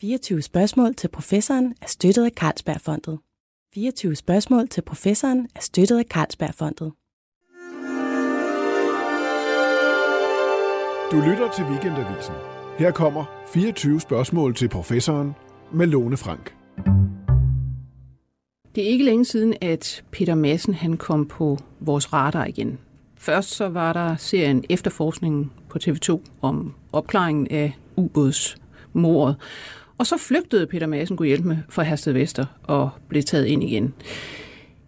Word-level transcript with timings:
24 0.00 0.42
spørgsmål 0.42 0.94
til 0.94 1.08
professoren 1.08 1.74
er 1.82 1.86
støttet 1.86 2.24
af 2.24 2.30
Carlsbergfondet. 2.30 3.18
24 3.74 4.16
spørgsmål 4.16 4.68
til 4.68 4.82
professoren 4.82 5.48
er 5.54 5.60
støttet 5.60 5.98
af 5.98 6.04
Carlsbergfondet. 6.04 6.92
Du 11.12 11.16
lytter 11.30 11.50
til 11.56 11.64
Weekendavisen. 11.64 12.34
Her 12.78 12.90
kommer 12.90 13.24
24 13.52 14.00
spørgsmål 14.00 14.54
til 14.54 14.68
professoren 14.68 15.32
med 15.72 15.86
Lone 15.86 16.16
Frank. 16.16 16.54
Det 18.74 18.84
er 18.84 18.88
ikke 18.88 19.04
længe 19.04 19.24
siden, 19.24 19.54
at 19.60 20.04
Peter 20.10 20.34
Madsen 20.34 20.74
han 20.74 20.96
kom 20.96 21.26
på 21.26 21.58
vores 21.80 22.12
radar 22.12 22.44
igen. 22.44 22.78
Først 23.16 23.50
så 23.50 23.68
var 23.68 23.92
der 23.92 24.16
serien 24.16 24.64
Efterforskningen 24.68 25.52
på 25.68 25.78
TV2 25.82 26.20
om 26.40 26.74
opklaringen 26.92 27.46
af 27.50 27.72
ubådsmordet. 27.96 29.36
Og 30.00 30.06
så 30.06 30.16
flygtede 30.16 30.66
Peter 30.66 30.86
Madsen, 30.86 31.16
kunne 31.16 31.28
hjælpe 31.28 31.48
med, 31.48 31.56
fra 31.68 31.82
Hersted 31.82 32.12
Vester 32.12 32.46
og 32.62 32.90
blev 33.08 33.22
taget 33.22 33.46
ind 33.46 33.64
igen. 33.64 33.94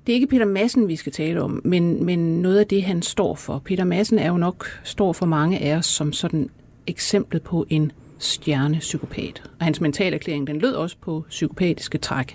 Det 0.06 0.12
er 0.12 0.14
ikke 0.14 0.26
Peter 0.26 0.44
Madsen, 0.44 0.88
vi 0.88 0.96
skal 0.96 1.12
tale 1.12 1.42
om, 1.42 1.60
men, 1.64 2.04
men 2.04 2.42
noget 2.42 2.58
af 2.58 2.66
det, 2.66 2.82
han 2.82 3.02
står 3.02 3.34
for. 3.34 3.62
Peter 3.64 3.84
Madsen 3.84 4.18
er 4.18 4.28
jo 4.28 4.36
nok 4.36 4.66
står 4.84 5.12
for 5.12 5.26
mange 5.26 5.58
af 5.58 5.76
os 5.76 5.86
som 5.86 6.12
sådan 6.12 6.50
eksemplet 6.86 7.42
på 7.42 7.66
en 7.70 7.92
stjernepsykopat. 8.18 9.42
Og 9.58 9.64
hans 9.64 9.80
mentalerklæring, 9.80 10.46
den 10.46 10.58
lød 10.58 10.72
også 10.72 10.96
på 11.00 11.24
psykopatiske 11.28 11.98
træk. 11.98 12.34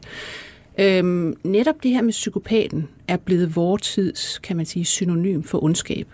Øhm, 0.79 1.37
netop 1.43 1.83
det 1.83 1.91
her 1.91 2.01
med 2.01 2.11
psykopaten 2.11 2.87
er 3.07 3.17
blevet 3.17 3.55
vores 3.55 3.81
tids, 3.81 4.37
kan 4.37 4.57
man 4.57 4.65
sige, 4.65 4.85
synonym 4.85 5.43
for 5.43 5.63
ondskab. 5.63 6.07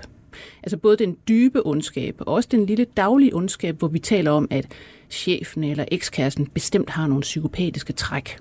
Altså 0.64 0.78
både 0.78 0.98
den 0.98 1.18
dybe 1.28 1.66
ondskab 1.66 2.16
og 2.20 2.34
også 2.34 2.50
den 2.52 2.66
lille 2.66 2.86
daglige 2.98 3.36
ondskab, 3.36 3.80
hvor 3.80 3.88
vi 3.88 4.00
taler 4.00 4.32
om, 4.32 4.48
at 4.52 4.68
chefen 5.14 5.64
eller 5.64 5.86
ekskæresten 5.92 6.48
bestemt 6.48 6.90
har 6.90 7.08
nogle 7.08 7.22
psykopatiske 7.22 7.94
træk. 7.94 8.38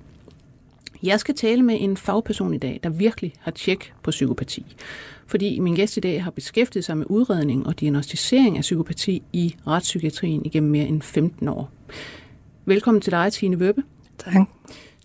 Jeg 1.02 1.20
skal 1.20 1.34
tale 1.34 1.62
med 1.62 1.76
en 1.80 1.96
fagperson 1.96 2.54
i 2.54 2.58
dag, 2.58 2.80
der 2.82 2.88
virkelig 2.88 3.32
har 3.40 3.50
tjek 3.50 3.92
på 4.02 4.10
psykopati. 4.10 4.76
Fordi 5.26 5.58
min 5.58 5.74
gæst 5.74 5.96
i 5.96 6.00
dag 6.00 6.24
har 6.24 6.30
beskæftiget 6.30 6.84
sig 6.84 6.96
med 6.96 7.06
udredning 7.08 7.66
og 7.66 7.80
diagnostisering 7.80 8.56
af 8.56 8.60
psykopati 8.60 9.22
i 9.32 9.56
retspsykiatrien 9.66 10.46
igennem 10.46 10.70
mere 10.70 10.86
end 10.86 11.02
15 11.02 11.48
år. 11.48 11.70
Velkommen 12.64 13.00
til 13.00 13.10
dig, 13.10 13.32
Tine 13.32 13.60
Vøbe. 13.60 13.82
Tak. 14.18 14.34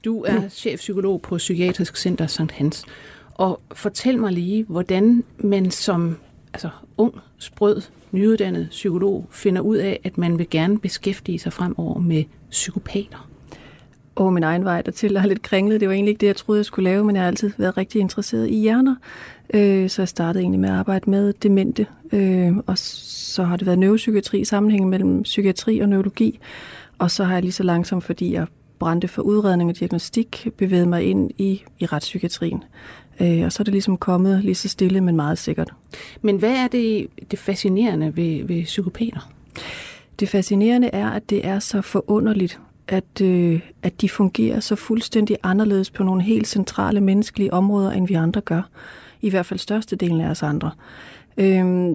Du 0.05 0.23
er 0.23 0.49
chefpsykolog 0.49 1.21
på 1.21 1.37
Psykiatrisk 1.37 1.97
Center 1.97 2.27
St. 2.27 2.51
Hans. 2.51 2.85
Og 3.33 3.61
fortæl 3.71 4.19
mig 4.19 4.31
lige, 4.31 4.63
hvordan 4.63 5.23
man 5.37 5.71
som 5.71 6.17
altså, 6.53 6.69
ung, 6.97 7.13
sprød, 7.37 7.81
nyuddannet 8.11 8.67
psykolog 8.69 9.27
finder 9.31 9.61
ud 9.61 9.77
af, 9.77 9.99
at 10.03 10.17
man 10.17 10.37
vil 10.37 10.49
gerne 10.49 10.79
beskæftige 10.79 11.39
sig 11.39 11.53
fremover 11.53 11.99
med 11.99 12.23
psykopater. 12.49 13.29
Og 14.15 14.33
min 14.33 14.43
egen 14.43 14.65
vej 14.65 14.81
dertil 14.81 15.15
er 15.15 15.25
lidt 15.25 15.41
kringlet. 15.41 15.81
Det 15.81 15.87
var 15.87 15.93
egentlig 15.93 16.11
ikke 16.11 16.21
det, 16.21 16.27
jeg 16.27 16.35
troede, 16.35 16.59
jeg 16.59 16.65
skulle 16.65 16.89
lave, 16.89 17.03
men 17.03 17.15
jeg 17.15 17.23
har 17.23 17.27
altid 17.27 17.51
været 17.57 17.77
rigtig 17.77 18.01
interesseret 18.01 18.49
i 18.49 18.55
hjerner. 18.55 18.95
Øh, 19.53 19.89
så 19.89 20.01
jeg 20.01 20.07
startede 20.09 20.41
egentlig 20.41 20.59
med 20.59 20.69
at 20.69 20.75
arbejde 20.75 21.09
med 21.09 21.33
demente. 21.33 21.85
Øh, 22.11 22.57
og 22.57 22.77
så 22.77 23.43
har 23.43 23.57
det 23.57 23.65
været 23.65 23.79
neuropsykiatri, 23.79 24.45
sammenhængen 24.45 24.89
mellem 24.89 25.23
psykiatri 25.23 25.79
og 25.79 25.89
neurologi. 25.89 26.39
Og 26.97 27.11
så 27.11 27.23
har 27.23 27.33
jeg 27.33 27.41
lige 27.41 27.51
så 27.51 27.63
langsomt, 27.63 28.03
fordi 28.03 28.33
jeg 28.33 28.47
brændte 28.79 29.07
for 29.07 29.21
udredning 29.21 29.69
og 29.69 29.79
diagnostik, 29.79 30.47
bevæget 30.57 30.87
mig 30.87 31.03
ind 31.03 31.31
i, 31.37 31.63
i 31.79 31.85
retspsykiatrien. 31.85 32.63
Øh, 33.21 33.45
og 33.45 33.51
så 33.51 33.61
er 33.61 33.63
det 33.63 33.71
ligesom 33.71 33.97
kommet 33.97 34.43
lige 34.43 34.55
så 34.55 34.69
stille, 34.69 35.01
men 35.01 35.15
meget 35.15 35.37
sikkert. 35.37 35.73
Men 36.21 36.37
hvad 36.37 36.55
er 36.55 36.67
det, 36.67 37.07
det 37.31 37.39
fascinerende 37.39 38.15
ved, 38.15 38.45
ved 38.45 38.63
psykopater? 38.63 39.31
Det 40.19 40.29
fascinerende 40.29 40.89
er, 40.93 41.09
at 41.09 41.29
det 41.29 41.45
er 41.45 41.59
så 41.59 41.81
forunderligt, 41.81 42.59
at, 42.87 43.21
øh, 43.21 43.59
at 43.83 44.01
de 44.01 44.09
fungerer 44.09 44.59
så 44.59 44.75
fuldstændig 44.75 45.37
anderledes 45.43 45.91
på 45.91 46.03
nogle 46.03 46.23
helt 46.23 46.47
centrale 46.47 47.01
menneskelige 47.01 47.53
områder, 47.53 47.91
end 47.91 48.07
vi 48.07 48.13
andre 48.13 48.41
gør. 48.41 48.61
I 49.21 49.29
hvert 49.29 49.45
fald 49.45 49.59
størstedelen 49.59 50.21
af 50.21 50.29
os 50.29 50.43
andre. 50.43 50.71
Øh, 51.37 51.89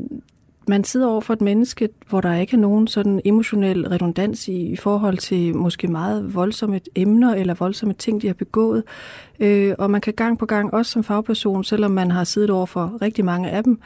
man 0.69 0.85
sidder 0.85 1.07
over 1.07 1.21
for 1.21 1.33
et 1.33 1.41
menneske, 1.41 1.89
hvor 2.09 2.21
der 2.21 2.35
ikke 2.35 2.57
er 2.57 2.61
nogen 2.61 2.87
sådan 2.87 3.21
emotionel 3.25 3.89
redundans 3.89 4.49
i, 4.49 4.61
i 4.61 4.77
forhold 4.77 5.19
til 5.19 5.57
måske 5.57 5.89
meget 5.89 6.35
voldsomme 6.35 6.81
emner 6.95 7.35
eller 7.35 7.55
voldsomme 7.55 7.95
ting, 7.95 8.23
de 8.23 8.27
har 8.27 8.35
begået. 8.35 8.83
Øh, 9.41 9.75
og 9.79 9.91
man 9.91 10.01
kan 10.01 10.13
gang 10.13 10.39
på 10.39 10.47
gang, 10.47 10.75
også 10.75 10.93
som 10.93 11.05
fagperson, 11.05 11.65
selvom 11.65 11.91
man 11.91 12.11
har 12.11 12.25
siddet 12.25 12.51
over 12.51 12.67
for 12.67 12.99
rigtig 13.03 13.25
mange 13.25 13.51
af 13.51 13.65
dem, 13.65 13.79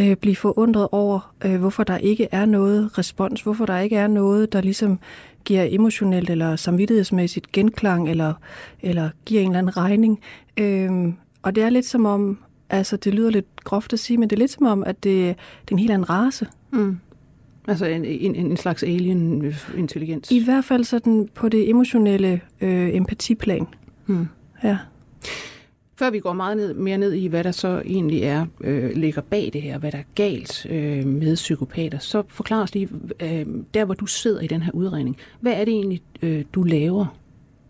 øh, 0.00 0.16
blive 0.16 0.36
forundret 0.36 0.88
over, 0.92 1.32
øh, 1.44 1.56
hvorfor 1.56 1.84
der 1.84 1.96
ikke 1.96 2.28
er 2.32 2.46
noget 2.46 2.98
respons, 2.98 3.42
hvorfor 3.42 3.66
der 3.66 3.78
ikke 3.78 3.96
er 3.96 4.06
noget, 4.06 4.52
der 4.52 4.60
ligesom 4.60 4.98
giver 5.44 5.66
emotionelt 5.70 6.30
eller 6.30 6.56
samvittighedsmæssigt 6.56 7.52
genklang 7.52 8.10
eller, 8.10 8.34
eller 8.82 9.10
giver 9.24 9.40
en 9.42 9.48
eller 9.48 9.58
anden 9.58 9.76
regning. 9.76 10.20
Øh, 10.56 11.12
og 11.42 11.54
det 11.54 11.62
er 11.62 11.70
lidt 11.70 11.86
som 11.86 12.06
om, 12.06 12.38
Altså, 12.70 12.96
det 12.96 13.14
lyder 13.14 13.30
lidt 13.30 13.64
groft 13.64 13.92
at 13.92 13.98
sige, 13.98 14.16
men 14.16 14.30
det 14.30 14.36
er 14.36 14.40
lidt 14.40 14.50
som 14.50 14.66
om, 14.66 14.84
at 14.84 15.04
det, 15.04 15.36
det 15.64 15.70
er 15.70 15.72
en 15.72 15.78
helt 15.78 15.90
anden 15.90 16.10
race. 16.10 16.46
Mm. 16.72 16.98
Altså 17.68 17.86
en, 17.86 18.04
en, 18.04 18.34
en 18.34 18.56
slags 18.56 18.82
alien-intelligens? 18.82 20.30
I 20.30 20.44
hvert 20.44 20.64
fald 20.64 20.84
sådan 20.84 21.28
på 21.34 21.48
det 21.48 21.70
emotionelle 21.70 22.40
øh, 22.60 22.94
empatiplan. 22.94 23.66
Mm. 24.06 24.28
Ja. 24.64 24.78
Før 25.98 26.10
vi 26.10 26.18
går 26.18 26.32
meget 26.32 26.56
ned, 26.56 26.74
mere 26.74 26.98
ned 26.98 27.12
i, 27.12 27.26
hvad 27.26 27.44
der 27.44 27.50
så 27.50 27.82
egentlig 27.84 28.22
er, 28.22 28.46
øh, 28.60 28.90
ligger 28.96 29.22
bag 29.22 29.50
det 29.52 29.62
her, 29.62 29.78
hvad 29.78 29.92
der 29.92 29.98
er 29.98 30.02
galt 30.14 30.66
øh, 30.70 31.06
med 31.06 31.34
psykopater, 31.34 31.98
så 31.98 32.22
forklar 32.28 32.62
os 32.62 32.74
lige, 32.74 32.88
øh, 33.20 33.46
der 33.74 33.84
hvor 33.84 33.94
du 33.94 34.06
sidder 34.06 34.40
i 34.40 34.46
den 34.46 34.62
her 34.62 34.72
udredning, 34.72 35.16
hvad 35.40 35.52
er 35.52 35.64
det 35.64 35.74
egentlig, 35.74 36.02
øh, 36.22 36.44
du 36.52 36.62
laver? 36.62 37.16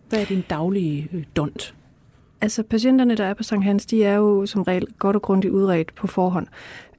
Hvad 0.09 0.21
er 0.21 0.25
din 0.25 0.45
daglige 0.51 1.09
øh, 1.13 1.25
dont? 1.37 1.75
Altså 2.47 2.63
patienterne, 2.63 3.15
der 3.15 3.25
er 3.25 3.35
på 3.35 3.43
Sankt 3.43 3.65
Hans, 3.65 3.87
de 3.87 4.05
er 4.05 4.15
jo 4.15 4.47
som 4.47 4.63
regel 4.63 4.87
godt 4.99 5.17
og 5.17 5.23
grundigt 5.23 5.53
udredt 5.53 5.95
på 5.95 6.07
forhånd. 6.07 6.47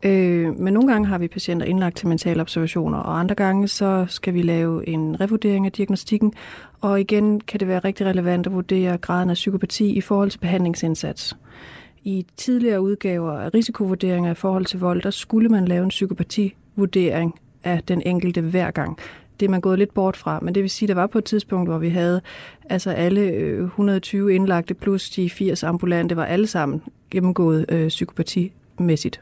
Øh, 0.04 0.60
men 0.60 0.74
nogle 0.74 0.92
gange 0.92 1.08
har 1.08 1.18
vi 1.18 1.28
patienter 1.28 1.66
indlagt 1.66 1.98
til 1.98 2.08
mentale 2.08 2.42
observationer, 2.42 2.98
og 2.98 3.20
andre 3.20 3.36
gange 3.36 3.68
så 3.68 4.06
skal 4.10 4.34
vi 4.34 4.42
lave 4.42 4.90
en 4.90 5.22
revurdering 5.22 5.66
af 5.66 5.72
diagnostikken. 5.72 6.34
Og 6.82 7.02
igen 7.02 7.42
kan 7.42 7.60
det 7.60 7.68
være 7.68 7.80
rigtig 7.80 8.06
relevant 8.06 8.48
at 8.48 8.54
vurdere 8.54 8.98
graden 8.98 9.30
af 9.30 9.34
psykopati 9.34 9.94
i 9.94 10.02
forhold 10.02 10.30
til 10.30 10.40
behandlingsindsats. 10.40 11.38
I 12.04 12.26
tidligere 12.38 12.82
udgaver 12.82 13.32
af 13.32 13.54
risikovurderinger 13.54 14.32
i 14.32 14.36
forhold 14.36 14.66
til 14.66 14.80
vold, 14.80 15.02
der 15.02 15.12
skulle 15.12 15.50
man 15.50 15.66
lave 15.66 15.84
en 15.84 15.90
psykopativurdering 15.90 17.40
af 17.64 17.84
den 17.84 18.02
enkelte 18.06 18.42
hver 18.42 18.72
gang 18.72 19.00
det 19.40 19.46
er 19.46 19.50
man 19.50 19.62
gået 19.62 19.80
lidt 19.80 19.94
bort 19.94 20.18
fra, 20.18 20.40
men 20.42 20.56
det 20.56 20.64
vil 20.64 20.70
sige, 20.70 20.86
at 20.88 20.96
der 20.96 21.02
var 21.02 21.08
på 21.08 21.18
et 21.18 21.26
tidspunkt, 21.26 21.70
hvor 21.70 21.78
vi 21.78 21.90
havde 21.90 22.22
altså 22.70 22.92
alle 22.92 23.22
120 23.64 24.30
øh, 24.30 24.36
indlagte 24.36 24.74
plus 24.74 25.10
de 25.10 25.30
80 25.30 25.64
ambulante, 25.64 26.16
var 26.16 26.26
alle 26.26 26.48
sammen 26.48 26.82
gennemgået 27.12 27.66
øh, 27.70 27.88
psykopatimæssigt. 27.88 29.22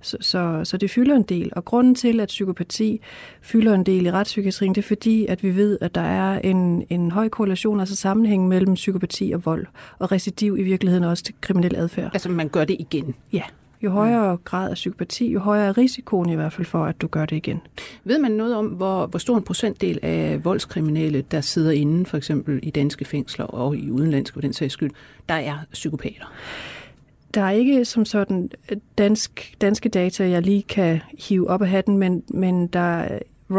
Så, 0.00 0.16
så, 0.20 0.60
så 0.64 0.76
det 0.76 0.90
fylder 0.90 1.16
en 1.16 1.22
del. 1.22 1.52
Og 1.56 1.64
grunden 1.64 1.94
til, 1.94 2.20
at 2.20 2.28
psykopati 2.28 3.00
fylder 3.42 3.74
en 3.74 3.86
del 3.86 4.06
i 4.06 4.10
retspsykiatrien, 4.10 4.74
det 4.74 4.82
er 4.82 4.86
fordi, 4.86 5.26
at 5.26 5.42
vi 5.42 5.56
ved, 5.56 5.78
at 5.80 5.94
der 5.94 6.00
er 6.00 6.38
en, 6.38 6.86
en 6.88 7.10
høj 7.10 7.28
korrelation, 7.28 7.80
altså 7.80 7.96
sammenhæng 7.96 8.48
mellem 8.48 8.74
psykopati 8.74 9.32
og 9.34 9.46
vold, 9.46 9.66
og 9.98 10.12
recidiv 10.12 10.58
i 10.58 10.62
virkeligheden 10.62 11.04
også 11.04 11.24
til 11.24 11.34
kriminel 11.40 11.76
adfærd. 11.76 12.10
Altså 12.12 12.28
man 12.28 12.48
gør 12.48 12.64
det 12.64 12.76
igen? 12.78 13.14
Ja. 13.32 13.42
Jo 13.82 13.90
højere 13.90 14.36
grad 14.44 14.70
af 14.70 14.74
psykopati, 14.74 15.32
jo 15.32 15.40
højere 15.40 15.66
er 15.66 15.78
risikoen 15.78 16.30
i 16.30 16.34
hvert 16.34 16.52
fald 16.52 16.66
for, 16.66 16.84
at 16.84 17.00
du 17.00 17.06
gør 17.06 17.26
det 17.26 17.36
igen. 17.36 17.60
Ved 18.04 18.18
man 18.18 18.30
noget 18.30 18.56
om, 18.56 18.66
hvor, 18.66 19.06
hvor 19.06 19.18
stor 19.18 19.36
en 19.36 19.42
procentdel 19.42 19.98
af 20.02 20.44
voldskriminelle, 20.44 21.22
der 21.30 21.40
sidder 21.40 21.70
inde 21.70 22.06
for 22.06 22.16
eksempel 22.16 22.60
i 22.62 22.70
danske 22.70 23.04
fængsler 23.04 23.44
og 23.44 23.76
i 23.76 23.90
udenlandske 23.90 24.34
for 24.34 24.40
den 24.40 24.52
sags 24.52 24.72
skyld, 24.72 24.90
der 25.28 25.34
er 25.34 25.58
psykopater? 25.72 26.32
Der 27.34 27.42
er 27.42 27.50
ikke 27.50 27.84
som 27.84 28.04
sådan 28.04 28.50
dansk, 28.98 29.54
danske 29.60 29.88
data, 29.88 30.28
jeg 30.28 30.42
lige 30.42 30.62
kan 30.62 31.00
hive 31.28 31.50
op 31.50 31.62
af 31.62 31.68
hatten, 31.68 31.98
men, 31.98 32.22
men 32.28 32.66
der 32.66 33.08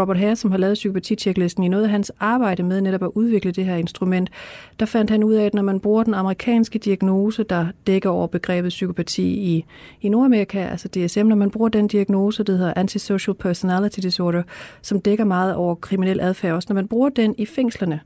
Robert 0.02 0.18
Hare, 0.18 0.36
som 0.36 0.52
har 0.52 0.58
lavet 0.58 0.74
psykopatitjeklisten, 0.74 1.64
i 1.64 1.68
noget 1.68 1.84
af 1.84 1.90
hans 1.90 2.12
arbejde 2.20 2.64
med 2.64 2.82
netop 2.82 3.04
at 3.04 3.12
udvikle 3.16 3.52
det 3.52 3.66
her 3.66 3.76
instrument, 3.76 4.30
der 4.80 4.86
fandt 4.86 5.12
han 5.12 5.24
ud 5.24 5.34
af, 5.34 5.46
at 5.46 5.54
når 5.54 5.62
man 5.62 5.80
bruger 5.80 6.04
den 6.04 6.14
amerikanske 6.14 6.80
diagnose, 6.80 7.44
der 7.44 7.68
dækker 7.88 8.10
over 8.10 8.28
begrebet 8.28 8.70
psykopati 8.70 9.24
i, 9.24 9.66
i 10.02 10.10
Nordamerika, 10.10 10.60
altså 10.60 10.88
DSM, 10.88 11.26
når 11.26 11.36
man 11.36 11.52
bruger 11.52 11.70
den 11.70 11.88
diagnose, 11.88 12.44
der 12.44 12.54
hedder 12.54 12.74
Antisocial 12.76 13.36
Personality 13.36 14.00
Disorder, 14.00 14.44
som 14.82 15.02
dækker 15.02 15.26
meget 15.26 15.56
over 15.56 15.76
kriminel 15.76 16.20
adfærd 16.20 16.54
også, 16.54 16.66
når 16.70 16.76
man 16.76 16.88
bruger 16.88 17.10
den 17.10 17.36
i 17.38 17.46
fængslerne, 17.46 18.00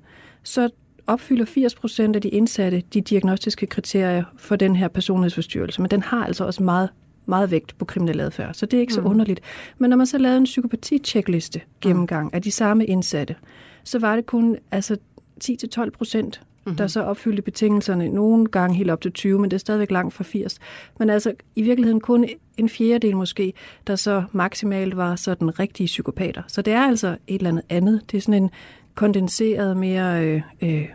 så 0.44 0.70
opfylder 1.08 1.46
80 1.46 1.76
procent 1.76 2.16
af 2.16 2.22
de 2.22 2.30
indsatte 2.30 2.84
de 2.94 3.02
diagnostiske 3.02 3.66
kriterier 3.66 4.24
for 4.38 4.56
den 4.56 4.76
her 4.76 4.88
personlighedsforstyrrelse, 4.88 5.82
men 5.82 5.92
den 5.92 6.02
har 6.02 6.26
altså 6.26 6.46
også 6.46 6.64
meget 6.64 6.90
meget 7.28 7.52
vægt 7.52 7.78
på 7.78 7.86
kriminel 7.86 8.20
adfærd, 8.20 8.54
så 8.54 8.66
det 8.66 8.78
er 8.78 8.82
ikke 8.82 8.94
så 8.94 9.02
mm. 9.02 9.08
underligt. 9.08 9.42
Men 9.78 9.90
når 9.90 9.98
man 9.98 10.08
så 10.08 10.18
lavede 10.18 10.38
en 10.38 10.46
psykopati-checkliste 10.46 11.62
gennemgang 11.82 12.26
mm. 12.26 12.32
af 12.34 12.42
de 12.42 12.52
samme 12.52 12.86
indsatte, 12.86 13.36
så 13.84 14.00
var 14.00 14.16
det 14.16 14.26
kun 14.26 14.58
altså 14.72 14.98
10-12 15.44 15.90
procent, 15.90 16.42
mm-hmm. 16.66 16.78
der 16.78 16.88
så 16.88 17.04
opfyldte 17.04 17.42
betingelserne. 17.42 18.10
Nogle 18.10 18.46
gange 18.46 18.76
helt 18.76 18.92
op 18.92 19.02
til 19.02 19.12
20, 19.12 19.40
men 19.40 19.52
det 19.52 19.58
er 19.58 19.60
stadigvæk 19.60 19.92
langt 19.92 20.14
fra 20.14 20.24
80. 20.24 20.60
Men 21.00 21.10
altså 21.10 21.34
i 21.56 21.62
virkeligheden 21.62 22.02
kun 22.02 22.26
en 22.58 22.70
fjerdedel 22.70 23.16
måske, 23.16 23.54
der 23.88 23.96
så 23.96 24.24
maksimalt 24.32 24.98
var 24.98 25.16
sådan 25.16 25.60
rigtige 25.60 25.88
psykopater. 25.88 26.42
Så 26.48 26.62
det 26.62 26.74
er 26.74 26.88
altså 26.88 27.18
et 27.28 27.36
eller 27.36 27.50
andet 27.50 27.64
andet. 27.70 28.02
Det 28.12 28.18
er 28.18 28.22
sådan 28.22 28.44
en 28.44 28.50
kondenseret, 28.96 29.78
mere, 29.78 30.26
øh, 30.26 30.42
øh, 30.62 30.86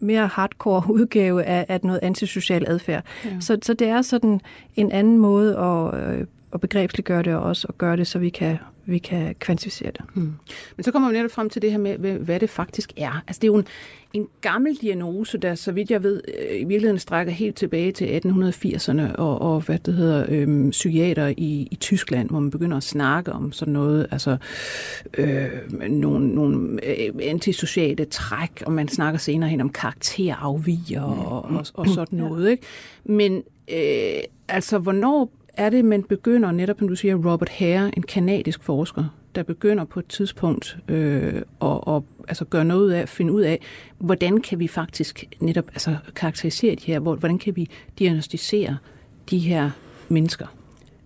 mere 0.00 0.26
hardcore 0.26 0.82
udgave 0.90 1.44
af, 1.44 1.66
af 1.68 1.80
noget 1.82 2.00
antisocial 2.02 2.64
adfærd. 2.68 3.04
Ja. 3.24 3.30
Så, 3.40 3.58
så 3.62 3.74
det 3.74 3.88
er 3.88 4.02
sådan 4.02 4.40
en 4.76 4.92
anden 4.92 5.18
måde 5.18 5.58
at, 5.58 5.94
øh, 5.94 6.26
at 6.54 6.60
begrebsliggøre 6.60 7.22
det 7.22 7.34
og 7.34 7.42
også 7.42 7.66
at 7.68 7.78
gøre 7.78 7.96
det, 7.96 8.06
så 8.06 8.18
vi 8.18 8.28
kan 8.28 8.58
vi 8.88 8.98
kan 8.98 9.34
kvantificere 9.34 9.90
det. 9.90 10.00
Hmm. 10.14 10.32
Men 10.76 10.84
så 10.84 10.92
kommer 10.92 11.08
vi 11.08 11.16
netop 11.16 11.30
frem 11.30 11.50
til 11.50 11.62
det 11.62 11.70
her 11.70 11.78
med, 11.78 12.18
hvad 12.18 12.40
det 12.40 12.50
faktisk 12.50 12.92
er. 12.96 13.22
Altså 13.26 13.40
det 13.40 13.44
er 13.44 13.52
jo 13.52 13.56
en, 13.56 13.66
en 14.12 14.28
gammel 14.40 14.76
diagnose, 14.76 15.38
der 15.38 15.54
så 15.54 15.72
vidt 15.72 15.90
jeg 15.90 16.02
ved 16.02 16.20
øh, 16.28 16.60
i 16.60 16.64
virkeligheden 16.64 16.98
strækker 16.98 17.32
helt 17.32 17.56
tilbage 17.56 17.92
til 17.92 18.04
1880'erne 18.04 19.14
og, 19.14 19.40
og 19.40 19.60
hvad 19.60 19.78
det 19.78 19.94
hedder, 19.94 20.26
øhm, 20.28 20.70
psykiater 20.70 21.26
i, 21.26 21.68
i 21.70 21.78
Tyskland, 21.80 22.30
hvor 22.30 22.40
man 22.40 22.50
begynder 22.50 22.76
at 22.76 22.82
snakke 22.82 23.32
om 23.32 23.52
sådan 23.52 23.72
noget, 23.72 24.06
altså 24.10 24.36
øh, 25.18 25.48
nogle, 25.88 26.28
nogle 26.28 26.86
øh, 26.86 27.12
antisociale 27.20 28.04
træk, 28.04 28.62
og 28.66 28.72
man 28.72 28.88
snakker 28.88 29.18
senere 29.18 29.50
hen 29.50 29.60
om 29.60 29.70
karakterafviger 29.70 31.02
og, 31.02 31.44
og, 31.44 31.66
og 31.74 31.88
sådan 31.88 32.18
noget. 32.18 32.50
Ikke? 32.50 32.62
Men 33.04 33.42
øh, 33.72 34.22
altså, 34.48 34.78
hvornår 34.78 35.37
er 35.58 35.70
det, 35.70 35.84
man 35.84 36.02
begynder 36.02 36.52
netop, 36.52 36.78
som 36.78 36.88
du 36.88 36.96
siger, 36.96 37.14
Robert 37.14 37.48
Hare, 37.48 37.90
en 37.96 38.02
kanadisk 38.02 38.62
forsker, 38.62 39.04
der 39.34 39.42
begynder 39.42 39.84
på 39.84 39.98
et 39.98 40.06
tidspunkt 40.06 40.78
øh, 40.88 41.42
at, 41.62 41.80
at 41.86 42.02
altså 42.28 42.44
gøre 42.44 42.64
noget 42.64 42.84
ud 42.84 42.90
af, 42.90 43.00
at 43.00 43.08
finde 43.08 43.32
ud 43.32 43.42
af, 43.42 43.60
hvordan 43.98 44.40
kan 44.40 44.58
vi 44.58 44.68
faktisk 44.68 45.24
netop 45.40 45.64
altså, 45.68 45.96
karakterisere 46.14 46.74
de 46.74 46.86
her, 46.86 46.98
hvordan 46.98 47.38
kan 47.38 47.56
vi 47.56 47.70
diagnostisere 47.98 48.76
de 49.30 49.38
her 49.38 49.70
mennesker? 50.08 50.46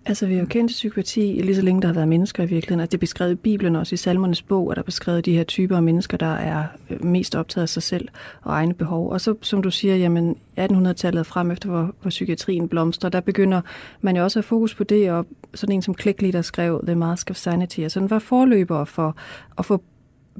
Altså, 0.06 0.26
vi 0.26 0.34
har 0.34 0.40
jo 0.40 0.46
kendt 0.46 0.70
psykopati 0.70 1.40
lige 1.42 1.56
så 1.56 1.62
længe 1.62 1.82
der 1.82 1.88
har 1.88 1.94
været 1.94 2.08
mennesker 2.08 2.42
i 2.42 2.46
virkeligheden. 2.46 2.80
Altså, 2.80 2.90
det 2.90 2.98
er 2.98 3.00
beskrevet 3.00 3.32
i 3.32 3.34
Bibelen 3.34 3.76
også 3.76 3.94
i 3.94 3.96
Salmernes 3.96 4.42
bog, 4.42 4.70
at 4.70 4.76
der 4.76 4.82
er 4.82 4.84
beskrevet 4.84 5.24
de 5.24 5.32
her 5.32 5.44
typer 5.44 5.76
af 5.76 5.82
mennesker, 5.82 6.16
der 6.16 6.34
er 6.34 6.64
øh, 6.90 7.04
mest 7.04 7.34
optaget 7.34 7.62
af 7.62 7.68
sig 7.68 7.82
selv 7.82 8.08
og 8.42 8.52
egne 8.52 8.74
behov. 8.74 9.10
Og 9.10 9.20
så, 9.20 9.34
som 9.42 9.62
du 9.62 9.70
siger, 9.70 9.96
jamen 9.96 10.36
1800-tallet 10.58 11.26
frem 11.26 11.50
efter, 11.50 11.68
hvor, 11.68 11.94
hvor 12.00 12.08
psykiatrien 12.08 12.68
blomstrer, 12.68 13.10
der 13.10 13.20
begynder 13.20 13.60
man 14.00 14.16
jo 14.16 14.22
også 14.22 14.38
at 14.38 14.44
have 14.44 14.48
fokus 14.48 14.74
på 14.74 14.84
det, 14.84 15.10
og 15.10 15.26
sådan 15.54 15.74
en 15.74 15.82
som 15.82 15.94
Klikli, 15.94 16.30
der 16.30 16.42
skrev 16.42 16.80
The 16.86 16.94
Mask 16.94 17.30
of 17.30 17.36
Sanity, 17.36 17.80
og 17.80 17.94
den 17.94 18.10
var 18.10 18.18
forløber 18.18 18.84
for 18.84 19.16
at 19.58 19.64
få 19.64 19.82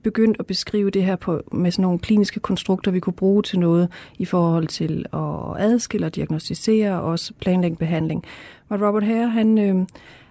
begyndt 0.03 0.37
at 0.41 0.47
beskrive 0.47 0.91
det 0.91 1.05
her 1.05 1.17
på, 1.17 1.41
med 1.53 1.71
sådan 1.71 1.83
nogle 1.83 1.99
kliniske 1.99 2.41
konstrukter, 2.41 2.91
vi 2.91 3.01
kunne 3.01 3.13
bruge 3.13 3.43
til 3.43 3.59
noget 3.59 3.89
i 4.19 4.25
forhold 4.25 4.67
til 4.67 5.05
at 5.13 5.63
adskille 5.63 6.07
og 6.07 6.15
diagnostisere 6.15 7.01
og 7.01 7.03
også 7.03 7.33
planlægge 7.41 7.77
behandling. 7.77 8.25
Men 8.69 8.87
Robert 8.87 9.05
Hare, 9.05 9.29
han, 9.29 9.59
øh, 9.59 9.87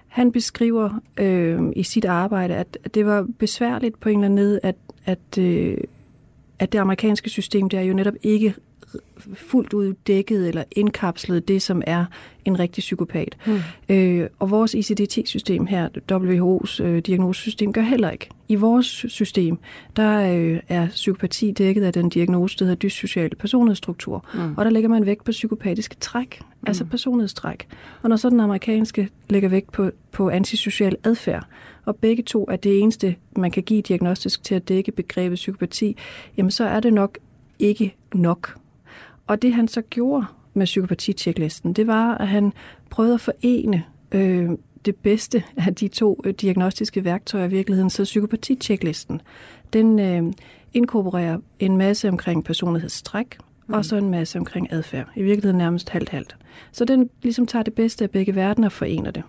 han 0.08 0.32
beskriver 0.32 0.90
øh, 1.18 1.62
i 1.76 1.84
sit 1.84 2.06
arbejde, 2.06 2.56
at, 2.56 2.78
at 2.84 2.96
det 2.96 3.06
var 3.06 3.28
besværligt 3.40 4.00
på 4.00 4.10
en 4.10 4.16
eller 4.16 4.26
anden 4.26 4.46
måde, 4.46 4.60
at, 4.64 4.76
at, 5.06 5.38
øh, 5.40 5.78
at 6.60 6.72
det 6.72 6.80
amerikanske 6.80 7.30
system, 7.30 7.70
der 7.70 7.82
jo 7.82 7.94
netop 7.94 8.14
ikke 8.24 8.56
fuldt 9.34 9.74
ud 9.74 9.94
dækket 9.94 10.48
eller 10.48 10.64
indkapslet 10.72 11.48
det, 11.48 11.62
som 11.62 11.82
er 11.88 12.06
en 12.46 12.60
rigtig 12.60 12.82
psykopat. 12.82 13.38
Mm. 13.46 13.60
Øh, 13.90 14.28
og 14.40 14.52
vores 14.52 14.76
ICD-10-system 14.76 15.66
her, 15.66 15.90
WHO's 16.12 16.84
øh, 16.84 17.00
diagnosesystem, 17.00 17.74
gør 17.74 17.82
heller 17.82 18.10
ikke. 18.10 18.30
I 18.48 18.56
vores 18.56 19.06
system, 19.08 19.58
der 19.96 20.36
øh, 20.36 20.60
er 20.68 20.88
psykopati 20.88 21.52
dækket 21.52 21.84
af 21.84 21.94
den 21.94 22.10
diagnose, 22.10 22.58
der 22.58 22.66
hedder 22.66 22.80
dyssocial 22.80 23.36
personlighedsstruktur. 23.36 24.26
Mm. 24.34 24.54
Og 24.58 24.66
der 24.66 24.72
lægger 24.72 24.90
man 24.90 25.06
vægt 25.06 25.24
på 25.24 25.32
psykopatiske 25.32 25.96
træk, 26.00 26.40
mm. 26.42 26.68
altså 26.68 26.86
personlighedstræk. 26.86 27.68
Og 28.02 28.10
når 28.10 28.16
så 28.16 28.30
den 28.30 28.40
amerikanske 28.40 29.10
lægger 29.30 29.50
vægt 29.50 29.72
på, 29.72 29.90
på 30.12 30.30
antisocial 30.30 30.96
adfærd, 31.04 31.46
og 31.86 31.96
begge 31.96 32.24
to 32.24 32.46
er 32.50 32.56
det 32.56 32.80
eneste, 32.80 33.16
man 33.38 33.52
kan 33.52 33.64
give 33.64 33.82
diagnostisk 33.82 34.44
til 34.44 34.56
at 34.56 34.70
dække 34.70 34.92
begrebet 34.92 35.36
psykopati, 35.36 35.98
jamen 36.38 36.52
så 36.52 36.64
er 36.64 36.80
det 36.80 36.94
nok 36.94 37.18
ikke 37.60 37.96
nok. 38.14 38.61
Og 39.32 39.42
det 39.42 39.54
han 39.54 39.68
så 39.68 39.82
gjorde 39.82 40.26
med 40.54 40.66
psykopati-tjeklisten, 40.66 41.74
det 41.74 41.88
var, 41.88 42.18
at 42.18 42.28
han 42.28 42.54
prøvede 42.90 43.14
at 43.14 43.22
forene 43.22 43.84
øh, 44.12 44.50
det 44.86 44.96
bedste 44.96 45.44
af 45.58 45.76
de 45.76 45.88
to 45.88 46.22
øh, 46.26 46.34
diagnostiske 46.34 47.04
værktøjer 47.04 47.46
i 47.46 47.50
virkeligheden. 47.50 47.90
Så 47.90 48.04
psykopati-tjeklisten, 48.04 49.22
den 49.74 50.00
øh, 50.00 50.34
inkorporerer 50.74 51.38
en 51.60 51.78
masse 51.78 52.10
omkring 52.10 52.44
personlighedstræk, 52.44 53.38
mm. 53.68 53.74
og 53.74 53.86
så 53.86 53.96
en 53.96 54.10
masse 54.10 54.40
omkring 54.40 54.74
adfærd. 54.74 55.08
I 55.16 55.24
virkeligheden 55.24 55.58
nærmest 55.58 55.90
halvt-halvt. 55.90 56.38
Så 56.72 56.86
den 56.86 57.10
ligesom 57.22 57.48
tager 57.48 57.64
det 57.64 57.74
bedste 57.74 58.04
af 58.04 58.12
begge 58.12 58.36
verdener 58.36 58.68
og 58.68 58.72
forener 58.72 59.12
det. 59.12 59.24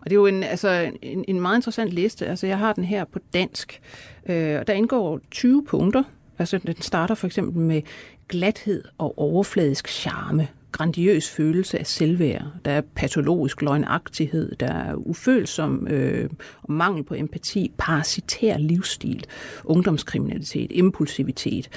Og 0.00 0.04
det 0.04 0.12
er 0.12 0.20
jo 0.20 0.26
en, 0.26 0.42
altså, 0.42 0.90
en, 1.02 1.24
en 1.28 1.40
meget 1.40 1.58
interessant 1.58 1.90
liste. 1.90 2.26
Altså, 2.26 2.46
jeg 2.46 2.58
har 2.58 2.72
den 2.72 2.84
her 2.84 3.04
på 3.04 3.18
dansk, 3.34 3.80
øh, 4.26 4.60
og 4.60 4.66
der 4.66 4.72
indgår 4.72 5.20
20 5.30 5.64
punkter. 5.64 6.02
Altså, 6.38 6.58
den 6.58 6.80
starter 6.80 7.14
for 7.14 7.26
eksempel 7.26 7.62
med 7.62 7.82
glathed 8.32 8.84
og 8.98 9.18
overfladisk 9.18 9.88
charme, 9.88 10.48
grandiøs 10.72 11.30
følelse 11.30 11.78
af 11.78 11.86
selvværd, 11.86 12.44
der 12.64 12.70
er 12.70 12.80
patologisk 12.94 13.62
løgnagtighed, 13.62 14.56
der 14.60 14.72
er 14.72 14.94
ufølsom 14.94 15.86
øh, 15.86 16.30
og 16.62 16.72
mangel 16.72 17.04
på 17.04 17.14
empati, 17.14 17.72
parasitær 17.78 18.58
livsstil, 18.58 19.24
ungdomskriminalitet, 19.64 20.72
impulsivitet, 20.74 21.68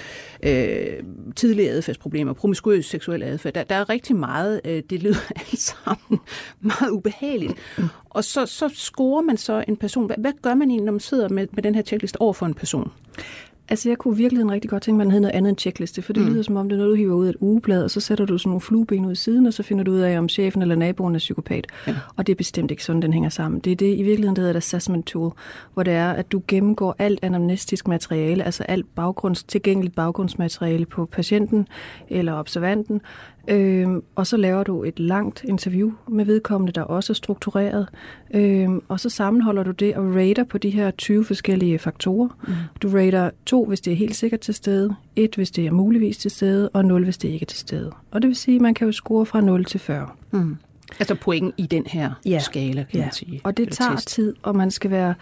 øh, 0.43 1.03
tidlige 1.35 1.69
adfærdsproblemer, 1.69 2.33
promiskuøs 2.33 2.85
seksuel 2.85 3.23
adfærd. 3.23 3.53
Der, 3.53 3.63
der 3.63 3.75
er 3.75 3.89
rigtig 3.89 4.15
meget, 4.15 4.61
øh, 4.65 4.83
det 4.89 5.03
lyder 5.03 5.31
alt 5.51 5.59
sammen 5.59 6.19
meget 6.61 6.89
ubehageligt. 6.91 7.53
Og 8.09 8.23
så, 8.23 8.45
så 8.45 8.69
scorer 8.73 9.21
man 9.21 9.37
så 9.37 9.63
en 9.67 9.77
person. 9.77 10.05
Hvad, 10.05 10.15
hvad 10.17 10.31
gør 10.41 10.53
man 10.53 10.69
egentlig, 10.69 10.85
når 10.85 10.91
man 10.91 10.99
sidder 10.99 11.29
med, 11.29 11.47
med 11.51 11.63
den 11.63 11.75
her 11.75 11.81
checklist 11.81 12.17
over 12.19 12.33
for 12.33 12.45
en 12.45 12.53
person? 12.53 12.91
Altså, 13.69 13.89
jeg 13.89 13.97
kunne 13.97 14.17
virkelig 14.17 14.49
rigtig 14.49 14.69
godt 14.69 14.83
tænke 14.83 14.97
mig, 14.97 15.03
at 15.03 15.05
den 15.05 15.11
hed 15.11 15.19
noget 15.19 15.35
andet 15.35 15.49
end 15.49 15.57
checkliste, 15.57 16.01
for 16.01 16.13
det 16.13 16.23
mm. 16.23 16.29
lyder 16.29 16.43
som 16.43 16.55
om, 16.55 16.69
det 16.69 16.75
er 16.75 16.77
noget, 16.77 16.91
du 16.91 16.95
hiver 16.95 17.15
ud 17.15 17.25
af 17.25 17.29
et 17.29 17.35
ugeblad, 17.39 17.83
og 17.83 17.91
så 17.91 17.99
sætter 17.99 18.25
du 18.25 18.37
sådan 18.37 18.49
nogle 18.49 18.61
flueben 18.61 19.05
ud 19.05 19.11
i 19.11 19.15
siden, 19.15 19.45
og 19.45 19.53
så 19.53 19.63
finder 19.63 19.83
du 19.83 19.91
ud 19.91 19.99
af, 19.99 20.17
om 20.17 20.29
chefen 20.29 20.61
eller 20.61 20.75
naboen 20.75 21.15
er 21.15 21.19
psykopat. 21.19 21.67
Ja. 21.87 21.95
Og 22.15 22.27
det 22.27 22.33
er 22.33 22.37
bestemt 22.37 22.71
ikke 22.71 22.83
sådan, 22.83 23.01
den 23.01 23.13
hænger 23.13 23.29
sammen. 23.29 23.59
Det 23.59 23.71
er 23.71 23.75
det 23.75 23.97
i 23.97 24.03
virkeligheden, 24.03 24.35
der 24.35 24.41
hedder 24.41 24.53
et 24.53 24.57
assessment 24.57 25.05
tool, 25.05 25.33
hvor 25.73 25.83
det 25.83 25.93
er, 25.93 26.11
at 26.11 26.31
du 26.31 26.41
gennemgår 26.47 26.95
alt 26.99 27.19
anamnestisk 27.21 27.87
materiale, 27.87 28.43
altså 28.43 28.63
alt 28.63 28.95
baggrunds, 28.95 29.43
tilgængeligt 29.43 29.95
baggrundsmateriale 29.95 30.85
på 30.85 31.05
patienten 31.05 31.67
eller 32.09 32.33
observanten, 32.33 33.01
Øhm, 33.47 34.03
og 34.15 34.27
så 34.27 34.37
laver 34.37 34.63
du 34.63 34.83
et 34.83 34.99
langt 34.99 35.43
interview 35.43 35.91
med 36.07 36.25
vedkommende, 36.25 36.73
der 36.73 36.81
også 36.81 37.13
er 37.13 37.15
struktureret. 37.15 37.87
Øhm, 38.33 38.81
og 38.87 38.99
så 38.99 39.09
sammenholder 39.09 39.63
du 39.63 39.71
det 39.71 39.95
og 39.95 40.15
rater 40.15 40.43
på 40.43 40.57
de 40.57 40.69
her 40.69 40.91
20 40.91 41.25
forskellige 41.25 41.79
faktorer. 41.79 42.29
Mm. 42.47 42.53
Du 42.81 42.89
rater 42.89 43.29
to, 43.45 43.65
hvis 43.65 43.81
det 43.81 43.93
er 43.93 43.97
helt 43.97 44.15
sikkert 44.15 44.39
til 44.39 44.53
stede, 44.53 44.95
et, 45.15 45.35
hvis 45.35 45.51
det 45.51 45.65
er 45.65 45.71
muligvis 45.71 46.17
til 46.17 46.31
stede, 46.31 46.69
og 46.69 46.85
0, 46.85 47.03
hvis 47.03 47.17
det 47.17 47.29
ikke 47.29 47.43
er 47.43 47.47
til 47.47 47.59
stede. 47.59 47.91
Og 48.11 48.21
det 48.21 48.27
vil 48.27 48.35
sige, 48.35 48.55
at 48.55 48.61
man 48.61 48.73
kan 48.73 48.87
jo 48.87 48.91
score 48.91 49.25
fra 49.25 49.41
0 49.41 49.65
til 49.65 49.79
40. 49.79 50.07
Mm. 50.31 50.57
Altså 50.99 51.15
point 51.15 51.53
i 51.57 51.65
den 51.65 51.83
her 51.87 52.11
ja. 52.25 52.39
skala, 52.39 52.83
kan 52.83 52.99
ja. 52.99 53.05
man 53.05 53.13
sige. 53.13 53.41
Og 53.43 53.57
det 53.57 53.71
tager 53.71 53.95
test. 53.95 54.07
tid, 54.07 54.33
og 54.43 54.55
man 54.55 54.71
skal 54.71 54.91
være 54.91 55.13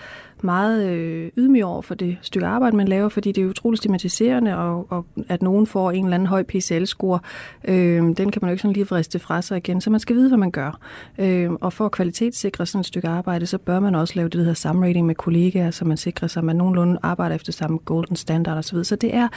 meget 0.43 0.89
øh, 0.89 1.31
ydmyg 1.37 1.65
over 1.65 1.81
for 1.81 1.95
det 1.95 2.17
stykke 2.21 2.47
arbejde, 2.47 2.75
man 2.75 2.87
laver, 2.87 3.09
fordi 3.09 3.31
det 3.31 3.43
er 3.43 3.47
utroligt 3.47 3.79
stigmatiserende, 3.79 4.57
og, 4.57 4.91
og 4.91 5.05
at 5.29 5.41
nogen 5.41 5.67
får 5.67 5.91
en 5.91 6.03
eller 6.05 6.15
anden 6.15 6.27
høj 6.27 6.43
PCL-score, 6.43 7.19
øh, 7.67 8.01
den 8.01 8.15
kan 8.15 8.39
man 8.41 8.49
jo 8.49 8.51
ikke 8.51 8.61
sådan 8.61 8.73
lige 8.73 8.87
vriste 8.87 9.19
fra 9.19 9.41
sig 9.41 9.57
igen, 9.57 9.81
så 9.81 9.89
man 9.89 9.99
skal 9.99 10.15
vide, 10.15 10.27
hvad 10.27 10.37
man 10.37 10.51
gør. 10.51 10.79
Øh, 11.17 11.51
og 11.51 11.73
for 11.73 11.85
at 11.85 11.91
kvalitetssikre 11.91 12.65
sådan 12.65 12.79
et 12.79 12.85
stykke 12.85 13.07
arbejde, 13.07 13.45
så 13.45 13.57
bør 13.57 13.79
man 13.79 13.95
også 13.95 14.13
lave 14.15 14.29
det, 14.29 14.33
der 14.33 14.39
hedder 14.39 14.53
samrating 14.53 15.07
med 15.07 15.15
kollegaer, 15.15 15.71
så 15.71 15.85
man 15.85 15.97
sikrer 15.97 16.27
sig, 16.27 16.41
at 16.41 16.45
man 16.45 16.55
nogenlunde 16.55 16.99
arbejder 17.03 17.35
efter 17.35 17.51
samme 17.51 17.77
golden 17.77 18.15
standard 18.15 18.57
osv. 18.57 18.83
Så 18.83 18.95
det 18.95 19.15
er, 19.15 19.27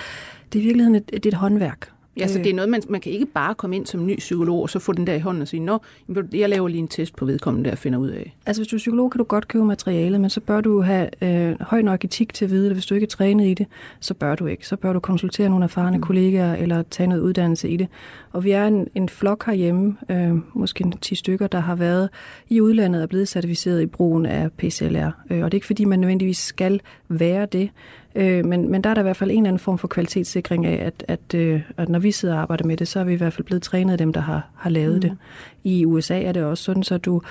det 0.52 0.59
er 0.59 0.62
i 0.62 0.64
virkeligheden 0.64 0.95
et, 0.95 1.11
er 1.12 1.28
et 1.28 1.35
håndværk, 1.35 1.90
Ja, 2.16 2.26
så 2.26 2.38
det 2.38 2.46
er 2.46 2.54
noget, 2.54 2.68
man, 2.68 2.82
man 2.88 3.00
kan 3.00 3.12
ikke 3.12 3.26
bare 3.26 3.54
komme 3.54 3.76
ind 3.76 3.87
som 3.87 4.06
ny 4.06 4.16
psykolog, 4.18 4.62
og 4.62 4.70
så 4.70 4.78
få 4.78 4.92
den 4.92 5.06
der 5.06 5.14
i 5.14 5.18
hånden 5.18 5.42
og 5.42 5.49
sige, 5.49 5.61
nå, 5.61 5.78
jeg 6.32 6.49
laver 6.49 6.68
lige 6.68 6.78
en 6.78 6.88
test 6.88 7.16
på 7.16 7.25
vedkommende 7.25 7.70
der 7.70 7.76
finder 7.76 7.99
ud 7.99 8.08
af. 8.08 8.37
Altså 8.46 8.62
hvis 8.62 8.68
du 8.68 8.76
er 8.76 8.78
psykolog, 8.78 9.11
kan 9.11 9.18
du 9.18 9.25
godt 9.25 9.49
købe 9.49 9.64
materialet, 9.64 10.20
men 10.20 10.30
så 10.30 10.40
bør 10.40 10.61
du 10.61 10.80
have 10.80 11.08
øh, 11.23 11.56
høj 11.61 11.82
nok 11.82 12.04
etik 12.04 12.35
til 12.35 12.44
at 12.44 12.50
vide 12.50 12.64
det. 12.64 12.73
Hvis 12.73 12.87
du 12.87 12.94
ikke 12.94 13.04
er 13.04 13.08
trænet 13.08 13.46
i 13.46 13.54
det, 13.54 13.66
så 14.00 14.14
bør 14.14 14.35
du 14.35 14.46
ikke. 14.46 14.66
Så 14.66 14.76
bør 14.76 14.92
du 14.92 15.00
konsultere 15.00 15.49
nogle 15.49 15.64
erfarne 15.64 15.96
mm. 15.96 16.02
kollegaer, 16.02 16.54
eller 16.54 16.82
tage 16.90 17.06
noget 17.06 17.23
uddannelse 17.23 17.68
i 17.68 17.76
det. 17.76 17.88
Og 18.32 18.44
vi 18.44 18.50
er 18.50 18.66
en, 18.66 18.88
en 18.94 19.08
flok 19.08 19.46
herhjemme, 19.46 19.96
øh, 20.11 20.35
måske 20.54 20.92
10 21.00 21.14
stykker, 21.14 21.46
der 21.46 21.61
har 21.61 21.75
været 21.75 22.08
i 22.49 22.61
udlandet 22.61 23.02
og 23.02 23.08
blevet 23.08 23.28
certificeret 23.28 23.82
i 23.82 23.87
brugen 23.87 24.26
af 24.26 24.52
PCLR. 24.52 25.11
Øh, 25.30 25.44
og 25.44 25.52
det 25.52 25.54
er 25.54 25.54
ikke 25.54 25.66
fordi, 25.66 25.85
man 25.85 25.99
nødvendigvis 25.99 26.38
skal 26.38 26.80
være 27.08 27.46
det, 27.46 27.70
Øh, 28.16 28.44
men, 28.44 28.70
men 28.70 28.85
der 28.85 28.90
er 28.90 28.94
der 28.94 29.00
i 29.00 29.02
hvert 29.02 29.16
fald 29.16 29.30
en 29.30 29.37
eller 29.37 29.49
anden 29.49 29.58
form 29.58 29.78
for 29.78 29.88
kvalitetssikring 29.88 30.66
af, 30.66 30.87
at, 30.87 31.04
at, 31.08 31.35
øh, 31.35 31.61
at 31.76 31.88
når 31.88 31.99
vi 31.99 32.12
sidder 32.12 32.35
og 32.35 32.40
arbejder 32.40 32.64
med 32.64 32.76
det, 32.76 32.88
så 32.88 33.00
er 33.00 33.04
vi 33.04 33.12
i 33.12 33.16
hvert 33.16 33.32
fald 33.32 33.44
blevet 33.44 33.62
trænet 33.62 33.92
af 33.92 33.99
dem, 33.99 34.12
der 34.12 34.20
har, 34.20 34.49
har 34.54 34.70
lavet 34.70 34.94
mm. 34.94 35.00
det. 35.00 35.16
I 35.64 35.85
USA 35.85 36.23
er 36.23 36.32
det 36.32 36.44
også 36.44 36.64
sådan, 36.64 36.82
så 36.82 36.99
du, 36.99 37.23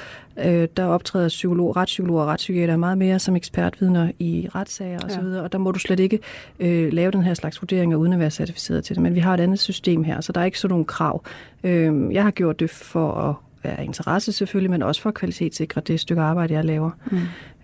øh, 0.45 0.67
der 0.77 0.85
optræder 0.85 1.27
psykolog, 1.27 1.75
retspsykolog 1.75 2.19
og 2.19 2.27
retspsykiater 2.27 2.77
meget 2.77 2.97
mere 2.97 3.19
som 3.19 3.35
ekspertvidner 3.35 4.11
i 4.19 4.47
retssager 4.55 4.99
osv., 5.05 5.27
ja. 5.27 5.41
og 5.41 5.51
der 5.51 5.57
må 5.57 5.71
du 5.71 5.79
slet 5.79 5.99
ikke 5.99 6.19
øh, 6.59 6.93
lave 6.93 7.11
den 7.11 7.23
her 7.23 7.33
slags 7.33 7.61
vurderinger 7.61 7.97
uden 7.97 8.13
at 8.13 8.19
være 8.19 8.31
certificeret 8.31 8.83
til 8.83 8.95
det. 8.95 9.03
Men 9.03 9.15
vi 9.15 9.19
har 9.19 9.33
et 9.33 9.39
andet 9.39 9.59
system 9.59 10.03
her, 10.03 10.21
så 10.21 10.31
der 10.31 10.41
er 10.41 10.45
ikke 10.45 10.59
sådan 10.59 10.73
nogle 10.73 10.85
krav. 10.85 11.23
Øh, 11.63 12.13
jeg 12.13 12.23
har 12.23 12.31
gjort 12.31 12.59
det 12.59 12.69
for 12.69 13.11
at 13.11 13.35
være 13.63 13.85
interesse 13.85 14.31
selvfølgelig, 14.31 14.71
men 14.71 14.81
også 14.81 15.01
for 15.01 15.09
at 15.09 15.13
kvalitetssikre 15.13 15.81
det 15.81 15.99
stykke 15.99 16.21
arbejde, 16.21 16.53
jeg 16.53 16.65
laver. 16.65 16.91
Mm. 17.11 17.17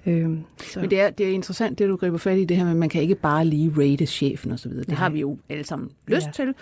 Øhm, 0.06 0.40
så. 0.64 0.80
Men 0.80 0.90
det 0.90 1.02
er, 1.02 1.10
det 1.10 1.28
er 1.28 1.32
interessant, 1.32 1.80
det 1.80 1.90
du 1.90 1.96
griber 1.96 2.18
fat 2.18 2.38
i, 2.38 2.46
det 2.46 2.58
her 2.58 2.64
med, 2.64 2.72
at 2.72 2.78
man 2.78 2.90
kan 2.90 3.02
ikke 3.02 3.16
bare 3.16 3.46
lige 3.46 3.74
rate 3.78 4.06
chefen 4.06 4.52
osv. 4.52 4.72
Det 4.72 4.88
Nej. 4.88 4.98
har 4.98 5.10
vi 5.10 5.20
jo 5.20 5.38
alle 5.50 5.64
sammen 5.64 5.90
lyst 6.08 6.28
ja. 6.28 6.32
til. 6.32 6.54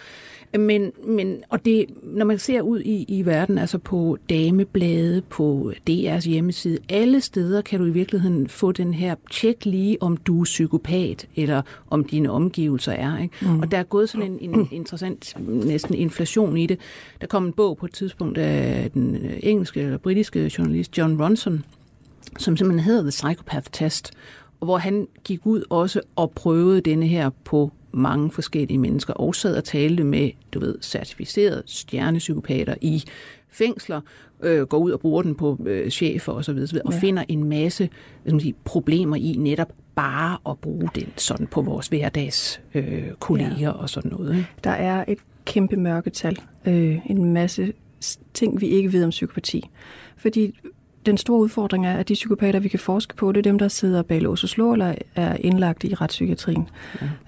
Men, 0.59 0.91
men, 1.07 1.43
og 1.49 1.65
det, 1.65 1.85
når 2.03 2.25
man 2.25 2.39
ser 2.39 2.61
ud 2.61 2.79
i, 2.79 3.05
i 3.07 3.25
verden, 3.25 3.57
altså 3.57 3.77
på 3.77 4.17
dameblade, 4.29 5.21
på 5.21 5.73
DR's 5.89 6.29
hjemmeside, 6.29 6.77
alle 6.89 7.21
steder 7.21 7.61
kan 7.61 7.79
du 7.79 7.85
i 7.85 7.89
virkeligheden 7.89 8.47
få 8.47 8.71
den 8.71 8.93
her 8.93 9.15
tjek 9.31 9.65
lige, 9.65 10.01
om 10.01 10.17
du 10.17 10.41
er 10.41 10.43
psykopat, 10.43 11.27
eller 11.35 11.61
om 11.89 12.03
dine 12.03 12.31
omgivelser 12.31 12.91
er. 12.91 13.17
Ikke? 13.17 13.35
Mm. 13.41 13.59
Og 13.59 13.71
der 13.71 13.77
er 13.77 13.83
gået 13.83 14.09
sådan 14.09 14.37
en, 14.41 14.55
en 14.55 14.67
interessant 14.71 15.35
næsten 15.47 15.95
inflation 15.95 16.57
i 16.57 16.65
det. 16.65 16.79
Der 17.21 17.27
kom 17.27 17.45
en 17.45 17.53
bog 17.53 17.77
på 17.77 17.85
et 17.85 17.93
tidspunkt 17.93 18.37
af 18.37 18.91
den 18.91 19.17
engelske 19.39 19.81
eller 19.81 19.97
britiske 19.97 20.51
journalist 20.57 20.97
John 20.97 21.21
Ronson, 21.21 21.63
som 22.37 22.57
simpelthen 22.57 22.85
hedder 22.85 23.01
The 23.01 23.09
Psychopath 23.09 23.67
Test, 23.71 24.11
hvor 24.59 24.77
han 24.77 25.07
gik 25.23 25.45
ud 25.45 25.63
også 25.69 26.01
og 26.15 26.31
prøvede 26.31 26.81
denne 26.81 27.07
her 27.07 27.29
på 27.43 27.71
mange 27.91 28.31
forskellige 28.31 28.77
mennesker, 28.77 29.13
og 29.13 29.35
sad 29.35 29.57
og 29.57 29.63
talte 29.63 30.03
med, 30.03 30.31
du 30.53 30.59
ved, 30.59 30.75
certificerede 30.81 31.63
stjernepsykopater 31.65 32.75
i 32.81 33.03
fængsler, 33.49 34.01
øh, 34.43 34.61
går 34.61 34.77
ud 34.77 34.91
og 34.91 34.99
bruger 34.99 35.21
den 35.21 35.35
på 35.35 35.57
øh, 35.65 35.89
chefer 35.89 36.33
osv., 36.33 36.57
og, 36.57 36.81
og 36.85 36.93
ja. 36.93 36.99
finder 36.99 37.23
en 37.27 37.43
masse 37.43 37.89
hvad 38.23 38.33
man 38.33 38.39
sige, 38.39 38.55
problemer 38.63 39.15
i 39.15 39.35
netop 39.37 39.73
bare 39.95 40.37
at 40.49 40.57
bruge 40.57 40.89
den 40.95 41.13
sådan 41.17 41.47
på 41.47 41.61
vores 41.61 41.87
hverdags 41.87 42.61
øh, 42.73 43.03
kolleger 43.19 43.59
ja. 43.59 43.71
og 43.71 43.89
sådan 43.89 44.11
noget. 44.11 44.35
Ikke? 44.35 44.47
Der 44.63 44.69
er 44.69 45.05
et 45.07 45.19
kæmpe 45.45 45.77
mørketal, 45.77 46.37
øh, 46.65 47.09
en 47.09 47.33
masse 47.33 47.73
ting, 48.33 48.61
vi 48.61 48.67
ikke 48.67 48.93
ved 48.93 49.03
om 49.03 49.09
psykopati. 49.09 49.69
Fordi 50.17 50.59
den 51.05 51.17
store 51.17 51.39
udfordring 51.39 51.85
er, 51.85 51.93
at 51.93 52.09
de 52.09 52.13
psykopater, 52.13 52.59
vi 52.59 52.69
kan 52.69 52.79
forske 52.79 53.15
på, 53.15 53.31
det 53.31 53.37
er 53.37 53.51
dem, 53.51 53.59
der 53.59 53.67
sidder 53.67 54.01
bag 54.01 54.21
lås 54.21 54.43
og 54.43 54.49
slå, 54.49 54.73
eller 54.73 54.95
er 55.15 55.37
indlagt 55.39 55.83
i 55.83 55.93
retspsykiatrien. 55.93 56.69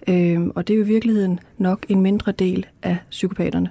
Ja. 0.07 0.13
Øhm, 0.13 0.51
og 0.55 0.67
det 0.67 0.73
er 0.73 0.77
jo 0.77 0.83
i 0.83 0.87
virkeligheden 0.87 1.39
nok 1.57 1.85
en 1.89 2.01
mindre 2.01 2.31
del 2.31 2.65
af 2.83 2.97
psykopaterne. 3.09 3.69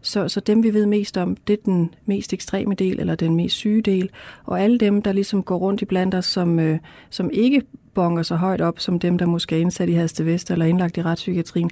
Så, 0.00 0.28
så 0.28 0.40
dem, 0.40 0.62
vi 0.62 0.74
ved 0.74 0.86
mest 0.86 1.16
om, 1.16 1.36
det 1.36 1.52
er 1.52 1.62
den 1.64 1.94
mest 2.06 2.32
ekstreme 2.32 2.74
del, 2.74 3.00
eller 3.00 3.14
den 3.14 3.36
mest 3.36 3.56
syge 3.56 3.82
del. 3.82 4.10
Og 4.44 4.60
alle 4.60 4.78
dem, 4.78 5.02
der 5.02 5.12
ligesom 5.12 5.42
går 5.42 5.56
rundt 5.56 5.82
i 5.82 5.84
blandt 5.84 6.14
os, 6.14 6.26
som, 6.26 6.58
øh, 6.58 6.78
som 7.10 7.30
ikke 7.32 7.62
bonger 7.94 8.22
så 8.22 8.36
højt 8.36 8.60
op, 8.60 8.80
som 8.80 8.98
dem, 8.98 9.18
der 9.18 9.26
måske 9.26 9.56
er 9.56 9.60
indsat 9.60 9.88
i 9.88 9.92
Hadste 9.92 10.26
Vest 10.26 10.50
eller 10.50 10.64
indlagt 10.64 10.96
i 10.96 11.02
retspsykiatrien, 11.02 11.70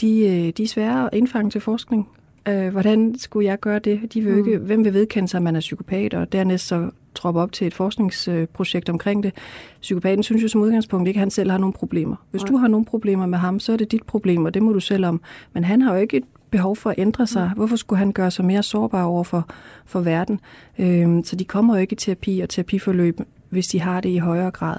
de, 0.00 0.20
øh, 0.20 0.52
de 0.56 0.62
er 0.62 0.66
svære 0.66 1.04
at 1.04 1.18
indfange 1.18 1.50
til 1.50 1.60
forskning. 1.60 2.08
Øh, 2.48 2.68
hvordan 2.68 3.18
skulle 3.18 3.48
jeg 3.48 3.60
gøre 3.60 3.78
det? 3.78 4.14
De 4.14 4.20
vil 4.20 4.32
mm. 4.32 4.38
ikke, 4.38 4.58
hvem 4.58 4.84
vil 4.84 4.94
vedkende 4.94 5.28
sig, 5.28 5.38
at 5.38 5.42
man 5.42 5.56
er 5.56 5.60
psykopat, 5.60 6.14
og 6.14 6.32
dernæst 6.32 6.66
så 6.66 6.90
troppe 7.26 7.40
op 7.40 7.52
til 7.52 7.66
et 7.66 7.74
forskningsprojekt 7.74 8.88
omkring 8.88 9.22
det. 9.22 9.32
Psykopaten 9.80 10.22
synes 10.22 10.42
jo 10.42 10.48
som 10.48 10.60
udgangspunkt 10.60 11.08
ikke, 11.08 11.18
at 11.18 11.20
han 11.20 11.30
selv 11.30 11.50
har 11.50 11.58
nogle 11.58 11.72
problemer. 11.72 12.16
Hvis 12.30 12.42
du 12.42 12.56
har 12.56 12.68
nogle 12.68 12.86
problemer 12.86 13.26
med 13.26 13.38
ham, 13.38 13.60
så 13.60 13.72
er 13.72 13.76
det 13.76 13.92
dit 13.92 14.02
problem, 14.02 14.44
og 14.44 14.54
det 14.54 14.62
må 14.62 14.72
du 14.72 14.80
selv 14.80 15.06
om. 15.06 15.20
Men 15.52 15.64
han 15.64 15.82
har 15.82 15.94
jo 15.94 16.00
ikke 16.00 16.16
et 16.16 16.24
behov 16.50 16.76
for 16.76 16.90
at 16.90 16.98
ændre 16.98 17.26
sig. 17.26 17.52
Hvorfor 17.56 17.76
skulle 17.76 17.98
han 17.98 18.12
gøre 18.12 18.30
sig 18.30 18.44
mere 18.44 18.62
sårbar 18.62 19.04
over 19.04 19.24
for, 19.24 19.48
for 19.86 20.00
verden? 20.00 20.40
Øhm, 20.78 21.24
så 21.24 21.36
de 21.36 21.44
kommer 21.44 21.74
jo 21.74 21.80
ikke 21.80 21.92
i 21.92 21.96
terapi 21.96 22.40
og 22.40 22.48
terapiforløb, 22.48 23.20
hvis 23.50 23.68
de 23.68 23.80
har 23.80 24.00
det 24.00 24.08
i 24.08 24.16
højere 24.16 24.50
grad. 24.50 24.76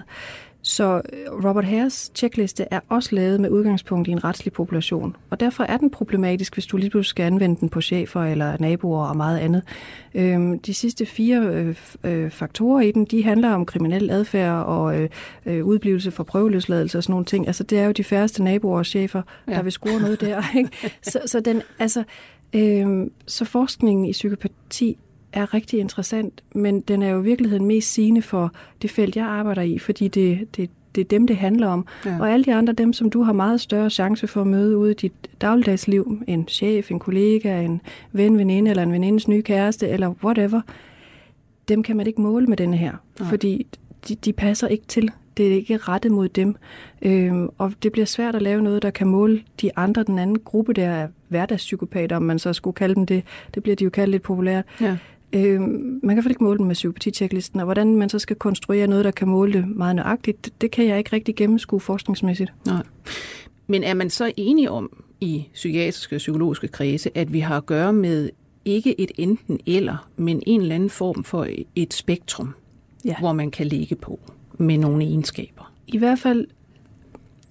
Så 0.68 1.02
øh, 1.14 1.48
Robert 1.48 1.66
Hares 1.66 2.12
checkliste 2.16 2.66
er 2.72 2.80
også 2.90 3.16
lavet 3.16 3.40
med 3.40 3.50
udgangspunkt 3.50 4.08
i 4.08 4.12
en 4.12 4.24
retslig 4.24 4.54
population. 4.54 5.16
Og 5.30 5.40
derfor 5.40 5.64
er 5.64 5.78
den 5.78 5.90
problematisk, 5.90 6.54
hvis 6.54 6.66
du 6.66 6.78
lige 6.78 6.90
pludselig 6.90 7.10
skal 7.10 7.24
anvende 7.24 7.60
den 7.60 7.70
på 7.70 7.82
chefer 7.82 8.24
eller 8.24 8.58
naboer 8.60 9.08
og 9.08 9.18
meget 9.18 9.40
andet. 9.40 9.62
Øhm, 10.16 10.60
de 10.60 10.74
sidste 10.74 11.06
fire 11.06 11.40
øh, 11.40 11.76
øh, 12.04 12.32
faktorer 12.32 12.82
i 12.82 12.92
den, 12.92 13.06
de 13.06 13.24
handler 13.24 13.54
om 13.54 13.66
kriminel 13.66 14.10
adfærd 14.10 14.66
og 14.66 15.08
udblivelse 15.46 16.12
for 16.12 16.24
prøveløsladelse 16.24 16.98
og 16.98 17.04
sådan 17.04 17.14
nogle 17.14 17.26
ting. 17.26 17.48
Altså 17.48 17.64
det 17.64 17.80
er 17.80 17.86
jo 17.86 17.92
de 17.92 18.04
færreste 18.04 18.44
naboer 18.44 18.78
og 18.78 18.86
chefer, 18.86 19.22
ja. 19.48 19.54
der 19.54 19.62
vil 19.62 19.72
score 19.72 20.00
noget 20.02 20.22
der. 20.22 20.42
Ikke? 20.58 20.70
Så, 21.02 21.20
så, 21.26 21.40
den, 21.40 21.62
altså, 21.80 22.04
øhm, 22.54 23.12
så 23.28 23.46
forskningen 23.46 24.06
i 24.06 24.12
psykopati 24.12 24.98
er 25.34 25.53
rigtig 25.53 25.79
interessant, 25.79 26.43
men 26.55 26.81
den 26.81 27.01
er 27.01 27.10
jo 27.10 27.19
i 27.19 27.24
virkeligheden 27.24 27.65
mest 27.65 27.93
sigende 27.93 28.22
for 28.22 28.51
det 28.81 28.91
felt, 28.91 29.15
jeg 29.15 29.25
arbejder 29.25 29.62
i, 29.62 29.79
fordi 29.79 30.07
det, 30.07 30.57
det, 30.57 30.69
det 30.96 31.01
er 31.01 31.05
dem, 31.05 31.27
det 31.27 31.38
handler 31.38 31.67
om. 31.67 31.86
Ja. 32.05 32.19
Og 32.19 32.31
alle 32.31 32.46
de 32.46 32.53
andre, 32.53 32.74
dem 32.74 32.93
som 32.93 33.10
du 33.10 33.22
har 33.22 33.34
meget 33.34 33.62
større 33.62 33.89
chance 33.89 34.27
for 34.27 34.41
at 34.41 34.48
møde 34.48 34.77
ude 34.77 34.91
i 34.91 34.93
dit 34.93 35.13
dagligdagsliv, 35.41 36.22
en 36.27 36.48
chef, 36.48 36.91
en 36.91 37.00
kollega, 37.00 37.62
en 37.62 37.81
ven, 38.12 38.38
veninde 38.38 38.69
eller 38.69 38.84
en 38.84 38.91
venindes 38.91 39.27
nye 39.27 39.41
kæreste, 39.41 39.88
eller 39.88 40.13
whatever, 40.24 40.62
dem 41.67 41.84
kan 41.84 41.98
man 41.98 42.07
ikke 42.07 42.22
måle 42.22 42.48
med 42.48 42.57
denne 42.57 42.77
her, 42.77 42.93
ja. 43.19 43.25
fordi 43.25 43.67
de, 44.07 44.15
de 44.15 44.34
passer 44.34 44.67
ikke 44.67 44.86
til. 44.88 45.12
Det 45.38 45.48
er 45.48 45.55
ikke 45.55 45.77
rettet 45.77 46.12
mod 46.12 46.29
dem. 46.29 46.55
Øhm, 47.01 47.50
og 47.57 47.74
det 47.84 47.91
bliver 47.91 48.05
svært 48.05 48.36
at 48.36 48.41
lave 48.41 48.62
noget, 48.62 48.81
der 48.81 48.89
kan 48.89 49.07
måle 49.07 49.41
de 49.62 49.77
andre, 49.77 50.03
den 50.03 50.19
anden 50.19 50.39
gruppe, 50.39 50.74
der 50.74 50.89
er 50.89 51.07
hverdagspsykopater, 51.27 52.15
om 52.15 52.22
man 52.22 52.39
så 52.39 52.53
skulle 52.53 52.74
kalde 52.74 52.96
dem 52.96 53.05
det. 53.05 53.24
Det 53.53 53.63
bliver 53.63 53.75
de 53.75 53.84
jo 53.84 53.89
kaldt 53.89 54.12
lidt 54.12 54.24
populært. 54.24 54.65
Ja. 54.81 54.98
Øh, 55.34 55.62
man 56.03 56.15
kan 56.15 56.24
i 56.24 56.29
ikke 56.29 56.43
måle 56.43 56.57
dem 56.57 56.65
med 56.65 56.75
psykopatitjeklisten, 56.75 57.60
og 57.60 57.65
hvordan 57.65 57.96
man 57.96 58.10
så 58.10 58.19
skal 58.19 58.36
konstruere 58.36 58.88
noget, 58.88 59.05
der 59.05 59.12
kan 59.12 59.27
måle 59.27 59.53
det 59.53 59.67
meget 59.67 59.96
nøjagtigt, 59.96 60.46
det, 60.46 60.62
det 60.62 60.72
kan 60.72 60.88
jeg 60.88 60.98
ikke 60.98 61.13
rigtig 61.13 61.36
gennemskue 61.36 61.79
forskningsmæssigt. 61.79 62.53
Nej. 62.65 62.84
Men 63.67 63.84
er 63.84 63.93
man 63.93 64.10
så 64.10 64.31
enig 64.38 64.69
om 64.69 65.03
i 65.22 65.48
psykiatriske 65.53 66.15
og 66.15 66.17
psykologiske 66.17 66.67
kredse, 66.67 67.17
at 67.17 67.34
vi 67.34 67.39
har 67.39 67.57
at 67.57 67.65
gøre 67.65 67.93
med 67.93 68.29
ikke 68.65 69.01
et 69.01 69.12
enten 69.17 69.60
eller, 69.65 70.10
men 70.17 70.43
en 70.48 70.62
eller 70.62 70.75
anden 70.75 70.89
form 70.89 71.24
for 71.24 71.48
et 71.75 71.93
spektrum, 71.93 72.53
ja. 73.05 73.15
hvor 73.19 73.34
man 73.34 73.51
kan 73.51 73.67
ligge 73.67 73.96
på 73.96 74.19
med 74.57 74.77
nogle 74.77 75.03
egenskaber? 75.03 75.74
I 75.88 75.98
hvert 75.98 76.19
fald 76.19 76.48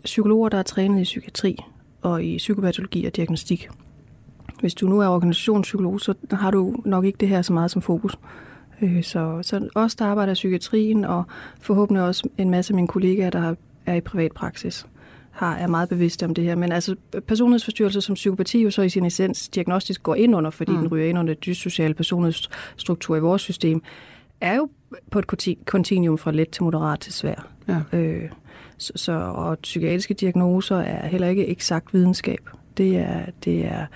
psykologer, 0.04 0.48
der 0.48 0.58
er 0.58 0.62
trænet 0.62 1.00
i 1.00 1.04
psykiatri 1.04 1.56
og 2.02 2.24
i 2.24 2.36
psykopatologi 2.36 3.04
og 3.04 3.16
diagnostik, 3.16 3.68
hvis 4.60 4.74
du 4.74 4.88
nu 4.88 5.00
er 5.00 5.08
organisationspsykolog, 5.08 6.00
så 6.00 6.14
har 6.30 6.50
du 6.50 6.76
nok 6.84 7.04
ikke 7.04 7.18
det 7.20 7.28
her 7.28 7.42
så 7.42 7.52
meget 7.52 7.70
som 7.70 7.82
fokus. 7.82 8.18
Øh, 8.82 9.02
så, 9.02 9.38
så 9.42 9.68
os, 9.74 9.94
der 9.94 10.04
arbejder 10.04 10.32
i 10.32 10.34
psykiatrien, 10.34 11.04
og 11.04 11.24
forhåbentlig 11.60 12.04
også 12.04 12.28
en 12.38 12.50
masse 12.50 12.72
af 12.72 12.74
mine 12.74 12.88
kollegaer, 12.88 13.30
der 13.30 13.54
er 13.86 13.94
i 13.94 14.00
privat 14.00 14.32
praksis, 14.32 14.86
har, 15.30 15.56
er 15.56 15.66
meget 15.66 15.88
bevidste 15.88 16.24
om 16.24 16.34
det 16.34 16.44
her. 16.44 16.54
Men 16.54 16.72
altså 16.72 16.96
personlighedsforstyrrelse 17.26 18.00
som 18.00 18.14
psykopati 18.14 18.62
jo 18.62 18.70
så 18.70 18.82
i 18.82 18.88
sin 18.88 19.04
essens 19.04 19.48
diagnostisk 19.48 20.02
går 20.02 20.14
ind 20.14 20.36
under, 20.36 20.50
fordi 20.50 20.72
mm. 20.72 20.78
den 20.78 20.88
ryger 20.88 21.08
ind 21.08 21.18
under 21.18 21.34
dyssociale 21.34 21.94
personlighedsstruktur 21.94 23.16
i 23.16 23.20
vores 23.20 23.42
system, 23.42 23.82
er 24.40 24.56
jo 24.56 24.68
på 25.10 25.18
et 25.18 25.26
kontinuum 25.66 26.18
fra 26.18 26.30
let 26.30 26.50
til 26.50 26.62
moderat 26.62 27.00
til 27.00 27.12
svær. 27.12 27.48
Ja. 27.68 27.98
Øh, 27.98 28.30
så, 28.78 28.92
så, 28.96 29.12
og 29.12 29.58
psykiatriske 29.58 30.14
diagnoser 30.14 30.76
er 30.76 31.06
heller 31.06 31.28
ikke 31.28 31.46
eksakt 31.46 31.94
videnskab. 31.94 32.50
Det 32.76 32.96
er, 32.96 33.20
det 33.44 33.64
er 33.64 33.86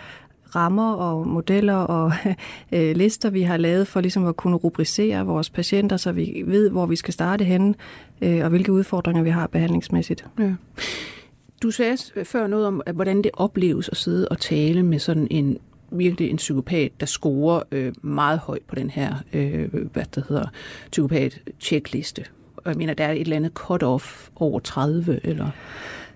rammer 0.56 0.92
og 0.92 1.28
modeller 1.28 1.74
og 1.74 2.12
øh, 2.72 2.96
lister, 2.96 3.30
vi 3.30 3.42
har 3.42 3.56
lavet 3.56 3.86
for 3.86 4.00
ligesom 4.00 4.26
at 4.26 4.36
kunne 4.36 4.56
rubricere 4.56 5.26
vores 5.26 5.50
patienter, 5.50 5.96
så 5.96 6.12
vi 6.12 6.42
ved, 6.46 6.70
hvor 6.70 6.86
vi 6.86 6.96
skal 6.96 7.14
starte 7.14 7.44
henne, 7.44 7.74
øh, 8.22 8.44
og 8.44 8.48
hvilke 8.48 8.72
udfordringer 8.72 9.22
vi 9.22 9.30
har 9.30 9.46
behandlingsmæssigt. 9.46 10.24
Ja. 10.38 10.54
Du 11.62 11.70
sagde 11.70 11.96
før 12.24 12.46
noget 12.46 12.66
om, 12.66 12.82
at 12.86 12.94
hvordan 12.94 13.22
det 13.22 13.30
opleves 13.34 13.88
at 13.88 13.96
sidde 13.96 14.28
og 14.28 14.38
tale 14.38 14.82
med 14.82 14.98
sådan 14.98 15.28
en 15.30 15.58
virkelig 15.90 16.30
en 16.30 16.36
psykopat, 16.36 16.92
der 17.00 17.06
scorer 17.06 17.62
øh, 17.72 17.92
meget 18.02 18.38
højt 18.38 18.62
på 18.68 18.74
den 18.74 18.90
her, 18.90 19.14
øh, 19.32 19.74
hvad 19.92 20.04
det 20.14 20.24
hedder, 20.28 20.46
psykopat-checkliste. 20.90 22.24
Jeg 22.66 22.76
mener, 22.76 22.94
der 22.94 23.04
er 23.04 23.12
et 23.12 23.20
eller 23.20 23.36
andet 23.36 23.52
cut-off 23.60 24.30
over 24.36 24.60
30, 24.60 25.20
eller 25.26 25.50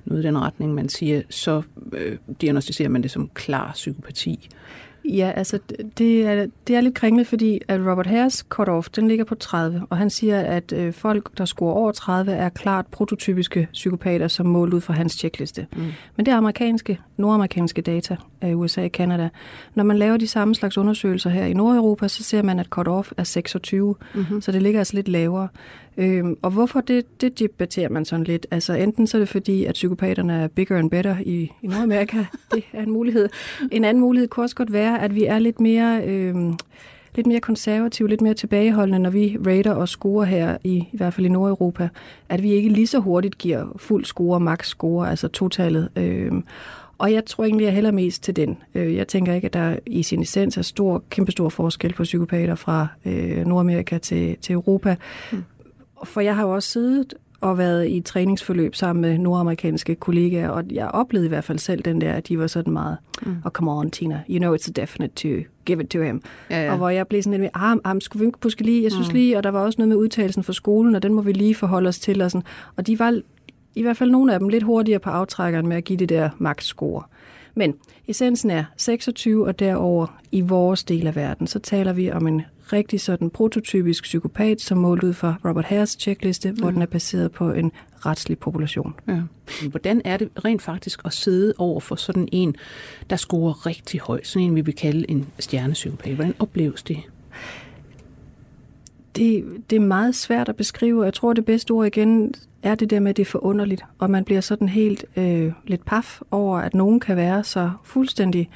noget 0.05 0.23
i 0.23 0.27
den 0.27 0.39
retning, 0.39 0.75
man 0.75 0.89
siger, 0.89 1.23
så 1.31 1.63
øh, 1.93 2.17
diagnostiserer 2.41 2.89
man 2.89 3.03
det 3.03 3.11
som 3.11 3.31
klar 3.35 3.71
psykopati. 3.73 4.49
Ja, 5.05 5.33
altså 5.37 5.59
det 5.99 6.27
er, 6.27 6.47
det 6.67 6.77
er 6.77 6.81
lidt 6.81 6.95
kringlet, 6.95 7.27
fordi 7.27 7.61
at 7.69 7.81
Robert 7.81 8.07
Harris 8.07 8.47
cut-off, 8.55 8.89
den 8.97 9.09
ligger 9.09 9.25
på 9.25 9.35
30, 9.35 9.87
og 9.91 9.97
han 9.97 10.11
siger, 10.11 10.41
at 10.41 10.73
øh, 10.73 10.93
folk, 10.93 11.39
der 11.39 11.45
scorer 11.45 11.75
over 11.75 11.93
30, 11.93 12.33
er 12.33 12.49
klart 12.49 12.87
prototypiske 12.87 13.69
psykopater, 13.73 14.29
som 14.29 14.47
målt 14.47 14.75
ud 14.75 14.81
fra 14.81 14.95
hans 14.95 15.13
checkliste. 15.13 15.67
Mm. 15.73 15.83
Men 16.17 16.27
det 16.27 16.33
er 16.33 16.37
amerikanske, 16.37 17.01
nordamerikanske 17.17 17.83
data 17.83 18.17
af 18.45 18.55
USA 18.55 18.85
og 18.85 18.91
Canada. 18.91 19.29
Når 19.75 19.85
man 19.85 19.99
laver 19.99 20.17
de 20.17 20.27
samme 20.27 20.55
slags 20.55 20.79
undersøgelser 20.79 21.31
her 21.31 21.45
i 21.45 21.53
Nordeuropa, 21.53 22.09
så 22.09 22.23
ser 22.23 22.43
man, 22.43 22.59
at 22.59 22.67
cut-off 22.79 23.13
er 23.17 23.25
26, 23.25 23.95
mm-hmm. 24.15 24.41
så 24.41 24.53
det 24.53 24.63
ligger 24.63 24.81
altså 24.81 24.95
lidt 24.95 25.09
lavere. 25.09 25.49
Øhm, 25.97 26.37
og 26.43 26.51
hvorfor 26.51 26.81
det, 26.81 27.21
det 27.21 27.39
debatterer 27.39 27.89
man 27.89 28.05
sådan 28.05 28.25
lidt. 28.25 28.47
Altså 28.51 28.73
enten 28.73 29.07
så 29.07 29.17
er 29.17 29.19
det 29.19 29.29
fordi, 29.29 29.65
at 29.65 29.73
psykopaterne 29.73 30.33
er 30.35 30.49
bigger 30.49 30.79
and 30.79 30.91
better 30.91 31.17
i, 31.27 31.53
i 31.63 31.67
Nordamerika. 31.67 32.25
det 32.55 32.65
er 32.73 32.83
en 32.83 32.91
mulighed. 32.91 33.29
En 33.73 33.85
anden 33.85 34.01
mulighed 34.01 34.29
kunne 34.29 34.45
også 34.45 34.57
godt 34.57 34.73
være, 34.73 35.03
at 35.03 35.15
vi 35.15 35.25
er 35.25 35.39
lidt 35.39 35.61
mere... 35.61 36.03
Øhm, 36.05 36.55
lidt 37.17 37.27
mere 37.27 37.41
konservative, 37.41 38.09
lidt 38.09 38.21
mere 38.21 38.35
tilbageholdende, 38.35 38.99
når 38.99 39.11
vi 39.11 39.37
rater 39.47 39.73
og 39.73 39.89
scorer 39.89 40.25
her, 40.25 40.57
i, 40.65 40.77
i 40.93 40.97
hvert 40.97 41.15
fald 41.15 41.27
i 41.27 41.29
Nordeuropa, 41.29 41.89
at 42.29 42.43
vi 42.43 42.53
ikke 42.53 42.69
lige 42.69 42.87
så 42.87 42.99
hurtigt 42.99 43.39
giver 43.39 43.67
fuld 43.77 44.05
score, 44.05 44.41
max 44.41 44.67
score, 44.67 45.11
altså 45.11 45.29
totallet. 45.29 45.89
Øhm, 45.97 46.45
og 46.99 47.13
jeg 47.13 47.25
tror 47.25 47.45
egentlig, 47.45 47.65
jeg 47.65 47.73
hælder 47.73 47.91
mest 47.91 48.23
til 48.23 48.37
den. 48.37 48.57
Øh, 48.75 48.95
jeg 48.95 49.09
tænker 49.09 49.35
ikke, 49.35 49.47
at 49.47 49.53
der 49.53 49.77
i 49.87 50.03
sin 50.03 50.23
essens 50.23 50.57
er 50.57 50.63
stor, 50.63 51.03
kæmpestor 51.11 51.49
forskel 51.49 51.93
på 51.93 52.03
psykopater 52.03 52.55
fra 52.55 52.87
øh, 53.05 53.47
Nordamerika 53.47 53.99
til, 53.99 54.37
til 54.41 54.53
Europa. 54.53 54.97
Mm 55.33 55.43
for 56.05 56.21
jeg 56.21 56.37
har 56.37 56.43
jo 56.43 56.55
også 56.55 56.69
siddet 56.69 57.15
og 57.41 57.59
været 57.59 57.87
i 57.87 57.97
et 57.97 58.05
træningsforløb 58.05 58.75
sammen 58.75 59.01
med 59.01 59.19
nordamerikanske 59.19 59.95
kollegaer, 59.95 60.49
og 60.49 60.65
jeg 60.71 60.89
oplevede 60.89 61.27
i 61.27 61.29
hvert 61.29 61.45
fald 61.45 61.59
selv 61.59 61.83
den 61.83 62.01
der, 62.01 62.13
at 62.13 62.29
de 62.29 62.39
var 62.39 62.47
sådan 62.47 62.73
meget, 62.73 62.97
mm. 63.27 63.37
oh, 63.45 63.51
come 63.51 63.73
on 63.73 63.91
Tina, 63.91 64.23
you 64.31 64.39
know 64.39 64.57
it's 64.57 64.69
a 64.69 64.73
definite 64.81 65.15
to 65.15 65.49
give 65.65 65.83
it 65.83 65.89
to 65.89 66.01
him. 66.03 66.23
Ja, 66.51 66.65
ja. 66.65 66.73
Og 66.73 66.77
hvor 66.77 66.89
jeg 66.89 67.07
blev 67.09 67.23
sådan 67.23 67.41
lidt, 67.41 67.51
ah, 67.55 67.77
ah 67.85 68.01
skulle 68.01 68.21
vi 68.21 68.27
ikke 68.27 68.39
puske 68.39 68.63
lige, 68.63 68.83
jeg 68.83 68.93
synes 68.93 69.09
mm. 69.09 69.15
lige, 69.15 69.37
og 69.37 69.43
der 69.43 69.51
var 69.51 69.61
også 69.61 69.77
noget 69.79 69.89
med 69.89 69.97
udtalelsen 69.97 70.43
fra 70.43 70.53
skolen, 70.53 70.95
og 70.95 71.03
den 71.03 71.15
må 71.15 71.23
vi 71.23 71.33
lige 71.33 71.55
forholde 71.55 71.89
os 71.89 71.99
til, 71.99 72.23
og, 72.23 72.31
sådan. 72.31 72.47
og 72.77 72.87
de 72.87 72.99
var 72.99 73.21
i 73.75 73.83
hvert 73.83 73.97
fald 73.97 74.11
nogle 74.11 74.33
af 74.33 74.39
dem 74.39 74.49
lidt 74.49 74.63
hurtigere 74.63 74.99
på 74.99 75.11
aftrækkeren 75.11 75.67
med 75.67 75.77
at 75.77 75.85
give 75.85 75.97
det 75.97 76.09
der 76.09 76.31
max-score. 76.39 77.03
Men 77.55 77.75
essensen 78.09 78.51
er 78.51 78.65
26 78.77 79.47
og 79.47 79.59
derover 79.59 80.21
i 80.33 80.41
vores 80.41 80.85
del 80.85 81.07
af 81.07 81.17
verden, 81.17 81.47
så 81.47 81.59
taler 81.59 81.93
vi 81.93 82.11
om 82.11 82.27
en 82.27 82.43
rigtig 82.73 83.01
sådan 83.01 83.31
prototypisk 83.31 84.03
psykopat, 84.03 84.61
som 84.61 84.79
målt 84.79 85.05
ud 85.05 85.13
fra 85.13 85.35
Robert 85.45 85.65
Hares 85.65 85.97
checkliste, 86.01 86.51
hvor 86.51 86.71
den 86.71 86.83
er 86.83 86.87
baseret 86.87 87.33
på 87.33 87.53
en 87.53 87.73
retslig 88.07 88.39
population. 88.39 88.95
Ja. 89.09 89.21
Hvordan 89.71 90.03
er 90.05 90.17
det 90.17 90.29
rent 90.45 90.63
faktisk 90.63 91.01
at 91.05 91.13
sidde 91.13 91.55
over 91.59 91.81
for 91.81 91.95
sådan 91.95 92.29
en, 92.33 92.55
der 93.11 93.17
scorer 93.17 93.67
rigtig 93.67 94.01
højt, 94.01 94.27
sådan 94.27 94.49
en 94.49 94.55
vi 94.55 94.61
vil 94.61 94.75
kalde 94.75 95.11
en 95.11 95.27
stjernepsykopat? 95.39 96.15
Hvordan 96.15 96.35
opleves 96.39 96.83
det? 96.83 96.99
Det, 99.17 99.45
det 99.71 99.77
er 99.77 99.81
meget 99.81 100.15
svært 100.15 100.49
at 100.49 100.57
beskrive. 100.57 101.05
Jeg 101.05 101.15
tror, 101.15 101.33
det 101.33 101.45
bedste 101.45 101.71
ord 101.71 101.87
igen 101.87 102.35
er 102.65 102.75
det 102.75 102.91
der 102.91 103.01
med, 103.01 103.11
at 103.11 103.17
det 103.17 103.23
er 103.23 103.31
forunderligt, 103.31 103.85
og 103.99 104.11
man 104.11 104.25
bliver 104.25 104.41
sådan 104.41 104.69
helt 104.69 105.05
øh, 105.17 105.53
lidt 105.67 105.85
paf 105.85 106.21
over, 106.31 106.59
at 106.59 106.75
nogen 106.75 107.01
kan 107.01 107.17
være 107.17 107.45
så 107.45 107.71
fuldstændig 107.85 108.51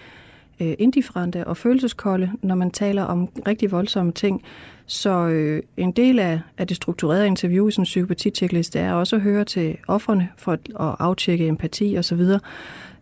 øh, 0.60 0.74
indifferente 0.78 1.46
og 1.46 1.56
følelseskolde, 1.56 2.30
når 2.42 2.54
man 2.54 2.70
taler 2.70 3.02
om 3.02 3.28
rigtig 3.46 3.72
voldsomme 3.72 4.12
ting. 4.12 4.42
Så 4.86 5.10
øh, 5.10 5.62
en 5.76 5.92
del 5.92 6.18
af, 6.18 6.40
af 6.58 6.66
det 6.66 6.76
strukturerede 6.76 7.26
interview 7.26 7.68
i 7.68 7.70
sådan 7.70 7.82
en 7.82 7.84
psykopatitjekliste 7.84 8.78
er 8.78 8.92
også 8.92 9.16
at 9.16 9.22
høre 9.22 9.44
til 9.44 9.76
offerne 9.88 10.28
for 10.36 10.52
at, 10.52 10.60
at 10.80 10.94
aftjekke 10.98 11.48
empati 11.48 11.96
osv. 11.98 12.20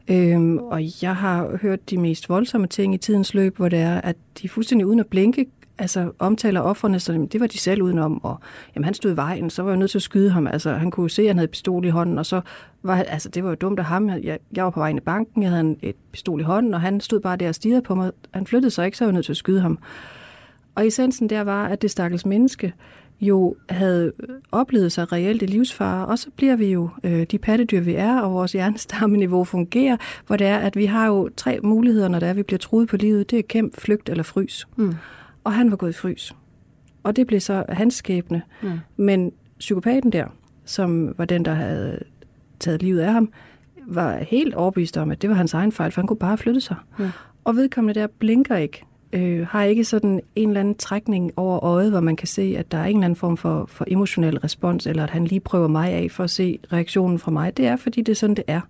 Øhm, 0.08 0.58
og 0.58 0.82
jeg 1.02 1.16
har 1.16 1.58
hørt 1.62 1.90
de 1.90 1.98
mest 1.98 2.28
voldsomme 2.28 2.66
ting 2.66 2.94
i 2.94 2.98
tidens 2.98 3.34
løb, 3.34 3.56
hvor 3.56 3.68
det 3.68 3.78
er, 3.78 4.00
at 4.00 4.16
de 4.42 4.48
fuldstændig 4.48 4.86
uden 4.86 5.00
at 5.00 5.06
blinke 5.06 5.46
altså, 5.78 6.12
omtaler 6.18 6.60
offerne, 6.60 7.00
så 7.00 7.26
det 7.32 7.40
var 7.40 7.46
de 7.46 7.58
selv 7.58 7.82
udenom, 7.82 8.24
og 8.24 8.40
jamen, 8.74 8.84
han 8.84 8.94
stod 8.94 9.12
i 9.12 9.16
vejen, 9.16 9.50
så 9.50 9.62
var 9.62 9.70
jeg 9.70 9.78
nødt 9.78 9.90
til 9.90 9.98
at 9.98 10.02
skyde 10.02 10.30
ham. 10.30 10.46
Altså, 10.46 10.72
han 10.72 10.90
kunne 10.90 11.10
se, 11.10 11.22
at 11.22 11.28
han 11.28 11.36
havde 11.36 11.48
pistol 11.48 11.84
i 11.84 11.88
hånden, 11.88 12.18
og 12.18 12.26
så 12.26 12.40
var 12.82 12.96
altså, 12.96 13.28
det 13.28 13.44
var 13.44 13.48
jo 13.48 13.54
dumt 13.54 13.78
af 13.78 13.84
ham. 13.84 14.08
Jeg, 14.08 14.38
jeg 14.56 14.64
var 14.64 14.70
på 14.70 14.80
vej 14.80 14.88
ind 14.88 14.98
i 14.98 15.02
banken, 15.02 15.42
jeg 15.42 15.50
havde 15.50 15.60
en, 15.60 15.78
et 15.82 15.96
pistol 16.12 16.40
i 16.40 16.44
hånden, 16.44 16.74
og 16.74 16.80
han 16.80 17.00
stod 17.00 17.20
bare 17.20 17.36
der 17.36 17.48
og 17.48 17.54
stirrede 17.54 17.82
på 17.82 17.94
mig. 17.94 18.12
Han 18.34 18.46
flyttede 18.46 18.70
sig 18.70 18.86
ikke, 18.86 18.98
så 18.98 19.04
var 19.04 19.08
jeg 19.08 19.14
nødt 19.14 19.24
til 19.24 19.32
at 19.32 19.36
skyde 19.36 19.60
ham. 19.60 19.78
Og 20.74 20.86
essensen 20.86 21.30
der 21.30 21.40
var, 21.40 21.66
at 21.66 21.82
det 21.82 21.90
stakkels 21.90 22.26
menneske 22.26 22.72
jo 23.20 23.56
havde 23.68 24.12
oplevet 24.52 24.92
sig 24.92 25.12
reelt 25.12 25.42
i 25.42 25.46
livsfare, 25.46 26.06
og 26.06 26.18
så 26.18 26.30
bliver 26.36 26.56
vi 26.56 26.66
jo 26.66 26.88
øh, 27.04 27.26
de 27.30 27.38
pattedyr, 27.38 27.80
vi 27.80 27.94
er, 27.94 28.20
og 28.20 28.32
vores 28.32 28.52
hjernestammeniveau 28.52 29.44
fungerer, 29.44 29.96
hvor 30.26 30.36
det 30.36 30.46
er, 30.46 30.58
at 30.58 30.76
vi 30.76 30.86
har 30.86 31.06
jo 31.06 31.28
tre 31.36 31.60
muligheder, 31.62 32.08
når 32.08 32.18
det 32.18 32.26
er, 32.26 32.30
at 32.30 32.36
vi 32.36 32.42
bliver 32.42 32.58
truet 32.58 32.88
på 32.88 32.96
livet. 32.96 33.30
Det 33.30 33.38
er 33.38 33.42
kæmp, 33.48 33.80
flygt 33.80 34.08
eller 34.08 34.22
frys. 34.22 34.68
Mm 34.76 34.94
og 35.46 35.52
han 35.52 35.70
var 35.70 35.76
gået 35.76 35.90
i 35.90 35.92
frys. 35.92 36.34
Og 37.02 37.16
det 37.16 37.26
blev 37.26 37.40
så 37.40 37.64
hans 37.68 37.94
skæbne. 37.94 38.42
Mm. 38.62 38.70
Men 38.96 39.32
psykopaten 39.58 40.12
der, 40.12 40.26
som 40.64 41.14
var 41.18 41.24
den, 41.24 41.44
der 41.44 41.54
havde 41.54 41.98
taget 42.60 42.82
livet 42.82 43.00
af 43.00 43.12
ham, 43.12 43.32
var 43.86 44.18
helt 44.18 44.54
overbevist 44.54 44.96
om, 44.96 45.10
at 45.10 45.22
det 45.22 45.30
var 45.30 45.36
hans 45.36 45.54
egen 45.54 45.72
fejl, 45.72 45.92
for 45.92 46.00
han 46.00 46.06
kunne 46.06 46.18
bare 46.18 46.38
flytte 46.38 46.60
sig. 46.60 46.76
Mm. 46.98 47.08
Og 47.44 47.56
vedkommende 47.56 48.00
der 48.00 48.06
blinker 48.06 48.56
ikke, 48.56 48.84
øh, 49.12 49.46
har 49.46 49.62
ikke 49.62 49.84
sådan 49.84 50.20
en 50.34 50.48
eller 50.48 50.60
anden 50.60 50.74
trækning 50.74 51.32
over 51.36 51.64
øjet, 51.64 51.90
hvor 51.90 52.00
man 52.00 52.16
kan 52.16 52.28
se, 52.28 52.54
at 52.58 52.72
der 52.72 52.78
er 52.78 52.84
en 52.84 52.96
eller 52.96 53.04
anden 53.04 53.16
form 53.16 53.36
for, 53.36 53.66
for 53.68 53.84
emotionel 53.88 54.38
respons, 54.38 54.86
eller 54.86 55.02
at 55.02 55.10
han 55.10 55.24
lige 55.24 55.40
prøver 55.40 55.68
mig 55.68 55.90
af 55.90 56.10
for 56.10 56.24
at 56.24 56.30
se 56.30 56.58
reaktionen 56.72 57.18
fra 57.18 57.30
mig. 57.30 57.56
Det 57.56 57.66
er, 57.66 57.76
fordi 57.76 58.00
det 58.00 58.12
er 58.12 58.16
sådan, 58.16 58.36
det 58.36 58.44
er. 58.46 58.60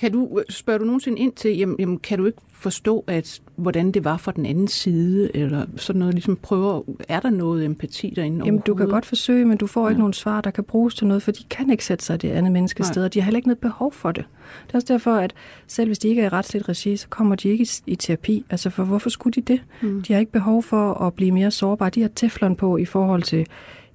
Kan 0.00 0.12
du, 0.12 0.42
spørger 0.48 0.78
du 0.78 0.84
nogensinde 0.84 1.18
ind 1.18 1.32
til, 1.32 1.56
jamen, 1.58 1.76
jamen, 1.78 1.98
kan 1.98 2.18
du 2.18 2.26
ikke 2.26 2.38
forstå, 2.52 3.04
at 3.06 3.40
hvordan 3.56 3.92
det 3.92 4.04
var 4.04 4.16
fra 4.16 4.32
den 4.32 4.46
anden 4.46 4.68
side, 4.68 5.36
eller 5.36 5.66
sådan 5.76 5.98
noget, 5.98 6.14
ligesom 6.14 6.36
prøver, 6.36 6.82
er 7.08 7.20
der 7.20 7.30
noget 7.30 7.64
empati 7.64 8.12
derinde 8.16 8.44
Jamen, 8.44 8.60
du 8.60 8.74
kan 8.74 8.88
godt 8.88 9.06
forsøge, 9.06 9.44
men 9.44 9.58
du 9.58 9.66
får 9.66 9.84
ja. 9.84 9.88
ikke 9.88 9.98
nogen 9.98 10.12
svar, 10.12 10.40
der 10.40 10.50
kan 10.50 10.64
bruges 10.64 10.94
til 10.94 11.06
noget, 11.06 11.22
for 11.22 11.32
de 11.32 11.44
kan 11.50 11.70
ikke 11.70 11.84
sætte 11.84 12.04
sig 12.04 12.14
i 12.14 12.18
det 12.18 12.30
andet 12.30 12.52
menneskes 12.52 12.86
sted, 12.86 13.04
og 13.04 13.14
de 13.14 13.20
har 13.20 13.24
heller 13.24 13.38
ikke 13.38 13.48
noget 13.48 13.58
behov 13.58 13.92
for 13.92 14.12
det. 14.12 14.24
Det 14.66 14.74
er 14.74 14.78
også 14.78 14.92
derfor, 14.92 15.14
at 15.14 15.34
selv 15.66 15.88
hvis 15.88 15.98
de 15.98 16.08
ikke 16.08 16.22
er 16.22 16.26
i 16.26 16.28
retsligt 16.28 16.68
regi, 16.68 16.96
så 16.96 17.08
kommer 17.08 17.34
de 17.34 17.48
ikke 17.48 17.64
i, 17.64 17.68
i 17.86 17.96
terapi. 17.96 18.44
Altså, 18.50 18.70
for 18.70 18.84
hvorfor 18.84 19.10
skulle 19.10 19.34
de 19.34 19.52
det? 19.52 19.62
Mm. 19.82 20.02
De 20.02 20.12
har 20.12 20.20
ikke 20.20 20.32
behov 20.32 20.62
for 20.62 20.94
at 20.94 21.14
blive 21.14 21.32
mere 21.32 21.50
sårbare. 21.50 21.90
De 21.90 22.00
har 22.00 22.10
teflon 22.16 22.56
på 22.56 22.76
i 22.76 22.84
forhold 22.84 23.22
til 23.22 23.46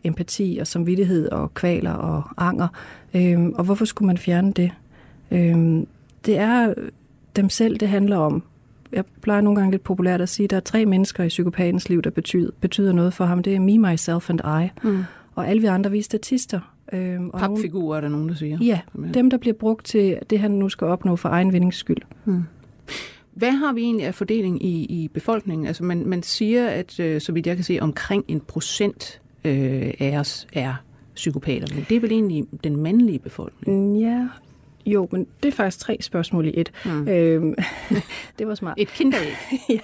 empati 0.03 0.57
og 0.61 0.67
samvittighed 0.67 1.29
og 1.29 1.53
kvaler 1.53 1.93
og 1.93 2.23
anger. 2.37 2.67
Øhm, 3.13 3.53
og 3.53 3.63
hvorfor 3.63 3.85
skulle 3.85 4.07
man 4.07 4.17
fjerne 4.17 4.51
det? 4.51 4.71
Øhm, 5.31 5.87
det 6.25 6.37
er 6.37 6.73
dem 7.35 7.49
selv, 7.49 7.77
det 7.77 7.87
handler 7.87 8.17
om. 8.17 8.43
Jeg 8.91 9.03
plejer 9.21 9.41
nogle 9.41 9.59
gange 9.59 9.71
lidt 9.71 9.83
populært 9.83 10.21
at 10.21 10.29
sige, 10.29 10.43
at 10.43 10.49
der 10.49 10.57
er 10.57 10.61
tre 10.61 10.85
mennesker 10.85 11.23
i 11.23 11.27
psykopatens 11.27 11.89
liv, 11.89 12.01
der 12.01 12.09
betyder, 12.09 12.51
betyder 12.61 12.93
noget 12.93 13.13
for 13.13 13.25
ham. 13.25 13.43
Det 13.43 13.55
er 13.55 13.59
me, 13.59 13.77
myself 13.77 14.29
and 14.29 14.39
I. 14.39 14.87
Mm. 14.87 15.03
Og 15.35 15.47
alle 15.47 15.61
vi 15.61 15.67
andre, 15.67 15.91
vi 15.91 15.99
er 15.99 16.03
statister. 16.03 16.59
Øhm, 16.93 17.29
og 17.29 17.39
Papfigurer 17.39 17.87
nogen, 17.87 17.97
er 17.97 18.01
der 18.01 18.09
nogen, 18.09 18.29
der 18.29 18.35
siger. 18.35 18.57
Ja, 18.61 18.79
dem, 19.13 19.29
der 19.29 19.37
bliver 19.37 19.53
brugt 19.53 19.85
til 19.85 20.19
det, 20.29 20.39
han 20.39 20.51
nu 20.51 20.69
skal 20.69 20.87
opnå 20.87 21.15
for 21.15 21.29
egen 21.29 21.53
vindings 21.53 21.77
skyld. 21.77 22.01
Mm. 22.25 22.43
Hvad 23.33 23.51
har 23.51 23.73
vi 23.73 23.81
egentlig 23.81 24.07
af 24.07 24.15
fordeling 24.15 24.65
i, 24.65 24.85
i 24.85 25.07
befolkningen? 25.07 25.67
Altså 25.67 25.83
man, 25.83 26.05
man 26.05 26.23
siger, 26.23 26.67
at 26.67 26.99
øh, 26.99 27.21
så 27.21 27.31
vidt 27.31 27.47
jeg 27.47 27.55
kan 27.55 27.65
se, 27.65 27.77
omkring 27.81 28.25
en 28.27 28.39
procent 28.39 29.21
øh, 29.45 29.93
af 29.99 30.17
os 30.19 30.47
er 30.53 30.73
psykopater. 31.15 31.75
Men 31.75 31.85
det 31.89 31.97
er 31.97 32.01
vel 32.01 32.11
egentlig 32.11 32.45
den 32.63 32.77
mandlige 32.77 33.19
befolkning? 33.19 33.99
Ja, 33.99 34.27
jo, 34.85 35.07
men 35.11 35.27
det 35.43 35.49
er 35.49 35.55
faktisk 35.55 35.79
tre 35.79 35.97
spørgsmål 36.01 36.45
i 36.45 36.51
et. 36.53 36.71
Mm. 36.85 37.07
Øhm, 37.07 37.55
det 38.39 38.47
var 38.47 38.55
smart. 38.55 38.75
Et 38.77 38.87
kinderæg. 38.87 39.33
ja. 39.69 39.77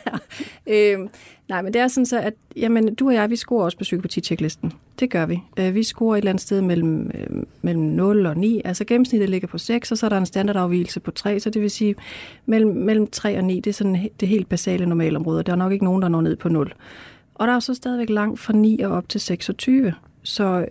Øhm, 0.67 1.09
nej, 1.49 1.61
men 1.61 1.73
det 1.73 1.81
er 1.81 1.87
sådan 1.87 2.05
så, 2.05 2.19
at 2.19 2.33
jamen, 2.55 2.95
du 2.95 3.07
og 3.07 3.13
jeg, 3.13 3.29
vi 3.29 3.35
scorer 3.35 3.63
også 3.63 3.77
på 3.77 3.83
psykopati-checklisten. 3.83 4.71
Det 4.99 5.09
gør 5.09 5.25
vi. 5.25 5.39
Øh, 5.59 5.75
vi 5.75 5.83
scorer 5.83 6.15
et 6.15 6.17
eller 6.17 6.31
andet 6.31 6.41
sted 6.41 6.61
mellem, 6.61 7.11
øh, 7.13 7.43
mellem 7.61 7.83
0 7.83 8.25
og 8.25 8.37
9. 8.37 8.61
Altså 8.65 8.85
gennemsnittet 8.85 9.29
ligger 9.29 9.47
på 9.47 9.57
6, 9.57 9.91
og 9.91 9.97
så 9.97 10.05
er 10.05 10.09
der 10.09 10.17
en 10.17 10.25
standardafvielse 10.25 10.99
på 10.99 11.11
3, 11.11 11.39
så 11.39 11.49
det 11.49 11.61
vil 11.61 11.71
sige 11.71 11.95
mellem, 12.45 12.75
mellem 12.75 13.07
3 13.07 13.37
og 13.37 13.43
9, 13.43 13.59
det 13.59 13.69
er 13.69 13.73
sådan 13.73 14.09
det 14.19 14.27
helt 14.27 14.49
basale 14.49 14.85
normalområde. 14.85 15.43
Der 15.43 15.51
er 15.51 15.55
nok 15.55 15.71
ikke 15.71 15.85
nogen, 15.85 16.01
der 16.01 16.07
når 16.07 16.21
ned 16.21 16.35
på 16.35 16.49
0. 16.49 16.73
Og 17.35 17.47
der 17.47 17.53
er 17.53 17.59
så 17.59 17.73
stadigvæk 17.73 18.09
langt 18.09 18.39
fra 18.39 18.53
9 18.53 18.79
og 18.79 18.91
op 18.91 19.09
til 19.09 19.21
26. 19.21 19.93
Så 20.23 20.65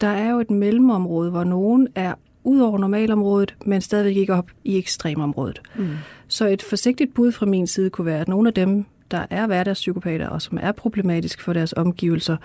der 0.00 0.08
er 0.08 0.30
jo 0.30 0.40
et 0.40 0.50
mellemområde, 0.50 1.30
hvor 1.30 1.44
nogen 1.44 1.88
er 1.94 2.14
ud 2.44 2.60
over 2.60 2.78
normalområdet, 2.78 3.54
men 3.66 3.80
stadigvæk 3.80 4.16
ikke 4.16 4.34
op 4.34 4.50
i 4.64 4.78
ekstremområdet. 4.78 5.62
Mm. 5.76 5.88
Så 6.28 6.48
et 6.48 6.62
forsigtigt 6.62 7.14
bud 7.14 7.32
fra 7.32 7.46
min 7.46 7.66
side 7.66 7.90
kunne 7.90 8.06
være, 8.06 8.20
at 8.20 8.28
nogle 8.28 8.48
af 8.48 8.54
dem, 8.54 8.84
der 9.10 9.26
er 9.30 9.46
hverdagspsykopater, 9.46 10.28
og 10.28 10.42
som 10.42 10.58
er 10.62 10.72
problematisk 10.72 11.40
for 11.40 11.52
deres 11.52 11.72
omgivelser, 11.72 12.36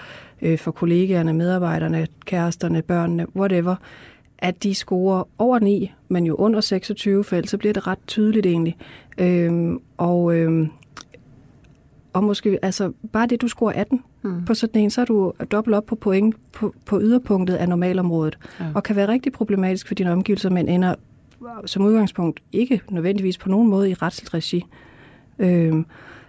øh, 0.41 0.57
for 0.57 0.71
kollegaerne, 0.71 1.33
medarbejderne, 1.33 2.07
kæresterne, 2.25 2.81
børnene, 2.81 3.35
whatever, 3.35 3.75
at 4.37 4.63
de 4.63 4.75
scorer 4.75 5.23
over 5.37 5.59
9, 5.59 5.91
men 6.07 6.25
jo 6.25 6.35
under 6.35 6.61
26, 6.61 7.23
for 7.23 7.35
ellers 7.35 7.49
så 7.49 7.57
bliver 7.57 7.73
det 7.73 7.87
ret 7.87 7.99
tydeligt 8.07 8.45
egentlig. 8.45 8.77
Øhm, 9.17 9.79
og, 9.97 10.35
øhm, 10.35 10.69
og 12.13 12.23
måske, 12.23 12.59
altså 12.61 12.91
bare 13.11 13.27
det, 13.27 13.41
du 13.41 13.47
scorer 13.47 13.73
18, 13.73 14.03
mm. 14.27 14.45
på 14.45 14.53
sådan 14.53 14.81
en, 14.81 14.89
så 14.89 15.01
er 15.01 15.05
du 15.05 15.33
dobbelt 15.51 15.75
op 15.75 15.85
på 15.85 15.95
point 15.95 16.35
på, 16.51 16.73
på 16.85 17.01
yderpunktet 17.01 17.55
af 17.55 17.69
normalområdet, 17.69 18.37
ja. 18.59 18.65
og 18.75 18.83
kan 18.83 18.95
være 18.95 19.07
rigtig 19.07 19.31
problematisk 19.31 19.87
for 19.87 19.95
dine 19.95 20.11
omgivelser, 20.11 20.49
men 20.49 20.67
ender 20.67 20.95
som 21.65 21.85
udgangspunkt 21.85 22.39
ikke 22.51 22.81
nødvendigvis 22.89 23.37
på 23.37 23.49
nogen 23.49 23.69
måde 23.69 23.89
i 23.89 23.93
retsligt 23.93 24.33
regi. 24.33 24.65
Øhm, 25.39 25.85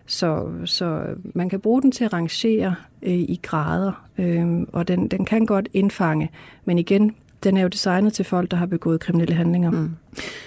så, 0.07 0.49
så 0.65 1.05
man 1.35 1.49
kan 1.49 1.61
bruge 1.61 1.83
den 1.83 1.93
til 1.93 2.05
at 2.05 2.13
rangere 2.13 2.75
øh, 3.03 3.13
i 3.13 3.41
grader, 3.43 4.07
øh, 4.19 4.67
og 4.73 4.89
den, 4.89 5.09
den 5.09 5.25
kan 5.25 5.47
godt 5.47 5.69
indfange. 5.75 6.31
Men 6.65 6.79
igen, 6.79 7.15
den 7.45 7.57
er 7.57 7.63
jo 7.63 7.69
designet 7.69 8.13
til 8.13 8.25
folk, 8.25 8.51
der 8.51 8.57
har 8.57 8.67
begået 8.67 9.01
kriminelle 9.01 9.35
handlinger. 9.35 9.71
Mm. 9.71 9.91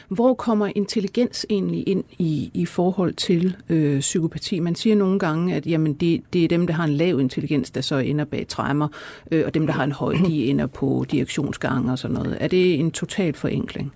Hvor 0.08 0.34
kommer 0.34 0.72
intelligens 0.76 1.46
egentlig 1.50 1.88
ind 1.88 2.04
i, 2.18 2.52
i 2.54 2.66
forhold 2.66 3.14
til 3.14 3.56
øh, 3.70 4.00
psykopati? 4.00 4.60
Man 4.60 4.76
siger 4.76 4.96
nogle 4.96 5.20
gange, 5.20 5.56
at 5.56 5.68
jamen, 5.68 5.94
det, 5.94 6.22
det 6.34 6.44
er 6.44 6.48
dem, 6.48 6.68
der 6.68 6.74
har 6.74 6.84
en 6.84 6.94
lav 6.94 7.20
intelligens, 7.20 7.72
der 7.72 7.82
så 7.82 7.96
ender 7.98 8.26
bag 8.26 8.46
træmmer, 8.48 8.88
øh, 9.32 9.44
og 9.46 9.54
dem, 9.54 9.66
der 9.66 9.74
har 9.74 9.84
en 9.84 9.92
høj, 9.92 10.16
de 10.28 10.46
ender 10.46 10.68
på 10.68 11.06
direktionsgange 11.12 11.92
og 11.92 12.00
sådan 12.00 12.16
noget. 12.16 12.38
Er 12.40 12.48
det 12.48 12.80
en 12.80 12.92
total 12.92 13.34
forenkling? 13.34 13.94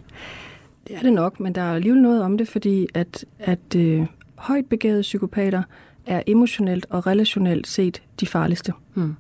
Det 0.87 0.95
er 0.95 1.01
det 1.01 1.13
nok, 1.13 1.39
men 1.39 1.55
der 1.55 1.61
er 1.61 1.75
alligevel 1.75 2.01
noget 2.01 2.21
om 2.23 2.37
det, 2.37 2.47
fordi 2.47 2.87
at, 2.93 3.25
at 3.39 3.75
øh, 3.75 4.05
højt 4.35 4.65
begavede 4.65 5.01
psykopater 5.01 5.63
er 6.05 6.21
emotionelt 6.27 6.85
og 6.89 7.07
relationelt 7.07 7.67
set 7.67 8.01
de 8.19 8.27
farligste. 8.27 8.73
Hmm. 8.93 9.15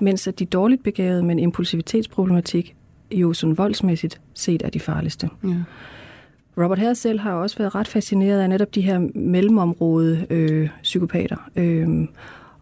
Mens 0.00 0.26
at 0.26 0.38
de 0.38 0.44
dårligt 0.44 0.82
begavede 0.82 1.22
med 1.22 1.30
en 1.30 1.38
impulsivitetsproblematik 1.38 2.76
jo 3.12 3.32
sådan 3.32 3.58
voldsmæssigt 3.58 4.20
set 4.34 4.62
er 4.62 4.70
de 4.70 4.80
farligste. 4.80 5.28
Ja. 5.44 5.54
Robert 6.62 6.78
Hare 6.78 6.94
selv 6.94 7.20
har 7.20 7.32
også 7.32 7.58
været 7.58 7.74
ret 7.74 7.88
fascineret 7.88 8.40
af 8.40 8.48
netop 8.48 8.74
de 8.74 8.80
her 8.80 9.08
mellemområde 9.14 10.26
øh, 10.30 10.68
psykopater. 10.82 11.50
Øh, 11.56 11.88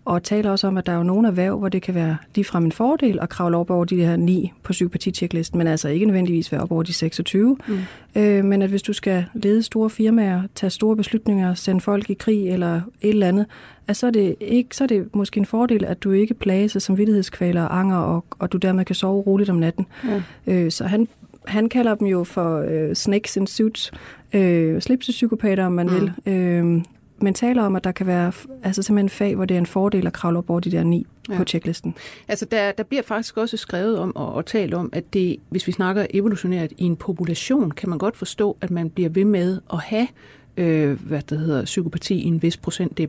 og 0.06 0.22
taler 0.22 0.50
også 0.50 0.66
om, 0.66 0.76
at 0.76 0.86
der 0.86 0.92
er 0.92 0.96
jo 0.96 1.02
nogle 1.02 1.28
erhverv, 1.28 1.58
hvor 1.58 1.68
det 1.68 1.82
kan 1.82 1.94
være 1.94 2.16
ligefrem 2.34 2.64
en 2.64 2.72
fordel 2.72 3.18
at 3.22 3.28
kravle 3.28 3.56
op 3.56 3.70
over 3.70 3.84
de 3.84 3.96
her 3.96 4.16
ni 4.16 4.52
på 4.62 4.72
psykopatitjeklisten, 4.72 5.58
men 5.58 5.66
altså 5.66 5.88
ikke 5.88 6.06
nødvendigvis 6.06 6.52
være 6.52 6.60
op 6.60 6.72
over 6.72 6.82
de 6.82 6.92
26. 6.92 7.56
Mm. 7.68 7.78
Øh, 8.16 8.44
men 8.44 8.62
at 8.62 8.70
hvis 8.70 8.82
du 8.82 8.92
skal 8.92 9.24
lede 9.34 9.62
store 9.62 9.90
firmaer, 9.90 10.42
tage 10.54 10.70
store 10.70 10.96
beslutninger, 10.96 11.54
sende 11.54 11.80
folk 11.80 12.10
i 12.10 12.14
krig 12.14 12.48
eller 12.48 12.76
et 12.76 13.08
eller 13.08 13.28
andet, 13.28 13.46
at 13.88 13.96
så 13.96 14.06
er 14.06 14.10
det, 14.10 14.36
ikke, 14.40 14.76
så 14.76 14.84
er 14.84 14.88
det 14.88 15.14
måske 15.14 15.38
en 15.38 15.46
fordel, 15.46 15.84
at 15.84 16.02
du 16.02 16.10
ikke 16.10 16.34
plages 16.34 16.76
som 16.78 16.98
vidtighedskvaler 16.98 17.62
og 17.62 17.78
anger, 17.78 17.96
og, 17.96 18.24
og 18.38 18.52
du 18.52 18.56
dermed 18.56 18.84
kan 18.84 18.94
sove 18.94 19.22
roligt 19.22 19.50
om 19.50 19.56
natten. 19.56 19.86
Ja. 20.04 20.22
Øh, 20.46 20.70
så 20.70 20.84
han, 20.84 21.08
han 21.46 21.68
kalder 21.68 21.94
dem 21.94 22.06
jo 22.06 22.24
for 22.24 22.58
øh, 22.58 22.94
snakes 22.94 23.36
in 23.36 23.46
suits, 23.46 23.92
øh, 24.32 24.80
slipsepsykopater, 24.82 25.66
om 25.66 25.72
man 25.72 25.86
mm. 25.86 25.94
vil. 25.94 26.34
Øh, 26.34 26.82
men 27.18 27.34
taler 27.34 27.62
om, 27.62 27.76
at 27.76 27.84
der 27.84 27.92
kan 27.92 28.06
være 28.06 28.32
altså 28.62 28.82
simpelthen 28.82 29.04
en 29.04 29.10
fag, 29.10 29.34
hvor 29.34 29.44
det 29.44 29.54
er 29.54 29.58
en 29.58 29.66
fordel 29.66 30.06
at 30.06 30.12
kravle 30.12 30.38
op 30.38 30.50
over 30.50 30.60
de 30.60 30.70
der 30.70 30.84
ni 30.84 31.06
ja. 31.28 31.36
på 31.36 31.44
checklisten. 31.44 31.94
Altså 32.28 32.44
der, 32.44 32.72
der 32.72 32.82
bliver 32.82 33.02
faktisk 33.02 33.36
også 33.36 33.56
skrevet 33.56 33.98
om 33.98 34.16
og, 34.16 34.34
og 34.34 34.46
talt 34.46 34.74
om, 34.74 34.90
at 34.92 35.12
det, 35.12 35.36
hvis 35.48 35.66
vi 35.66 35.72
snakker 35.72 36.06
evolutionært 36.10 36.72
i 36.78 36.84
en 36.84 36.96
population, 36.96 37.70
kan 37.70 37.88
man 37.88 37.98
godt 37.98 38.16
forstå, 38.16 38.56
at 38.60 38.70
man 38.70 38.90
bliver 38.90 39.08
ved 39.08 39.24
med 39.24 39.60
at 39.72 39.78
have 39.78 40.08
øh, 40.56 41.06
hvad 41.06 41.22
det 41.22 41.38
hedder, 41.38 41.64
psykopati 41.64 42.14
i 42.14 42.24
en 42.24 42.42
vis 42.42 42.56
procent 42.56 43.00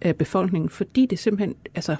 af 0.00 0.16
befolkningen, 0.16 0.68
fordi 0.68 1.06
det 1.06 1.18
simpelthen, 1.18 1.54
altså, 1.74 1.96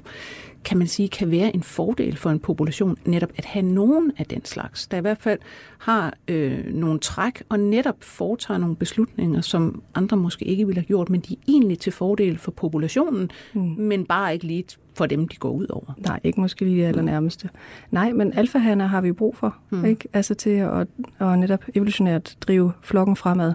kan 0.65 0.79
man 0.79 0.87
sige, 0.87 1.09
kan 1.09 1.31
være 1.31 1.55
en 1.55 1.63
fordel 1.63 2.17
for 2.17 2.31
en 2.31 2.39
population 2.39 2.97
netop 3.05 3.31
at 3.37 3.45
have 3.45 3.63
nogen 3.63 4.13
af 4.19 4.27
den 4.27 4.45
slags, 4.45 4.87
der 4.87 4.97
i 4.97 5.01
hvert 5.01 5.19
fald 5.19 5.39
har 5.79 6.15
øh, 6.29 6.65
nogle 6.67 6.99
træk 6.99 7.43
og 7.49 7.61
netop 7.61 7.97
foretager 8.01 8.59
nogle 8.59 8.77
beslutninger, 8.77 9.41
som 9.41 9.83
andre 9.95 10.17
måske 10.17 10.45
ikke 10.45 10.67
ville 10.67 10.81
have 10.81 10.87
gjort, 10.87 11.11
men 11.11 11.21
de 11.21 11.33
er 11.33 11.39
egentlig 11.49 11.79
til 11.79 11.93
fordel 11.93 12.39
for 12.39 12.51
populationen, 12.51 13.31
mm. 13.55 13.61
men 13.61 14.05
bare 14.05 14.33
ikke 14.33 14.47
lige 14.47 14.65
for 14.95 15.07
dem, 15.07 15.29
de 15.29 15.37
går 15.37 15.51
ud 15.51 15.67
over. 15.71 15.93
Nej, 15.99 16.21
ikke 16.25 16.41
måske 16.41 16.65
lige 16.65 16.83
det 16.83 16.89
allernærmeste. 16.89 17.49
Nej, 17.91 18.13
men 18.13 18.33
alfahaner 18.33 18.87
har 18.87 19.01
vi 19.01 19.13
brug 19.13 19.37
for, 19.37 19.57
mm. 19.71 19.85
ikke? 19.85 20.09
Altså 20.13 20.35
til 20.35 20.51
at, 20.51 20.87
at 21.19 21.39
netop 21.39 21.65
evolutionært 21.75 22.37
drive 22.41 22.73
flokken 22.83 23.17
fremad. 23.17 23.55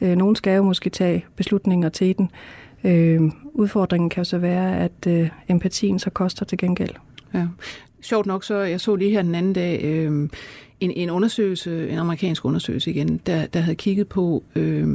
Øh, 0.00 0.16
nogen 0.16 0.36
skal 0.36 0.56
jo 0.56 0.62
måske 0.62 0.90
tage 0.90 1.24
beslutninger 1.36 1.88
til 1.88 2.18
den. 2.18 2.30
Øh, 2.84 3.22
udfordringen 3.52 4.10
kan 4.10 4.20
jo 4.20 4.24
så 4.24 4.38
være, 4.38 4.78
at 4.78 5.06
øh, 5.06 5.28
empatien 5.48 5.98
så 5.98 6.10
koster 6.10 6.44
til 6.44 6.58
gengæld. 6.58 6.94
Ja. 7.34 7.46
Sjovt 8.00 8.26
nok, 8.26 8.44
så 8.44 8.58
jeg 8.58 8.80
så 8.80 8.96
lige 8.96 9.10
her 9.10 9.22
den 9.22 9.34
anden 9.34 9.52
dag 9.52 9.80
øh, 9.84 10.28
en, 10.80 10.90
en 10.90 11.10
undersøgelse, 11.10 11.88
en 11.88 11.98
amerikansk 11.98 12.44
undersøgelse 12.44 12.90
igen, 12.90 13.20
der, 13.26 13.46
der 13.46 13.60
havde 13.60 13.76
kigget 13.76 14.08
på, 14.08 14.44
øh, 14.56 14.86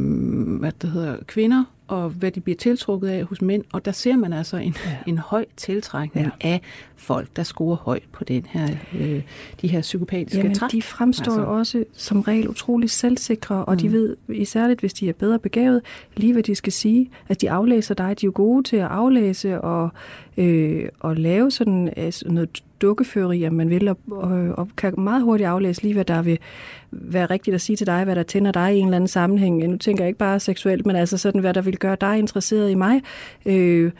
hvad 0.60 0.72
det 0.82 0.92
hedder, 0.92 1.16
kvinder 1.28 1.64
og 1.90 2.10
hvad 2.10 2.32
de 2.32 2.42
bliver 2.42 2.58
tiltrukket 2.58 3.08
af 3.08 3.24
hos 3.24 3.42
mænd. 3.42 3.64
Og 3.74 3.86
der 3.86 3.92
ser 3.92 4.16
man 4.16 4.34
altså 4.34 4.58
en, 4.58 4.76
ja. 4.86 4.98
en 5.08 5.18
høj 5.18 5.46
tiltrækning 5.58 6.28
ja. 6.44 6.50
af 6.50 6.62
folk, 6.96 7.28
der 7.36 7.44
scorer 7.44 7.76
højt 7.76 8.04
på 8.12 8.24
den 8.24 8.46
her, 8.50 8.68
øh, 9.00 9.22
de 9.62 9.68
her 9.68 9.82
psykopatiske 9.82 10.38
Jamen, 10.38 10.56
træk. 10.56 10.72
de 10.72 10.82
fremstår 10.82 11.32
altså. 11.32 11.46
også 11.46 11.84
som 11.94 12.22
regel 12.22 12.48
utrolig 12.50 12.90
selvsikre, 12.90 13.66
og 13.66 13.74
mm. 13.74 13.80
de 13.80 13.92
ved, 13.92 14.16
især 14.30 14.76
hvis 14.80 14.94
de 14.94 15.10
er 15.10 15.14
bedre 15.14 15.40
begavet, 15.40 15.82
lige 16.16 16.34
hvad 16.34 16.44
de 16.44 16.56
skal 16.56 16.74
sige. 16.74 17.10
Altså, 17.30 17.42
de 17.42 17.52
aflæser 17.52 17.96
dig, 17.96 18.22
de 18.22 18.26
er 18.26 18.28
jo 18.28 18.32
gode 18.36 18.64
til 18.64 18.78
at 18.78 18.88
aflæse 18.88 19.62
og, 19.62 19.90
øh, 20.38 20.90
og 21.00 21.16
lave 21.16 21.52
sådan 21.52 21.94
altså 21.96 22.26
noget 22.28 22.64
dukkeføreri, 22.82 23.44
at 23.44 23.54
man 23.54 23.70
vil, 23.70 23.88
og, 23.88 23.98
og, 24.12 24.32
og 24.32 24.68
kan 24.78 24.94
meget 24.98 25.24
hurtigt 25.24 25.48
aflæse 25.48 25.82
lige, 25.82 25.94
hvad 25.94 26.06
der 26.06 26.22
vil 26.22 26.40
være 26.92 27.26
rigtigt 27.26 27.56
at 27.56 27.62
sige 27.62 27.76
til 27.76 27.88
dig, 27.88 28.04
hvad 28.04 28.16
der 28.16 28.24
tænder 28.24 28.52
dig 28.52 28.76
i 28.76 28.80
en 28.80 28.86
eller 28.86 28.96
anden 28.96 29.08
sammenhæng. 29.08 29.68
Nu 29.68 29.78
tænker 29.78 30.04
jeg 30.04 30.10
ikke 30.10 30.18
bare 30.18 30.40
seksuelt, 30.40 30.86
men 30.86 30.96
altså 30.96 31.18
sådan, 31.18 31.42
hvad 31.42 31.54
der 31.54 31.62
vil 31.62 31.79
gøre 31.80 31.98
dig 32.02 32.18
interesseret 32.18 32.72
i 32.72 32.76
mig. 32.76 33.02
Øh, 33.46 33.92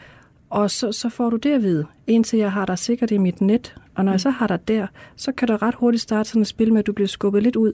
og 0.50 0.70
så, 0.70 0.92
så 0.92 1.08
får 1.08 1.30
du 1.30 1.36
det 1.36 1.50
at 1.50 1.62
vide, 1.62 1.86
indtil 2.06 2.38
jeg 2.38 2.52
har 2.52 2.66
dig 2.66 2.78
sikkert 2.78 3.10
i 3.10 3.18
mit 3.18 3.40
net. 3.40 3.74
Og 3.94 4.04
når 4.04 4.12
jeg 4.12 4.20
så 4.20 4.30
har 4.30 4.46
dig 4.46 4.68
der, 4.68 4.86
så 5.16 5.32
kan 5.32 5.48
der 5.48 5.62
ret 5.62 5.74
hurtigt 5.74 6.02
starte 6.02 6.28
sådan 6.28 6.42
et 6.42 6.48
spil 6.48 6.72
med, 6.72 6.78
at 6.78 6.86
du 6.86 6.92
bliver 6.92 7.08
skubbet 7.08 7.42
lidt 7.42 7.56
ud, 7.56 7.72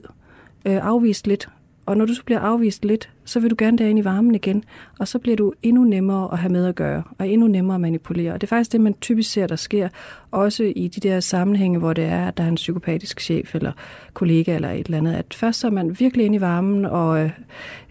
øh, 0.65 0.85
afvist 0.85 1.27
lidt, 1.27 1.49
og 1.87 1.97
når 1.97 2.05
du 2.05 2.13
så 2.13 2.23
bliver 2.23 2.39
afvist 2.39 2.85
lidt, 2.85 3.09
så 3.25 3.39
vil 3.39 3.49
du 3.49 3.55
gerne 3.57 3.77
derinde 3.77 4.01
i 4.01 4.05
varmen 4.05 4.35
igen, 4.35 4.63
og 4.99 5.07
så 5.07 5.19
bliver 5.19 5.37
du 5.37 5.53
endnu 5.63 5.83
nemmere 5.83 6.29
at 6.31 6.39
have 6.39 6.51
med 6.51 6.65
at 6.65 6.75
gøre, 6.75 7.03
og 7.17 7.27
endnu 7.27 7.47
nemmere 7.47 7.75
at 7.75 7.81
manipulere. 7.81 8.33
Og 8.33 8.41
det 8.41 8.47
er 8.47 8.49
faktisk 8.49 8.71
det, 8.71 8.81
man 8.81 8.93
typisk 9.01 9.31
ser, 9.31 9.47
der 9.47 9.55
sker, 9.55 9.89
også 10.31 10.73
i 10.75 10.87
de 10.87 11.09
der 11.09 11.19
sammenhænge, 11.19 11.79
hvor 11.79 11.93
det 11.93 12.03
er, 12.03 12.27
at 12.27 12.37
der 12.37 12.43
er 12.43 12.47
en 12.47 12.55
psykopatisk 12.55 13.21
chef 13.21 13.55
eller 13.55 13.71
kollega 14.13 14.55
eller 14.55 14.71
et 14.71 14.85
eller 14.85 14.97
andet, 14.97 15.13
at 15.13 15.33
først 15.33 15.59
så 15.59 15.67
er 15.67 15.71
man 15.71 15.99
virkelig 15.99 16.25
inde 16.25 16.35
i 16.35 16.41
varmen, 16.41 16.85
og 16.85 17.19
øh, 17.23 17.31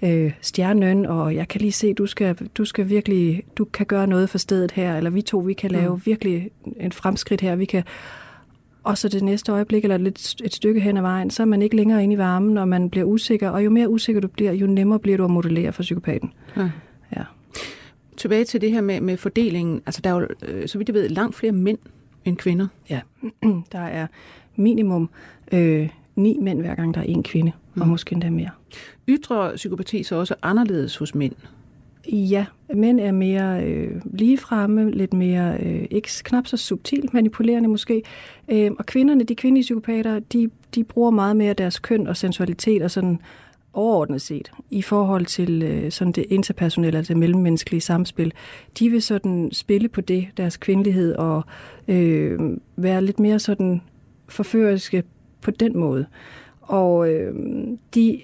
øh 0.03 0.33
stjernen, 0.41 1.07
og 1.07 1.35
jeg 1.35 1.49
kan 1.49 1.61
lige 1.61 1.73
se, 1.73 1.95
du 1.95 2.07
skal, 2.07 2.35
du 2.35 2.65
skal 2.65 2.89
virkelig, 2.89 3.43
du 3.59 3.65
kan 3.65 3.87
gøre 3.87 4.07
noget 4.07 4.31
for 4.31 4.39
stedet 4.39 4.71
her, 4.71 4.97
eller 4.97 5.11
vi 5.11 5.23
to, 5.23 5.39
vi 5.39 5.53
kan 5.53 5.71
lave 5.71 5.95
mm. 5.95 6.03
virkelig 6.05 6.51
en 6.81 6.93
fremskridt 6.93 7.41
her, 7.41 7.57
vi 7.57 7.65
kan 7.65 7.83
og 8.87 8.99
så 8.99 9.09
det 9.09 9.23
næste 9.23 9.53
øjeblik, 9.53 9.85
eller 9.85 9.97
lidt, 9.97 10.37
et 10.45 10.55
stykke 10.55 10.81
hen 10.81 10.97
ad 10.97 11.03
vejen, 11.03 11.31
så 11.31 11.43
er 11.43 11.47
man 11.47 11.63
ikke 11.63 11.77
længere 11.77 12.03
inde 12.03 12.15
i 12.15 12.19
varmen, 12.19 12.59
og 12.59 12.69
man 12.69 12.91
bliver 12.91 13.07
usikker. 13.07 13.49
Og 13.49 13.65
jo 13.65 13.71
mere 13.71 13.89
usikker 13.89 14.21
du 14.21 14.29
bliver, 14.29 14.53
jo 14.53 14.67
nemmere 14.67 14.99
bliver 14.99 15.17
du 15.17 15.25
at 15.25 15.31
modellere 15.31 15.73
for 15.73 15.83
psykopaten. 15.83 16.33
Ja. 16.57 16.71
ja. 17.17 17.23
Tilbage 18.17 18.45
til 18.45 18.61
det 18.61 18.73
her 18.73 18.81
med, 18.81 19.01
med 19.01 19.17
fordelingen. 19.17 19.83
Altså, 19.87 20.01
der 20.05 20.11
er 20.11 20.15
jo, 20.15 20.27
øh, 20.43 20.69
så 20.69 20.79
vidt 20.79 20.89
jeg 20.89 20.95
ved, 20.95 21.09
langt 21.09 21.37
flere 21.37 21.53
mænd 21.53 21.79
end 22.25 22.37
kvinder. 22.37 22.67
Ja, 22.91 23.01
der 23.73 23.79
er 23.79 24.07
minimum 24.57 25.11
øh, 25.53 25.89
ni 26.17 26.39
mænd, 26.41 26.61
hver 26.61 26.75
gang 26.75 26.95
der 26.95 27.01
er 27.01 27.05
en 27.05 27.23
kvinde, 27.23 27.53
mm. 27.75 27.83
og 27.83 27.89
måske 27.89 28.13
endda 28.13 28.31
mere. 28.31 28.51
Ytrer 29.09 29.57
psykopati 29.57 30.03
så 30.03 30.15
også 30.17 30.35
anderledes 30.43 30.97
hos 30.97 31.15
mænd? 31.15 31.35
Ja, 32.13 32.47
mænd 32.75 33.01
er 33.01 33.13
mere 33.13 33.65
øh, 33.65 34.01
ligefremme, 34.05 34.91
lidt 34.91 35.15
mere, 35.15 35.57
øh, 35.63 35.87
ikke 35.91 36.09
knap 36.25 36.47
så 36.47 36.57
subtilt 36.57 37.15
manipulerende 37.15 37.69
måske. 37.69 38.03
Øh, 38.49 38.71
og 38.79 38.87
kvinderne, 38.87 39.25
de 39.25 39.35
kvindelige 39.35 39.63
psykopater, 39.63 40.19
de, 40.19 40.51
de 40.75 40.85
bruger 40.85 41.11
meget 41.11 41.37
mere 41.37 41.53
deres 41.53 41.79
køn 41.79 42.07
og 42.07 42.17
sensualitet 42.17 42.83
og 42.83 42.91
sådan 42.91 43.19
overordnet 43.73 44.23
set 44.23 44.53
i 44.71 44.83
forhold 44.83 45.27
til 45.27 45.63
øh, 45.63 45.91
sådan 45.91 46.13
det 46.13 46.25
interpersonelle, 46.29 46.99
altså 46.99 47.13
det 47.13 47.21
mellemmenneskelige 47.21 47.81
samspil. 47.81 48.33
De 48.79 48.91
vil 48.91 49.03
sådan 49.03 49.49
spille 49.53 49.89
på 49.89 50.01
det, 50.01 50.29
deres 50.37 50.57
kvindelighed, 50.57 51.15
og 51.15 51.43
øh, 51.89 52.41
være 52.77 53.05
lidt 53.05 53.21
mere 53.21 53.39
sådan 53.39 53.83
forføriske 54.29 55.03
på 55.43 55.51
den 55.51 55.79
måde. 55.79 56.07
Og 56.61 57.13
øh, 57.13 57.35
de 57.95 58.21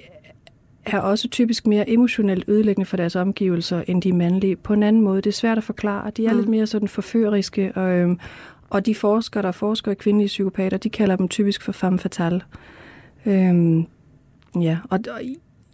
er 0.86 0.98
også 0.98 1.28
typisk 1.28 1.66
mere 1.66 1.90
emotionelt 1.90 2.44
ødelæggende 2.48 2.86
for 2.86 2.96
deres 2.96 3.16
omgivelser 3.16 3.82
end 3.86 4.02
de 4.02 4.12
mandlige. 4.12 4.56
På 4.56 4.72
en 4.72 4.82
anden 4.82 5.02
måde, 5.02 5.22
det 5.22 5.26
er 5.26 5.34
svært 5.34 5.58
at 5.58 5.64
forklare. 5.64 6.10
De 6.10 6.26
er 6.26 6.32
mm. 6.32 6.38
lidt 6.38 6.48
mere 6.48 6.66
sådan 6.66 6.88
forføriske, 6.88 7.72
og, 7.74 7.90
øhm, 7.90 8.18
og 8.70 8.86
de 8.86 8.94
forskere, 8.94 9.42
der 9.42 9.52
forsker 9.52 9.92
i 9.92 9.94
kvindelige 9.94 10.26
psykopater, 10.26 10.76
de 10.76 10.90
kalder 10.90 11.16
dem 11.16 11.28
typisk 11.28 11.62
for 11.62 11.72
femme 11.72 11.98
fatale. 11.98 12.40
Øhm, 13.26 13.86
ja, 14.60 14.78
og, 14.90 14.98
og 15.10 15.20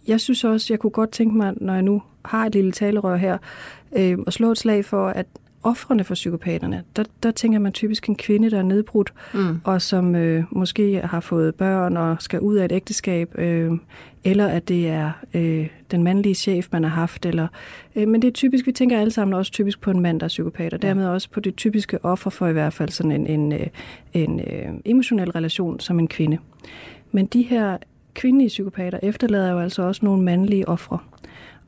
jeg 0.07 0.19
synes 0.19 0.43
også, 0.43 0.73
jeg 0.73 0.79
kunne 0.79 0.91
godt 0.91 1.11
tænke 1.11 1.37
mig, 1.37 1.53
når 1.57 1.73
jeg 1.73 1.83
nu 1.83 2.01
har 2.25 2.45
et 2.45 2.55
lille 2.55 2.71
talerør 2.71 3.15
her, 3.15 3.37
øh, 3.97 4.17
at 4.27 4.33
slå 4.33 4.51
et 4.51 4.57
slag 4.57 4.85
for, 4.85 5.07
at 5.07 5.25
offrene 5.63 6.03
for 6.03 6.13
psykopaterne, 6.13 6.83
der, 6.95 7.03
der 7.23 7.31
tænker 7.31 7.59
man 7.59 7.71
typisk 7.71 8.09
en 8.09 8.15
kvinde, 8.15 8.51
der 8.51 8.57
er 8.57 8.63
nedbrudt, 8.63 9.13
mm. 9.33 9.61
og 9.63 9.81
som 9.81 10.15
øh, 10.15 10.43
måske 10.51 11.01
har 11.03 11.19
fået 11.19 11.55
børn 11.55 11.97
og 11.97 12.17
skal 12.19 12.39
ud 12.39 12.55
af 12.55 12.65
et 12.65 12.71
ægteskab, 12.71 13.39
øh, 13.39 13.71
eller 14.23 14.47
at 14.47 14.67
det 14.67 14.87
er 14.87 15.11
øh, 15.33 15.67
den 15.91 16.03
mandlige 16.03 16.35
chef, 16.35 16.67
man 16.71 16.83
har 16.83 16.89
haft. 16.89 17.25
Eller, 17.25 17.47
øh, 17.95 18.07
men 18.07 18.21
det 18.21 18.27
er 18.27 18.31
typisk, 18.31 18.65
vi 18.67 18.71
tænker 18.71 18.99
alle 18.99 19.11
sammen 19.11 19.33
også 19.33 19.51
typisk 19.51 19.81
på 19.81 19.91
en 19.91 19.99
mand, 19.99 20.19
der 20.19 20.23
er 20.23 20.27
psykopat, 20.27 20.73
og 20.73 20.81
dermed 20.81 21.07
også 21.07 21.29
på 21.29 21.39
det 21.39 21.55
typiske 21.55 22.05
offer 22.05 22.29
for 22.29 22.47
i 22.47 22.53
hvert 22.53 22.73
fald 22.73 22.89
sådan 22.89 23.11
en, 23.11 23.27
en, 23.27 23.51
øh, 23.51 23.67
en 24.13 24.39
øh, 24.39 24.73
emotionel 24.85 25.31
relation 25.31 25.79
som 25.79 25.99
en 25.99 26.07
kvinde. 26.07 26.37
Men 27.11 27.25
de 27.25 27.41
her 27.41 27.77
kvindelige 28.13 28.47
psykopater 28.47 28.99
efterlader 29.03 29.51
jo 29.51 29.59
altså 29.59 29.81
også 29.81 30.05
nogle 30.05 30.23
mandlige 30.23 30.67
ofre. 30.67 30.99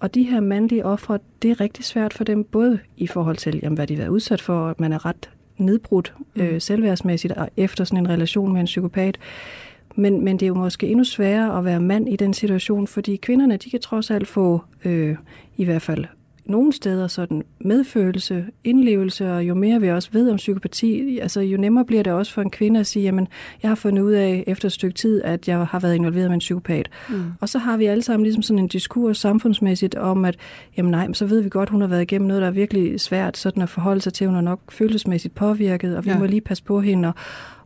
Og 0.02 0.16
de 0.16 0.24
her 0.24 0.40
mandlige 0.40 0.86
ofre, 0.86 1.20
det 1.42 1.52
er 1.52 1.62
rigtig 1.62 1.86
svært 1.86 2.14
for 2.14 2.24
dem, 2.24 2.44
både 2.44 2.80
i 2.98 3.08
forhold 3.08 3.36
til, 3.36 3.60
jamen, 3.64 3.76
hvad 3.76 3.88
de 3.88 3.94
har 3.94 4.02
været 4.02 4.10
udsat 4.10 4.42
for, 4.42 4.68
at 4.68 4.80
man 4.80 4.94
er 4.94 5.06
ret 5.06 5.30
nedbrudt 5.58 6.14
øh, 6.36 6.54
mm. 6.54 6.60
selvværdsmæssigt 6.60 7.34
og 7.34 7.50
efter 7.58 7.84
sådan 7.84 8.00
en 8.00 8.10
relation 8.10 8.54
med 8.54 8.60
en 8.60 8.66
psykopat. 8.66 9.18
Men, 9.96 10.24
men 10.24 10.38
det 10.38 10.46
er 10.46 10.48
jo 10.48 10.54
måske 10.54 10.88
endnu 10.88 11.04
sværere 11.04 11.58
at 11.58 11.66
være 11.66 11.80
mand 11.80 12.10
i 12.10 12.16
den 12.16 12.34
situation, 12.34 12.88
fordi 12.88 13.16
kvinderne, 13.16 13.58
de 13.58 13.70
kan 13.70 13.80
trods 13.80 14.12
alt 14.12 14.28
få 14.28 14.62
øh, 14.86 15.16
i 15.58 15.66
hvert 15.66 15.82
fald 15.82 16.06
nogle 16.46 16.74
steder 16.74 17.08
sådan 17.08 17.44
medfølelse, 17.60 18.46
indlevelse, 18.64 19.34
og 19.34 19.44
jo 19.44 19.54
mere 19.54 19.82
vi 19.82 19.90
også 19.90 20.10
ved 20.12 20.30
om 20.30 20.38
psykopati, 20.38 21.20
altså 21.20 21.42
jo 21.42 21.58
nemmere 21.58 21.86
bliver 21.86 22.04
det 22.04 22.14
også 22.14 22.34
for 22.34 22.42
en 22.42 22.50
kvinde 22.50 22.80
at 22.80 22.88
sige, 22.88 23.04
jamen, 23.04 23.28
jeg 23.64 23.70
har 23.70 23.76
fundet 23.76 24.04
ud 24.04 24.12
af 24.12 24.44
efter 24.48 24.66
et 24.66 24.72
stykke 24.72 24.96
tid, 24.96 25.22
at 25.24 25.48
jeg 25.48 25.66
har 25.66 25.80
været 25.80 25.96
involveret 25.96 26.30
med 26.30 26.34
en 26.34 26.40
psykopat. 26.40 26.90
Mm. 27.10 27.24
Og 27.40 27.50
så 27.50 27.58
har 27.58 27.78
vi 27.78 27.86
alle 27.86 28.04
sammen 28.04 28.24
ligesom 28.24 28.44
sådan 28.44 28.60
en 28.60 28.68
diskurs 28.68 29.18
samfundsmæssigt 29.18 29.96
om, 29.96 30.26
at 30.26 30.36
jamen 30.78 30.92
nej, 30.92 31.14
så 31.14 31.26
ved 31.26 31.42
vi 31.42 31.50
godt, 31.50 31.70
hun 31.70 31.82
har 31.82 31.88
været 31.88 32.02
igennem 32.02 32.28
noget, 32.28 32.42
der 32.42 32.48
er 32.48 32.52
virkelig 32.52 33.00
svært 33.00 33.38
sådan 33.38 33.64
at 33.64 33.70
forholde 33.70 34.02
sig 34.02 34.14
til, 34.14 34.28
hun 34.28 34.36
er 34.36 34.42
nok 34.42 34.72
følelsesmæssigt 34.72 35.36
påvirket, 35.36 35.98
og 35.98 36.06
vi 36.06 36.10
ja. 36.10 36.18
må 36.18 36.26
lige 36.26 36.42
passe 36.42 36.64
på 36.64 36.82
hende, 36.82 37.08
og, 37.08 37.14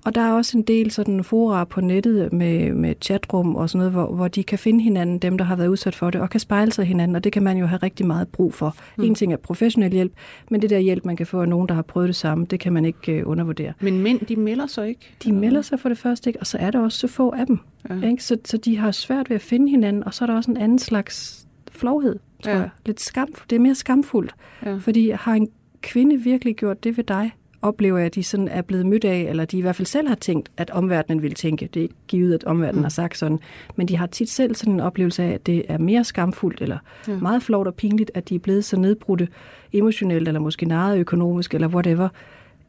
Og 0.05 0.15
der 0.15 0.21
er 0.21 0.31
også 0.31 0.57
en 0.57 0.63
del 0.63 0.91
sådan 0.91 1.23
fora 1.23 1.63
på 1.63 1.81
nettet 1.81 2.33
med, 2.33 2.73
med 2.73 2.95
chatrum 3.01 3.55
og 3.55 3.69
sådan 3.69 3.77
noget, 3.77 3.91
hvor, 3.91 4.15
hvor 4.15 4.27
de 4.27 4.43
kan 4.43 4.59
finde 4.59 4.83
hinanden, 4.83 5.19
dem 5.19 5.37
der 5.37 5.45
har 5.45 5.55
været 5.55 5.67
udsat 5.67 5.95
for 5.95 6.09
det, 6.09 6.21
og 6.21 6.29
kan 6.29 6.39
spejle 6.39 6.71
sig 6.71 6.85
hinanden, 6.85 7.15
og 7.15 7.23
det 7.23 7.31
kan 7.31 7.43
man 7.43 7.57
jo 7.57 7.65
have 7.65 7.79
rigtig 7.83 8.07
meget 8.07 8.27
brug 8.27 8.53
for. 8.53 8.75
Mm. 8.97 9.03
En 9.03 9.15
ting 9.15 9.33
er 9.33 9.37
professionel 9.37 9.91
hjælp, 9.91 10.13
men 10.51 10.61
det 10.61 10.69
der 10.69 10.79
hjælp, 10.79 11.05
man 11.05 11.15
kan 11.15 11.27
få 11.27 11.41
af 11.41 11.49
nogen, 11.49 11.67
der 11.67 11.73
har 11.73 11.81
prøvet 11.81 12.07
det 12.07 12.15
samme, 12.15 12.45
det 12.45 12.59
kan 12.59 12.73
man 12.73 12.85
ikke 12.85 13.23
uh, 13.25 13.31
undervurdere. 13.31 13.73
Men 13.79 13.99
mænd, 13.99 14.19
de 14.19 14.35
melder 14.35 14.67
sig 14.67 14.87
ikke? 14.87 15.15
De 15.23 15.31
melder 15.31 15.61
sig 15.61 15.79
for 15.79 15.89
det 15.89 15.97
første 15.97 16.29
ikke, 16.29 16.39
og 16.39 16.47
så 16.47 16.57
er 16.57 16.71
der 16.71 16.79
også 16.79 16.97
så 16.97 17.07
få 17.07 17.31
af 17.31 17.45
dem. 17.45 17.59
Ja. 17.89 18.07
Ikke? 18.07 18.23
Så, 18.23 18.37
så 18.45 18.57
de 18.57 18.77
har 18.77 18.91
svært 18.91 19.29
ved 19.29 19.35
at 19.35 19.41
finde 19.41 19.69
hinanden, 19.69 20.03
og 20.03 20.13
så 20.13 20.25
er 20.25 20.27
der 20.27 20.35
også 20.35 20.51
en 20.51 20.57
anden 20.57 20.79
slags 20.79 21.47
flovhed, 21.71 22.15
tror 22.43 22.51
ja. 22.51 22.57
jeg. 22.57 22.69
Lidt 22.85 23.01
skam, 23.01 23.27
det 23.49 23.55
er 23.55 23.59
mere 23.59 23.75
skamfuldt, 23.75 24.35
ja. 24.65 24.75
fordi 24.75 25.09
har 25.09 25.33
en 25.33 25.49
kvinde 25.81 26.17
virkelig 26.17 26.55
gjort 26.55 26.83
det 26.83 26.97
ved 26.97 27.03
dig, 27.03 27.31
oplever 27.65 27.97
jeg, 27.97 28.05
at 28.05 28.15
de 28.15 28.23
sådan 28.23 28.47
er 28.47 28.61
blevet 28.61 28.85
mødt 28.85 29.05
af, 29.05 29.19
eller 29.29 29.45
de 29.45 29.57
i 29.57 29.61
hvert 29.61 29.75
fald 29.75 29.85
selv 29.85 30.07
har 30.07 30.15
tænkt, 30.15 30.51
at 30.57 30.69
omverdenen 30.69 31.21
vil 31.21 31.33
tænke. 31.33 31.69
Det 31.73 31.79
er 31.79 31.83
ikke 31.83 31.95
givet, 32.07 32.33
at 32.33 32.43
omverdenen 32.43 32.79
mm. 32.79 32.83
har 32.83 32.89
sagt 32.89 33.17
sådan. 33.17 33.39
Men 33.75 33.87
de 33.87 33.97
har 33.97 34.07
tit 34.07 34.29
selv 34.29 34.55
sådan 34.55 34.73
en 34.73 34.79
oplevelse 34.79 35.23
af, 35.23 35.29
at 35.29 35.45
det 35.45 35.63
er 35.67 35.77
mere 35.77 36.03
skamfuldt, 36.03 36.61
eller 36.61 36.77
ja. 37.07 37.17
meget 37.17 37.43
flovt 37.43 37.67
og 37.67 37.75
pinligt, 37.75 38.11
at 38.13 38.29
de 38.29 38.35
er 38.35 38.39
blevet 38.39 38.65
så 38.65 38.79
nedbrudte 38.79 39.27
emotionelt, 39.73 40.27
eller 40.27 40.39
måske 40.39 40.65
narret 40.65 40.97
økonomisk, 40.97 41.53
eller 41.53 41.67
whatever, 41.67 42.09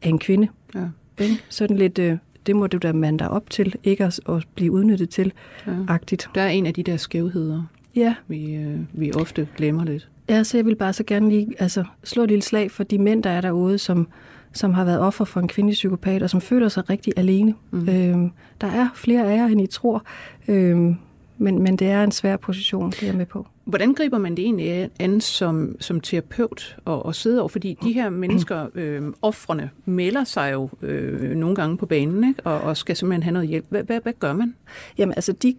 af 0.01 0.09
en 0.09 0.19
kvinde. 0.19 0.47
Ja. 0.75 0.87
Ikke? 1.19 1.43
Sådan 1.49 1.77
lidt, 1.77 1.99
øh, 1.99 2.17
det 2.45 2.55
må 2.55 2.67
du 2.67 2.77
da 2.77 2.93
mande 2.93 3.19
dig 3.19 3.29
op 3.29 3.49
til, 3.49 3.75
ikke 3.83 4.05
at, 4.05 4.19
at 4.29 4.47
blive 4.55 4.71
udnyttet 4.71 5.09
til, 5.09 5.33
ja. 5.67 5.71
agtigt. 5.87 6.29
Der 6.35 6.41
er 6.41 6.49
en 6.49 6.65
af 6.65 6.73
de 6.73 6.83
der 6.83 6.97
skævheder, 6.97 7.63
ja. 7.95 8.15
vi, 8.27 8.55
øh, 8.55 8.79
vi 8.93 9.11
ofte 9.13 9.47
glemmer 9.57 9.85
lidt. 9.85 10.09
Ja, 10.29 10.43
så 10.43 10.57
jeg 10.57 10.65
vil 10.65 10.75
bare 10.75 10.93
så 10.93 11.03
gerne 11.03 11.29
lige 11.29 11.47
altså, 11.59 11.83
slå 12.03 12.23
et 12.23 12.29
lille 12.29 12.41
slag 12.41 12.71
for 12.71 12.83
de 12.83 12.97
mænd, 12.97 13.23
der 13.23 13.29
er 13.29 13.41
derude, 13.41 13.77
som, 13.77 14.07
som 14.53 14.73
har 14.73 14.85
været 14.85 14.99
offer 14.99 15.25
for 15.25 15.39
en 15.39 15.47
kvindelig 15.47 15.73
psykopat, 15.73 16.23
og 16.23 16.29
som 16.29 16.41
føler 16.41 16.69
sig 16.69 16.89
rigtig 16.89 17.13
alene. 17.17 17.53
Mm. 17.71 17.89
Øhm, 17.89 18.31
der 18.61 18.67
er 18.67 18.89
flere 18.95 19.31
af 19.31 19.37
jer, 19.37 19.45
end 19.45 19.61
I 19.61 19.67
tror, 19.67 20.03
øhm, 20.47 20.95
men, 21.37 21.61
men 21.61 21.75
det 21.75 21.87
er 21.87 22.03
en 22.03 22.11
svær 22.11 22.37
position, 22.37 22.91
det 22.91 23.03
er 23.03 23.07
jeg 23.07 23.15
med 23.15 23.25
på. 23.25 23.47
Hvordan 23.65 23.93
griber 23.93 24.17
man 24.17 24.37
det 24.37 24.45
egentlig 24.45 24.89
an 24.99 25.21
som, 25.21 25.75
som 25.79 26.01
terapeut 26.01 26.77
og, 26.85 27.05
og 27.05 27.15
sidde 27.15 27.39
over? 27.39 27.49
Fordi 27.49 27.77
de 27.83 27.93
her 27.93 28.09
mennesker, 28.09 28.67
øh, 28.75 29.01
offrene, 29.21 29.69
melder 29.85 30.23
sig 30.23 30.53
jo 30.53 30.69
øh, 30.81 31.35
nogle 31.35 31.55
gange 31.55 31.77
på 31.77 31.85
banen, 31.85 32.29
ikke? 32.29 32.41
Og, 32.43 32.61
og 32.61 32.77
skal 32.77 32.95
simpelthen 32.95 33.23
have 33.23 33.33
noget 33.33 33.49
hjælp. 33.49 33.65
Hvad, 33.69 33.83
hvad, 33.83 33.99
hvad 34.03 34.13
gør 34.19 34.33
man? 34.33 34.55
Jamen 34.97 35.13
altså, 35.13 35.31
de 35.31 35.55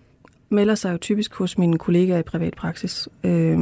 melder 0.49 0.75
sig 0.75 0.93
jo 0.93 0.97
typisk 0.97 1.35
hos 1.35 1.59
mine 1.59 1.79
kollegaer 1.79 2.19
i 2.19 2.23
privatpraksis. 2.23 3.09
Øh, 3.25 3.59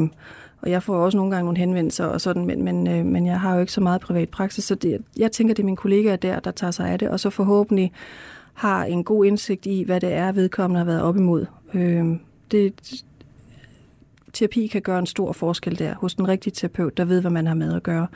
og 0.66 0.72
jeg 0.72 0.82
får 0.82 0.96
også 0.96 1.18
nogle 1.18 1.30
gange 1.30 1.44
nogle 1.44 1.58
henvendelser 1.58 2.04
og 2.04 2.20
sådan, 2.20 2.46
men, 2.46 2.62
men, 2.62 2.86
øh, 2.86 3.04
men 3.04 3.26
jeg 3.26 3.40
har 3.40 3.54
jo 3.54 3.60
ikke 3.60 3.72
så 3.72 3.80
meget 3.80 4.00
privat 4.00 4.28
praksis, 4.28 4.64
så 4.64 4.74
det, 4.74 4.98
jeg 5.18 5.32
tænker, 5.32 5.54
det 5.54 5.62
er 5.62 5.64
mine 5.64 5.76
kollegaer 5.76 6.16
der, 6.16 6.40
der 6.40 6.50
tager 6.50 6.70
sig 6.70 6.88
af 6.88 6.98
det, 6.98 7.08
og 7.08 7.20
så 7.20 7.30
forhåbentlig 7.30 7.92
har 8.54 8.84
en 8.84 9.04
god 9.04 9.24
indsigt 9.24 9.66
i, 9.66 9.82
hvad 9.82 10.00
det 10.00 10.12
er, 10.12 10.32
vedkommende 10.32 10.78
har 10.78 10.84
været 10.84 11.02
op 11.02 11.16
imod. 11.16 11.46
Øh, 11.74 12.06
det, 12.50 12.72
terapi 14.32 14.66
kan 14.66 14.82
gøre 14.82 14.98
en 14.98 15.06
stor 15.06 15.32
forskel 15.32 15.78
der 15.78 15.94
hos 15.94 16.14
den 16.14 16.28
rigtige 16.28 16.52
terapeut, 16.52 16.96
der 16.96 17.04
ved, 17.04 17.20
hvad 17.20 17.30
man 17.30 17.46
har 17.46 17.54
med 17.54 17.74
at 17.74 17.82
gøre. 17.82 18.06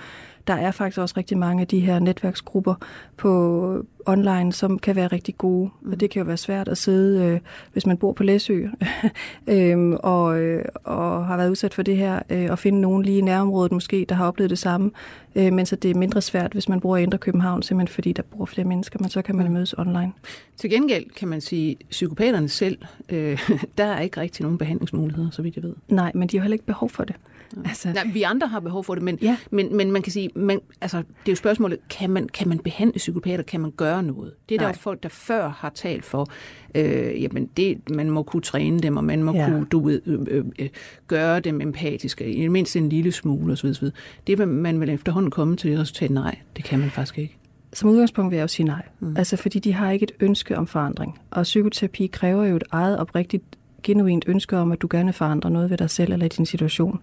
Der 0.46 0.55
er 0.55 0.70
faktisk 0.70 0.98
også 0.98 1.14
rigtig 1.16 1.38
mange 1.38 1.61
af 1.61 1.66
de 1.66 1.81
her 1.81 1.98
netværksgrupper 1.98 2.74
på 3.16 3.85
online, 4.07 4.53
som 4.53 4.79
kan 4.79 4.96
være 4.96 5.07
rigtig 5.07 5.37
gode. 5.37 5.70
Mm. 5.83 5.92
Og 5.92 6.00
det 6.00 6.11
kan 6.11 6.20
jo 6.20 6.26
være 6.26 6.37
svært 6.37 6.68
at 6.68 6.79
sidde, 6.79 7.24
øh, 7.24 7.40
hvis 7.72 7.87
man 7.87 7.96
bor 7.96 8.12
på 8.12 8.22
Læsø 8.22 8.66
øh, 9.46 9.90
og, 9.90 10.40
øh, 10.40 10.64
og 10.85 11.26
har 11.26 11.37
været 11.37 11.50
udsat 11.50 11.74
for 11.74 11.83
det 11.83 11.96
her, 11.96 12.20
øh, 12.31 12.50
og 12.50 12.59
finde 12.59 12.81
nogen 12.81 13.03
lige 13.03 13.18
i 13.18 13.20
nærområdet 13.20 13.72
måske, 13.72 14.07
der 14.09 14.14
har 14.14 14.26
oplevet 14.26 14.50
det 14.50 14.59
samme. 14.59 14.90
Øh, 15.35 15.53
men 15.53 15.66
så 15.66 15.76
det 15.76 15.90
er 15.90 15.94
mindre 15.94 16.20
svært, 16.20 16.53
hvis 16.53 16.68
man 16.68 16.81
bor 16.81 16.96
i 16.96 17.03
Indre 17.03 17.18
København, 17.18 17.62
simpelthen 17.62 17.94
fordi 17.94 18.12
der 18.12 18.22
bor 18.22 18.44
flere 18.44 18.68
mennesker, 18.68 18.98
men 19.00 19.11
så 19.11 19.22
kan 19.22 19.37
man 19.37 19.53
mødes 19.53 19.74
online. 19.79 20.12
Til 20.57 20.70
gengæld 20.70 21.11
kan 21.11 21.29
man 21.29 21.40
sige, 21.40 21.76
psykopaterne 21.90 22.48
selv, 22.48 22.79
øh, 23.09 23.48
der 23.79 23.85
er 23.85 24.00
ikke 24.00 24.20
rigtig 24.20 24.42
nogen 24.42 24.59
behandlingsmuligheder, 24.59 25.31
så 25.31 25.42
vidt 25.42 25.57
jeg 25.57 25.64
ved. 25.64 25.74
Nej, 25.88 26.12
men 26.14 26.29
de 26.29 26.37
har 26.37 26.42
heller 26.42 26.55
ikke 26.55 26.66
behov 26.66 26.88
for 26.88 27.05
det. 27.05 27.16
Altså. 27.64 27.92
Nej, 27.92 28.06
vi 28.12 28.22
andre 28.22 28.46
har 28.46 28.60
behov 28.60 28.84
for 28.84 28.94
det, 28.94 29.04
men, 29.04 29.18
ja. 29.22 29.36
men, 29.50 29.76
men 29.76 29.92
man 29.92 30.02
kan 30.02 30.12
sige, 30.12 30.30
man, 30.34 30.60
altså, 30.80 30.96
det 30.96 31.28
er 31.28 31.32
jo 31.32 31.36
spørgsmålet, 31.36 31.78
kan 31.90 32.10
man, 32.10 32.28
kan 32.28 32.48
man 32.48 32.58
behandle 32.58 32.98
psykopater, 32.98 33.42
kan 33.42 33.60
man 33.60 33.70
gøre 33.70 34.02
noget? 34.02 34.32
Det 34.48 34.54
er 34.54 34.58
der 34.58 34.66
jo 34.66 34.72
folk, 34.72 35.02
der 35.02 35.08
før 35.08 35.48
har 35.48 35.70
talt 35.70 36.04
for, 36.04 36.28
øh, 36.74 37.22
jamen 37.22 37.46
det, 37.46 37.90
man 37.90 38.10
må 38.10 38.22
kunne 38.22 38.42
træne 38.42 38.80
dem, 38.80 38.96
og 38.96 39.04
man 39.04 39.22
må 39.22 39.32
ja. 39.32 39.46
kunne 39.46 39.64
du 39.64 39.86
ved, 39.86 40.02
øh, 40.06 40.18
øh, 40.28 40.44
øh 40.58 40.68
gøre 41.06 41.40
dem 41.40 41.60
empatiske, 41.60 42.32
i 42.32 42.42
det 42.42 42.50
mindste 42.50 42.78
en 42.78 42.88
lille 42.88 43.12
smule 43.12 43.52
osv. 43.52 43.66
osv. 43.66 43.88
Det 44.26 44.38
vil 44.38 44.48
man 44.48 44.80
vil 44.80 44.90
efterhånden 44.90 45.30
komme 45.30 45.56
til 45.56 45.70
det 45.70 45.78
resultat, 45.78 46.10
nej, 46.10 46.38
det 46.56 46.64
kan 46.64 46.78
man 46.78 46.90
faktisk 46.90 47.18
ikke. 47.18 47.36
Som 47.72 47.88
udgangspunkt 47.88 48.30
vil 48.30 48.36
jeg 48.36 48.42
jo 48.42 48.48
sige 48.48 48.66
nej. 48.66 48.82
Mm. 49.00 49.16
Altså 49.16 49.36
fordi 49.36 49.58
de 49.58 49.72
har 49.72 49.90
ikke 49.90 50.04
et 50.04 50.12
ønske 50.20 50.58
om 50.58 50.66
forandring. 50.66 51.20
Og 51.30 51.42
psykoterapi 51.42 52.06
kræver 52.06 52.44
jo 52.44 52.56
et 52.56 52.64
eget 52.70 52.98
oprigtigt 52.98 53.44
genuint 53.82 54.24
ønske 54.26 54.56
om, 54.56 54.72
at 54.72 54.82
du 54.82 54.88
gerne 54.90 55.04
vil 55.04 55.14
forandre 55.14 55.50
noget 55.50 55.70
ved 55.70 55.78
dig 55.78 55.90
selv 55.90 56.12
eller 56.12 56.26
i 56.26 56.28
din 56.28 56.46
situation. 56.46 57.00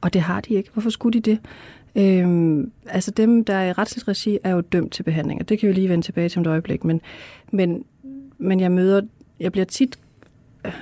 Og 0.00 0.12
det 0.12 0.20
har 0.20 0.40
de 0.40 0.54
ikke. 0.54 0.70
Hvorfor 0.72 0.90
skulle 0.90 1.20
de 1.20 1.30
det? 1.30 1.38
Øhm, 1.96 2.72
altså 2.86 3.10
dem, 3.10 3.44
der 3.44 3.54
er 3.54 3.68
i 3.68 3.72
retsligt 3.72 4.08
regi, 4.08 4.38
er 4.44 4.50
jo 4.50 4.60
dømt 4.60 4.92
til 4.92 5.02
behandling, 5.02 5.40
og 5.40 5.48
det 5.48 5.58
kan 5.58 5.68
vi 5.68 5.72
lige 5.72 5.88
vende 5.88 6.04
tilbage 6.04 6.28
til 6.28 6.40
et 6.40 6.46
øjeblik. 6.46 6.84
Men, 6.84 7.00
men, 7.50 7.84
men 8.38 8.60
jeg 8.60 8.72
møder, 8.72 9.00
jeg 9.40 9.52
bliver 9.52 9.64
tit 9.64 9.98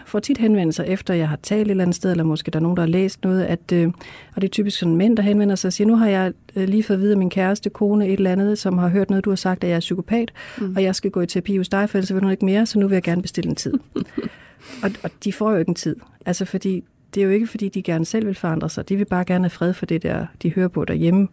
får 0.07 0.19
tit 0.19 0.39
henvendelser 0.39 0.85
efter, 0.85 1.15
jeg 1.15 1.29
har 1.29 1.39
talt 1.43 1.67
et 1.67 1.71
eller 1.71 1.85
andet 1.85 1.97
sted, 1.97 2.11
eller 2.11 2.25
måske 2.25 2.51
der 2.51 2.59
er 2.59 2.63
nogen, 2.63 2.77
der 2.77 2.83
har 2.83 2.89
læst 2.89 3.25
noget, 3.25 3.45
at, 3.45 3.73
øh, 3.73 3.87
og 4.35 4.43
det 4.43 4.45
er 4.45 4.53
typisk 4.53 4.79
sådan 4.79 4.97
mænd, 4.97 5.17
der 5.17 5.23
henvender 5.23 5.55
sig 5.55 5.69
og 5.69 5.73
siger, 5.73 5.89
nu 5.89 5.97
har 5.97 6.09
jeg 6.09 6.33
øh, 6.57 6.69
lige 6.69 6.83
fået 6.83 6.97
at 6.97 7.01
vide 7.01 7.13
af 7.13 7.19
min 7.19 7.31
kæreste, 7.31 7.71
kone, 7.71 8.07
et 8.07 8.13
eller 8.13 8.33
andet, 8.33 8.59
som 8.59 8.79
har 8.79 8.89
hørt 8.89 9.11
noget, 9.11 9.25
du 9.25 9.31
har 9.31 9.37
sagt, 9.37 9.65
at 9.65 9.71
jeg 9.71 9.77
er 9.77 9.81
psykopat, 9.81 10.33
mm. 10.59 10.77
og 10.77 10.83
jeg 10.83 10.95
skal 10.95 11.11
gå 11.11 11.21
i 11.21 11.27
terapi 11.27 11.57
hos 11.57 11.69
dig, 11.69 11.91
for 11.91 11.99
ellers 11.99 12.15
vil 12.15 12.23
du 12.23 12.29
ikke 12.29 12.45
mere, 12.45 12.67
så 12.67 12.79
nu 12.79 12.89
vil 12.89 12.95
jeg 12.95 13.03
gerne 13.03 13.23
bestille 13.23 13.51
en 13.51 13.57
tid. 13.57 13.75
og, 14.83 14.91
og 15.03 15.11
de 15.25 15.33
får 15.33 15.51
jo 15.51 15.57
ikke 15.57 15.69
en 15.69 15.75
tid, 15.75 15.97
altså 16.27 16.45
fordi 16.45 16.85
det 17.15 17.21
er 17.21 17.25
jo 17.25 17.31
ikke, 17.31 17.47
fordi 17.47 17.69
de 17.69 17.83
gerne 17.83 18.05
selv 18.05 18.27
vil 18.27 18.35
forandre 18.35 18.69
sig. 18.69 18.89
De 18.89 18.97
vil 18.97 19.05
bare 19.05 19.25
gerne 19.25 19.45
have 19.45 19.51
fred 19.51 19.73
for 19.73 19.87
det 19.87 20.03
der, 20.03 20.27
de 20.43 20.53
hører 20.53 20.69
på 20.69 20.85
derhjemme. 20.85 21.29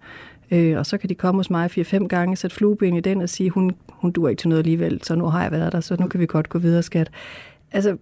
Øh, 0.52 0.78
og 0.78 0.86
så 0.86 0.98
kan 0.98 1.10
de 1.10 1.16
komme 1.16 1.40
hos 1.40 1.50
mig 1.50 1.72
fire-fem 1.72 2.08
gange, 2.08 2.36
sætte 2.36 2.56
flueben 2.56 2.96
i 2.96 3.00
den 3.00 3.22
og 3.22 3.30
sige, 3.30 3.50
hun, 3.50 3.72
hun 3.90 4.12
dur 4.12 4.30
ikke 4.30 4.40
til 4.40 4.50
noget 4.50 4.60
alligevel, 4.60 5.04
så 5.04 5.16
nu 5.16 5.26
har 5.26 5.42
jeg 5.44 5.52
været 5.52 5.72
der, 5.72 5.80
så 5.80 5.96
nu 6.00 6.08
kan 6.08 6.20
vi 6.20 6.26
godt 6.26 6.50
gå 6.50 6.60
videre, 6.60 6.84
skat. 6.84 7.12
Altså, 7.72 7.98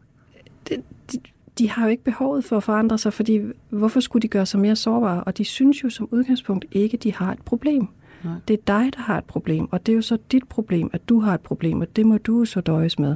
det, 0.69 0.81
de, 1.11 1.17
de 1.57 1.69
har 1.69 1.83
jo 1.83 1.89
ikke 1.89 2.03
behovet 2.03 2.45
for 2.45 2.57
at 2.57 2.63
forandre 2.63 2.97
sig, 2.97 3.13
fordi 3.13 3.41
hvorfor 3.69 3.99
skulle 3.99 4.21
de 4.21 4.27
gøre 4.27 4.45
sig 4.45 4.59
mere 4.59 4.75
sårbare? 4.75 5.23
Og 5.23 5.37
de 5.37 5.45
synes 5.45 5.83
jo 5.83 5.89
som 5.89 6.07
udgangspunkt 6.11 6.65
ikke, 6.71 6.97
de 6.97 7.13
har 7.13 7.31
et 7.31 7.41
problem. 7.45 7.87
Nej. 8.23 8.33
Det 8.47 8.53
er 8.53 8.63
dig, 8.67 8.93
der 8.93 9.01
har 9.01 9.17
et 9.17 9.23
problem, 9.23 9.71
og 9.71 9.85
det 9.85 9.91
er 9.91 9.95
jo 9.95 10.01
så 10.01 10.17
dit 10.31 10.43
problem, 10.49 10.89
at 10.93 11.09
du 11.09 11.19
har 11.19 11.33
et 11.33 11.41
problem, 11.41 11.81
og 11.81 11.95
det 11.95 12.05
må 12.05 12.17
du 12.17 12.45
så 12.45 12.61
døjes 12.61 12.99
med. 12.99 13.15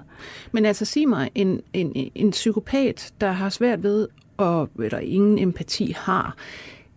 Men 0.52 0.65
altså 0.65 0.86
sig 0.86 1.10
mig, 1.10 1.30
en, 1.36 1.62
en, 1.74 2.12
en 2.15 2.32
psykopat, 2.32 3.13
der 3.22 3.32
har 3.32 3.50
svært 3.50 3.84
ved 3.84 4.08
og, 4.38 4.69
eller 4.84 5.00
ingen 5.00 5.39
empati 5.39 5.95
har, 5.97 6.36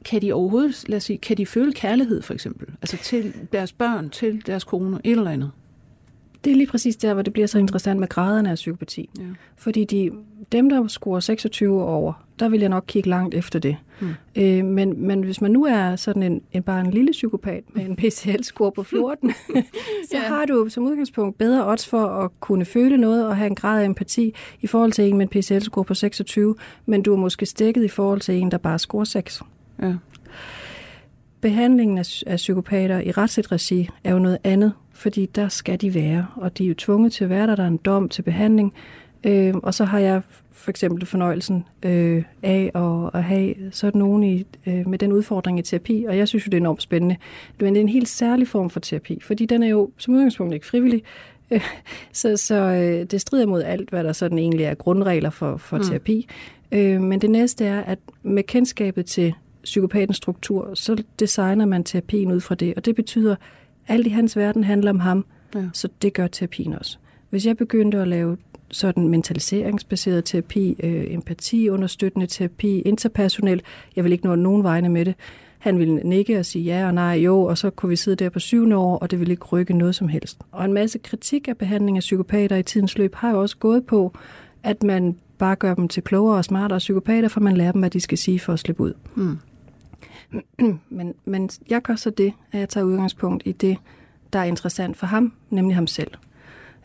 kan 0.05 0.23
de 0.23 0.33
overhovedet, 0.33 0.85
lad 0.89 0.97
os 0.97 1.03
sige, 1.03 1.19
kan 1.19 1.37
de 1.37 1.47
føle 1.47 1.73
kærlighed 1.73 2.23
for 2.23 2.35
eksempel? 2.35 2.67
Altså 2.83 2.97
til 2.97 3.35
deres 3.53 3.73
børn, 3.73 4.11
til 4.11 4.47
deres 4.47 4.65
kone, 4.65 5.01
et 5.05 5.11
eller 5.11 5.31
andet? 5.31 5.51
Det 6.45 6.53
er 6.53 6.57
lige 6.57 6.67
præcis 6.67 6.97
der, 6.97 7.15
hvor 7.15 7.23
det 7.23 7.33
bliver 7.33 7.47
så 7.47 7.59
interessant 7.59 8.01
med 8.01 8.09
graderne 8.09 8.51
af 8.51 8.55
psykopati. 8.55 9.11
Ja. 9.19 9.25
Fordi 9.57 9.85
de, 9.85 10.11
dem, 10.53 10.69
der 10.69 10.87
scorer 10.87 11.21
26 11.21 11.83
over, 11.83 12.13
der 12.39 12.49
vil 12.49 12.61
jeg 12.61 12.69
nok 12.69 12.85
kigge 12.87 13.09
langt 13.09 13.35
efter 13.35 13.59
det. 13.59 13.77
Mm. 14.01 14.09
Øh, 14.37 14.65
men, 14.65 15.07
men 15.07 15.23
hvis 15.23 15.41
man 15.41 15.51
nu 15.51 15.65
er 15.65 15.97
sådan 15.97 16.23
en, 16.23 16.43
en 16.53 16.63
bare 16.63 16.81
en 16.81 16.91
lille 16.91 17.13
psykopat 17.13 17.65
med 17.75 17.85
en 17.85 17.97
PCL-score 17.97 18.71
på 18.71 18.83
14, 18.83 19.31
så 20.11 20.17
ja. 20.17 20.21
har 20.21 20.45
du 20.45 20.69
som 20.69 20.85
udgangspunkt 20.85 21.39
bedre 21.39 21.71
odds 21.71 21.89
for 21.89 22.07
at 22.07 22.31
kunne 22.41 22.65
føle 22.65 22.97
noget 22.97 23.27
og 23.27 23.37
have 23.37 23.47
en 23.47 23.55
grad 23.55 23.81
af 23.81 23.85
empati 23.85 24.35
i 24.61 24.67
forhold 24.67 24.93
til 24.93 25.09
en 25.09 25.17
med 25.17 25.27
en 25.33 25.41
PCL-score 25.41 25.85
på 25.85 25.95
26, 25.95 26.55
men 26.87 27.03
du 27.03 27.13
er 27.13 27.17
måske 27.17 27.47
stikket 27.47 27.85
i 27.85 27.89
forhold 27.89 28.21
til 28.21 28.35
en, 28.35 28.51
der 28.51 28.59
bare 28.59 28.79
scorer 28.79 29.05
6. 29.05 29.43
Ja. 29.83 29.95
Behandlingen 31.41 31.99
af, 31.99 32.23
af 32.27 32.37
psykopater 32.37 33.01
i 33.01 33.11
retsligt 33.11 33.53
regi 33.53 33.89
er 34.05 34.13
jo 34.13 34.19
noget 34.19 34.39
andet, 34.45 34.73
fordi 35.01 35.27
der 35.27 35.49
skal 35.49 35.81
de 35.81 35.95
være, 35.95 36.27
og 36.37 36.59
de 36.59 36.65
er 36.65 36.69
jo 36.69 36.75
tvunget 36.75 37.13
til 37.13 37.25
at 37.25 37.31
være 37.31 37.47
der, 37.47 37.57
der 37.57 37.63
er 37.63 37.69
en 37.69 37.77
dom 37.77 38.09
til 38.09 38.23
behandling, 38.23 38.75
øh, 39.25 39.55
og 39.57 39.75
så 39.75 39.85
har 39.85 39.99
jeg 39.99 40.23
for 40.53 40.71
eksempel 40.71 41.07
fornøjelsen 41.07 41.65
øh, 41.83 42.25
af 42.43 42.71
at, 42.75 43.19
at 43.19 43.25
have 43.25 43.55
sådan 43.71 43.99
nogen 43.99 44.25
i, 44.25 44.45
øh, 44.67 44.89
med 44.89 44.99
den 44.99 45.13
udfordring 45.13 45.59
i 45.59 45.63
terapi, 45.63 46.05
og 46.09 46.19
jeg 46.19 46.29
synes 46.29 46.47
jo, 46.47 46.51
det 46.51 46.57
er 46.57 46.61
enormt 46.61 46.83
spændende. 46.83 47.17
Men 47.61 47.75
det 47.75 47.81
er 47.81 47.83
en 47.83 47.89
helt 47.89 48.09
særlig 48.09 48.49
form 48.49 48.71
for 48.71 48.81
terapi, 48.81 49.21
fordi 49.23 49.47
den 49.47 49.63
er 49.63 49.69
jo 49.69 49.91
som 49.97 50.15
udgangspunkt 50.15 50.55
ikke 50.55 50.67
frivillig, 50.67 51.03
øh, 51.51 51.61
så, 52.13 52.37
så 52.37 52.55
øh, 52.55 53.07
det 53.07 53.21
strider 53.21 53.47
mod 53.47 53.63
alt, 53.63 53.91
hvad 53.91 54.05
der 54.05 54.13
sådan 54.13 54.39
egentlig 54.39 54.65
er 54.65 54.75
grundregler 54.75 55.31
for, 55.31 55.57
for 55.57 55.77
mm. 55.77 55.83
terapi. 55.83 56.29
Øh, 56.73 57.01
men 57.01 57.21
det 57.21 57.31
næste 57.31 57.65
er, 57.65 57.81
at 57.81 57.99
med 58.23 58.43
kendskabet 58.43 59.07
til 59.07 59.35
psykopatens 59.65 60.17
struktur, 60.17 60.75
så 60.75 61.03
designer 61.21 61.67
man 61.67 61.85
terapien 61.85 62.33
ud 62.33 62.41
fra 62.41 62.55
det, 62.55 62.75
og 62.77 62.85
det 62.85 62.97
betyder, 62.97 63.37
alt 63.89 64.07
i 64.07 64.11
hans 64.11 64.37
verden 64.37 64.65
handler 64.65 64.91
om 64.91 65.01
ham, 65.01 65.25
ja. 65.55 65.69
så 65.73 65.89
det 66.03 66.13
gør 66.13 66.27
terapien 66.27 66.75
også. 66.75 66.99
Hvis 67.31 67.47
jeg 67.47 67.57
begyndte 67.57 67.99
at 67.99 68.09
lave 68.09 68.37
sådan 68.71 69.09
mentaliseringsbaseret 69.09 70.25
terapi, 70.25 70.77
øh, 70.83 71.15
empatiunderstøttende 71.15 72.27
terapi, 72.27 72.81
interpersonel. 72.81 73.63
Jeg 73.97 74.05
vil 74.05 74.13
ikke 74.13 74.25
nå 74.25 74.35
nogen 74.35 74.63
vegne 74.63 74.89
med 74.89 75.05
det. 75.05 75.15
Han 75.59 75.79
ville 75.79 75.95
nikke 75.95 76.39
og 76.39 76.47
sige 76.47 76.65
ja 76.65 76.87
og 76.87 76.95
nej, 76.95 77.13
jo, 77.13 77.43
og 77.43 77.59
så 77.59 77.71
kunne 77.71 77.91
vi 77.91 77.97
sidde 77.97 78.25
der 78.25 78.31
på 78.31 78.39
syvende 78.39 78.77
år, 78.77 78.99
og 78.99 79.11
det 79.11 79.21
ville 79.21 79.33
ikke 79.33 79.45
rykke 79.45 79.75
noget 79.75 79.95
som 79.95 80.09
helst. 80.09 80.39
Og 80.53 80.65
en 80.65 80.73
masse 80.73 80.99
kritik 80.99 81.49
af 81.49 81.57
behandling 81.57 81.97
af 81.97 82.01
psykopater 82.01 82.57
i 82.57 82.63
tidens 82.63 82.99
løb 82.99 83.15
har 83.15 83.31
jo 83.31 83.41
også 83.41 83.57
gået 83.57 83.87
på, 83.87 84.13
at 84.63 84.83
man 84.83 85.17
bare 85.39 85.57
gør 85.57 85.75
dem 85.75 85.89
til 85.89 86.03
klogere 86.03 86.37
og 86.37 86.45
smartere 86.45 86.79
psykopater, 86.79 87.29
for 87.29 87.41
man 87.41 87.57
lærer 87.57 87.73
dem, 87.73 87.81
hvad 87.81 87.91
de 87.91 88.01
skal 88.01 88.19
sige 88.19 88.41
for 88.41 88.53
at 88.53 88.59
slippe 88.59 88.83
ud. 88.83 88.93
Mm. 89.15 89.39
men, 90.89 91.15
men 91.25 91.51
jeg 91.69 91.83
gør 91.83 91.95
så 91.95 92.11
det, 92.11 92.33
at 92.53 92.61
jeg 92.61 92.69
tager 92.69 92.85
udgangspunkt 92.85 93.43
i 93.47 93.53
det, 93.53 93.77
der 94.33 94.39
er 94.39 94.45
interessant 94.45 94.97
for 94.97 95.07
ham, 95.07 95.33
nemlig 95.51 95.77
ham 95.77 95.87
selv. 95.87 96.11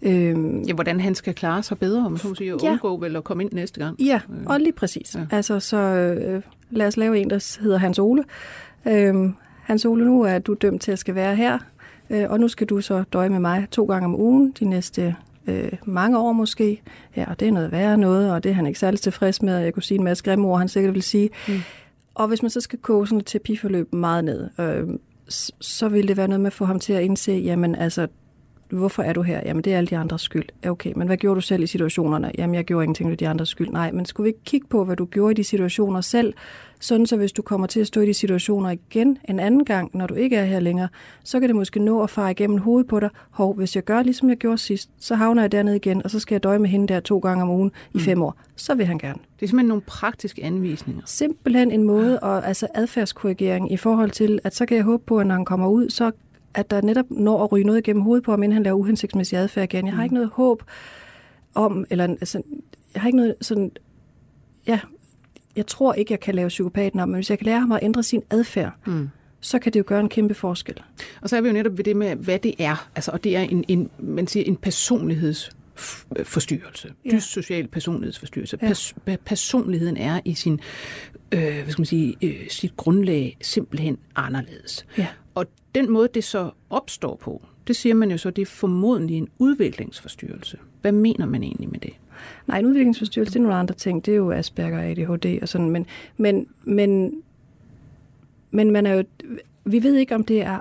Øhm, 0.01 0.61
ja, 0.61 0.73
hvordan 0.73 0.99
han 0.99 1.15
skal 1.15 1.33
klare 1.33 1.63
sig 1.63 1.79
bedre, 1.79 2.05
om 2.05 2.17
så 2.17 2.35
sige, 2.35 2.55
og 2.55 2.61
ja. 2.63 2.71
undgå 2.71 2.97
vel 2.97 3.15
at 3.15 3.23
komme 3.23 3.43
ind 3.43 3.51
næste 3.53 3.79
gang. 3.79 4.01
Ja, 4.01 4.21
øh. 4.29 4.45
og 4.45 4.59
lige 4.59 4.73
præcis. 4.73 5.15
Ja. 5.15 5.25
Altså, 5.31 5.59
så 5.59 5.77
øh, 5.77 6.41
lad 6.69 6.87
os 6.87 6.97
lave 6.97 7.19
en, 7.19 7.29
der 7.29 7.57
hedder 7.61 7.77
Hans 7.77 7.99
Ole. 7.99 8.23
Øhm, 8.87 9.35
Hans 9.63 9.85
Ole, 9.85 10.05
nu 10.05 10.21
er 10.21 10.39
du 10.39 10.53
dømt 10.53 10.81
til 10.81 10.91
at 10.91 10.99
skal 10.99 11.15
være 11.15 11.35
her, 11.35 11.59
øh, 12.09 12.25
og 12.29 12.39
nu 12.39 12.47
skal 12.47 12.67
du 12.67 12.81
så 12.81 13.03
døje 13.13 13.29
med 13.29 13.39
mig 13.39 13.67
to 13.71 13.85
gange 13.85 14.05
om 14.05 14.15
ugen 14.15 14.53
de 14.59 14.65
næste 14.65 15.15
øh, 15.47 15.71
mange 15.85 16.19
år 16.19 16.31
måske. 16.31 16.81
Ja, 17.15 17.25
og 17.29 17.39
det 17.39 17.47
er 17.47 17.51
noget 17.51 17.71
værre 17.71 17.97
noget, 17.97 18.31
og 18.31 18.43
det 18.43 18.49
er 18.49 18.53
han 18.53 18.67
ikke 18.67 18.79
særlig 18.79 18.99
tilfreds 18.99 19.41
med, 19.41 19.55
og 19.55 19.63
jeg 19.63 19.73
kunne 19.73 19.83
sige 19.83 19.97
en 19.97 20.03
masse 20.03 20.23
grimme 20.23 20.47
ord, 20.47 20.59
han 20.59 20.69
sikkert 20.69 20.93
vil 20.93 21.03
sige. 21.03 21.29
Mm. 21.47 21.53
Og 22.15 22.27
hvis 22.27 22.41
man 22.41 22.49
så 22.49 22.61
skal 22.61 22.79
koge 22.79 23.07
sådan 23.07 23.19
et 23.19 23.25
terapiforløb 23.25 23.93
meget 23.93 24.23
ned, 24.23 24.49
øh, 24.59 24.87
så 25.61 25.89
vil 25.89 26.07
det 26.07 26.17
være 26.17 26.27
noget 26.27 26.41
med 26.41 26.47
at 26.47 26.53
få 26.53 26.65
ham 26.65 26.79
til 26.79 26.93
at 26.93 27.03
indse, 27.03 27.31
jamen 27.31 27.75
altså, 27.75 28.07
hvorfor 28.69 29.03
er 29.03 29.13
du 29.13 29.21
her? 29.21 29.41
Jamen, 29.45 29.63
det 29.63 29.73
er 29.73 29.77
alle 29.77 29.87
de 29.87 29.97
andres 29.97 30.21
skyld. 30.21 30.67
Okay, 30.67 30.93
men 30.95 31.07
hvad 31.07 31.17
gjorde 31.17 31.35
du 31.35 31.41
selv 31.41 31.63
i 31.63 31.67
situationerne? 31.67 32.31
Jamen, 32.37 32.55
jeg 32.55 32.65
gjorde 32.65 32.83
ingenting 32.83 33.09
ved 33.09 33.17
de 33.17 33.27
andres 33.27 33.49
skyld. 33.49 33.69
Nej, 33.69 33.91
men 33.91 34.05
skulle 34.05 34.25
vi 34.25 34.29
ikke 34.29 34.43
kigge 34.45 34.67
på, 34.67 34.85
hvad 34.85 34.95
du 34.95 35.05
gjorde 35.05 35.31
i 35.31 35.35
de 35.35 35.43
situationer 35.43 36.01
selv, 36.01 36.33
sådan 36.79 37.05
så 37.05 37.17
hvis 37.17 37.31
du 37.31 37.41
kommer 37.41 37.67
til 37.67 37.79
at 37.79 37.87
stå 37.87 38.01
i 38.01 38.05
de 38.05 38.13
situationer 38.13 38.69
igen 38.69 39.17
en 39.29 39.39
anden 39.39 39.65
gang, 39.65 39.91
når 39.93 40.07
du 40.07 40.13
ikke 40.13 40.35
er 40.35 40.45
her 40.45 40.59
længere, 40.59 40.87
så 41.23 41.39
kan 41.39 41.49
det 41.49 41.55
måske 41.55 41.79
nå 41.79 42.03
at 42.03 42.09
fare 42.09 42.31
igennem 42.31 42.57
hovedet 42.57 42.87
på 42.87 42.99
dig. 42.99 43.09
Hov, 43.29 43.55
hvis 43.55 43.75
jeg 43.75 43.83
gør 43.83 44.03
ligesom 44.03 44.29
jeg 44.29 44.37
gjorde 44.37 44.57
sidst, 44.57 44.89
så 44.99 45.15
havner 45.15 45.43
jeg 45.43 45.51
dernede 45.51 45.75
igen, 45.75 46.03
og 46.03 46.11
så 46.11 46.19
skal 46.19 46.35
jeg 46.35 46.43
døje 46.43 46.59
med 46.59 46.69
hende 46.69 46.93
der 46.93 46.99
to 46.99 47.19
gange 47.19 47.43
om 47.43 47.49
ugen 47.49 47.71
i 47.93 47.97
mm. 47.97 47.99
fem 47.99 48.21
år. 48.21 48.37
Så 48.55 48.75
vil 48.75 48.85
han 48.85 48.97
gerne. 48.97 49.19
Det 49.39 49.45
er 49.45 49.47
simpelthen 49.47 49.67
nogle 49.67 49.81
praktiske 49.81 50.43
anvisninger. 50.43 51.01
Simpelthen 51.05 51.71
en 51.71 51.83
måde, 51.83 52.19
og 52.19 52.47
altså 52.47 52.67
adfærdskorrigering 52.73 53.71
i 53.71 53.77
forhold 53.77 54.11
til, 54.11 54.39
at 54.43 54.55
så 54.55 54.65
kan 54.65 54.77
jeg 54.77 54.83
håbe 54.83 55.03
på, 55.05 55.19
at 55.19 55.27
når 55.27 55.35
han 55.35 55.45
kommer 55.45 55.67
ud, 55.67 55.89
så 55.89 56.11
at 56.55 56.71
der 56.71 56.81
netop 56.81 57.05
når 57.09 57.43
at 57.43 57.51
ryge 57.51 57.65
noget 57.65 57.79
igennem 57.79 58.03
hovedet 58.03 58.23
på 58.23 58.31
ham, 58.31 58.43
inden 58.43 58.53
han 58.53 58.63
laver 58.63 58.77
uhensigtsmæssig 58.77 59.39
adfærd 59.39 59.73
igen. 59.73 59.85
Jeg 59.85 59.93
har 59.93 60.01
mm. 60.01 60.03
ikke 60.03 60.15
noget 60.15 60.29
håb 60.33 60.63
om, 61.53 61.85
eller 61.89 62.03
altså, 62.03 62.41
jeg 62.93 63.01
har 63.01 63.07
ikke 63.07 63.17
noget 63.17 63.35
sådan, 63.41 63.71
ja, 64.67 64.79
jeg 65.55 65.67
tror 65.67 65.93
ikke, 65.93 66.13
jeg 66.13 66.19
kan 66.19 66.35
lave 66.35 66.47
psykopaten 66.47 66.99
om, 66.99 67.09
men 67.09 67.15
hvis 67.15 67.29
jeg 67.29 67.37
kan 67.37 67.45
lære 67.45 67.59
ham 67.59 67.71
at 67.71 67.79
ændre 67.81 68.03
sin 68.03 68.21
adfærd, 68.29 68.73
mm. 68.87 69.09
så 69.39 69.59
kan 69.59 69.73
det 69.73 69.79
jo 69.79 69.83
gøre 69.87 69.99
en 69.99 70.09
kæmpe 70.09 70.33
forskel. 70.33 70.81
Og 71.21 71.29
så 71.29 71.37
er 71.37 71.41
vi 71.41 71.47
jo 71.47 71.53
netop 71.53 71.77
ved 71.77 71.83
det 71.83 71.95
med, 71.95 72.15
hvad 72.15 72.39
det 72.39 72.55
er. 72.59 72.89
Altså, 72.95 73.11
og 73.11 73.23
det 73.23 73.35
er 73.35 73.41
en, 73.41 73.65
en, 73.67 73.89
man 73.99 74.27
siger, 74.27 74.45
en 74.45 74.55
personligheds 74.55 75.51
forstyrrelse. 76.23 76.93
Ja. 77.05 77.11
Dyssocial 77.11 77.67
personlighedsforstyrrelse. 77.67 78.57
Ja. 78.61 78.67
Pers- 78.67 79.17
personligheden 79.25 79.97
er 79.97 80.19
i 80.25 80.33
sin, 80.33 80.59
øh, 81.31 81.39
hvad 81.39 81.71
skal 81.71 81.81
man 81.81 81.85
sige, 81.85 82.15
øh, 82.21 82.49
sit 82.49 82.77
grundlag 82.77 83.37
simpelthen 83.41 83.97
anderledes. 84.15 84.85
Ja. 84.97 85.07
Og 85.35 85.45
den 85.75 85.91
måde, 85.91 86.09
det 86.13 86.23
så 86.23 86.51
opstår 86.69 87.15
på, 87.15 87.45
det 87.67 87.75
siger 87.75 87.95
man 87.95 88.11
jo 88.11 88.17
så, 88.17 88.29
det 88.29 88.41
er 88.41 88.45
formodentlig 88.45 89.17
en 89.17 89.27
udviklingsforstyrrelse. 89.39 90.57
Hvad 90.81 90.91
mener 90.91 91.25
man 91.25 91.43
egentlig 91.43 91.69
med 91.69 91.79
det? 91.79 91.93
Nej, 92.47 92.59
en 92.59 92.65
udviklingsforstyrrelse, 92.65 93.33
det 93.33 93.39
er 93.39 93.43
nogle 93.43 93.57
andre 93.57 93.75
ting. 93.75 94.05
Det 94.05 94.11
er 94.11 94.15
jo 94.15 94.31
Asperger, 94.31 94.91
ADHD 94.91 95.41
og 95.41 95.49
sådan. 95.49 95.69
Men, 95.69 95.85
men, 96.17 96.47
men, 96.63 97.21
men 98.51 98.71
man 98.71 98.85
er 98.85 98.93
jo, 98.93 99.03
vi 99.65 99.83
ved 99.83 99.95
ikke, 99.95 100.15
om 100.15 100.23
det 100.23 100.41
er 100.41 100.59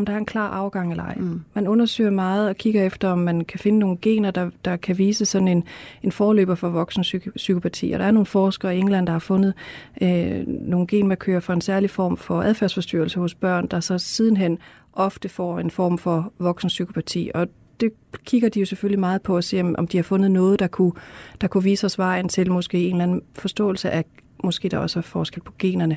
om 0.00 0.06
der 0.06 0.12
er 0.12 0.18
en 0.18 0.26
klar 0.26 0.50
afgang 0.50 0.90
eller 0.90 1.04
ej. 1.04 1.14
Mm. 1.14 1.40
Man 1.54 1.68
undersøger 1.68 2.10
meget 2.10 2.48
og 2.48 2.56
kigger 2.56 2.84
efter, 2.84 3.08
om 3.08 3.18
man 3.18 3.44
kan 3.44 3.60
finde 3.60 3.78
nogle 3.78 3.96
gener, 4.02 4.30
der, 4.30 4.50
der 4.64 4.76
kan 4.76 4.98
vise 4.98 5.24
sådan 5.24 5.48
en, 5.48 5.64
en 6.02 6.12
forløber 6.12 6.54
for 6.54 6.68
voksen 6.68 7.02
psyk- 7.02 7.36
psykopati. 7.36 7.92
Og 7.92 7.98
der 7.98 8.04
er 8.04 8.10
nogle 8.10 8.26
forskere 8.26 8.76
i 8.76 8.78
England, 8.78 9.06
der 9.06 9.12
har 9.12 9.18
fundet 9.18 9.54
øh, 10.02 10.46
nogle 10.46 10.86
genmarkører 10.86 11.40
for 11.40 11.52
en 11.52 11.60
særlig 11.60 11.90
form 11.90 12.16
for 12.16 12.42
adfærdsforstyrrelse 12.42 13.20
hos 13.20 13.34
børn, 13.34 13.66
der 13.66 13.80
så 13.80 13.98
sidenhen 13.98 14.58
ofte 14.92 15.28
får 15.28 15.58
en 15.58 15.70
form 15.70 15.98
for 15.98 16.32
voksen 16.38 16.68
psykopati. 16.68 17.30
Og 17.34 17.48
det 17.80 17.92
kigger 18.24 18.48
de 18.48 18.60
jo 18.60 18.66
selvfølgelig 18.66 19.00
meget 19.00 19.22
på 19.22 19.36
at 19.36 19.44
se, 19.44 19.60
om 19.78 19.86
de 19.86 19.98
har 19.98 20.02
fundet 20.02 20.30
noget, 20.30 20.58
der 20.58 20.66
kunne, 20.66 20.92
der 21.40 21.46
kunne 21.46 21.64
vise 21.64 21.86
os 21.86 21.98
vejen 21.98 22.28
til 22.28 22.52
måske 22.52 22.84
en 22.84 22.94
eller 22.94 23.02
anden 23.02 23.22
forståelse 23.34 23.90
af 23.90 24.04
måske 24.44 24.68
der 24.68 24.78
også 24.78 24.98
er 24.98 25.02
forskel 25.02 25.42
på 25.42 25.52
generne 25.58 25.96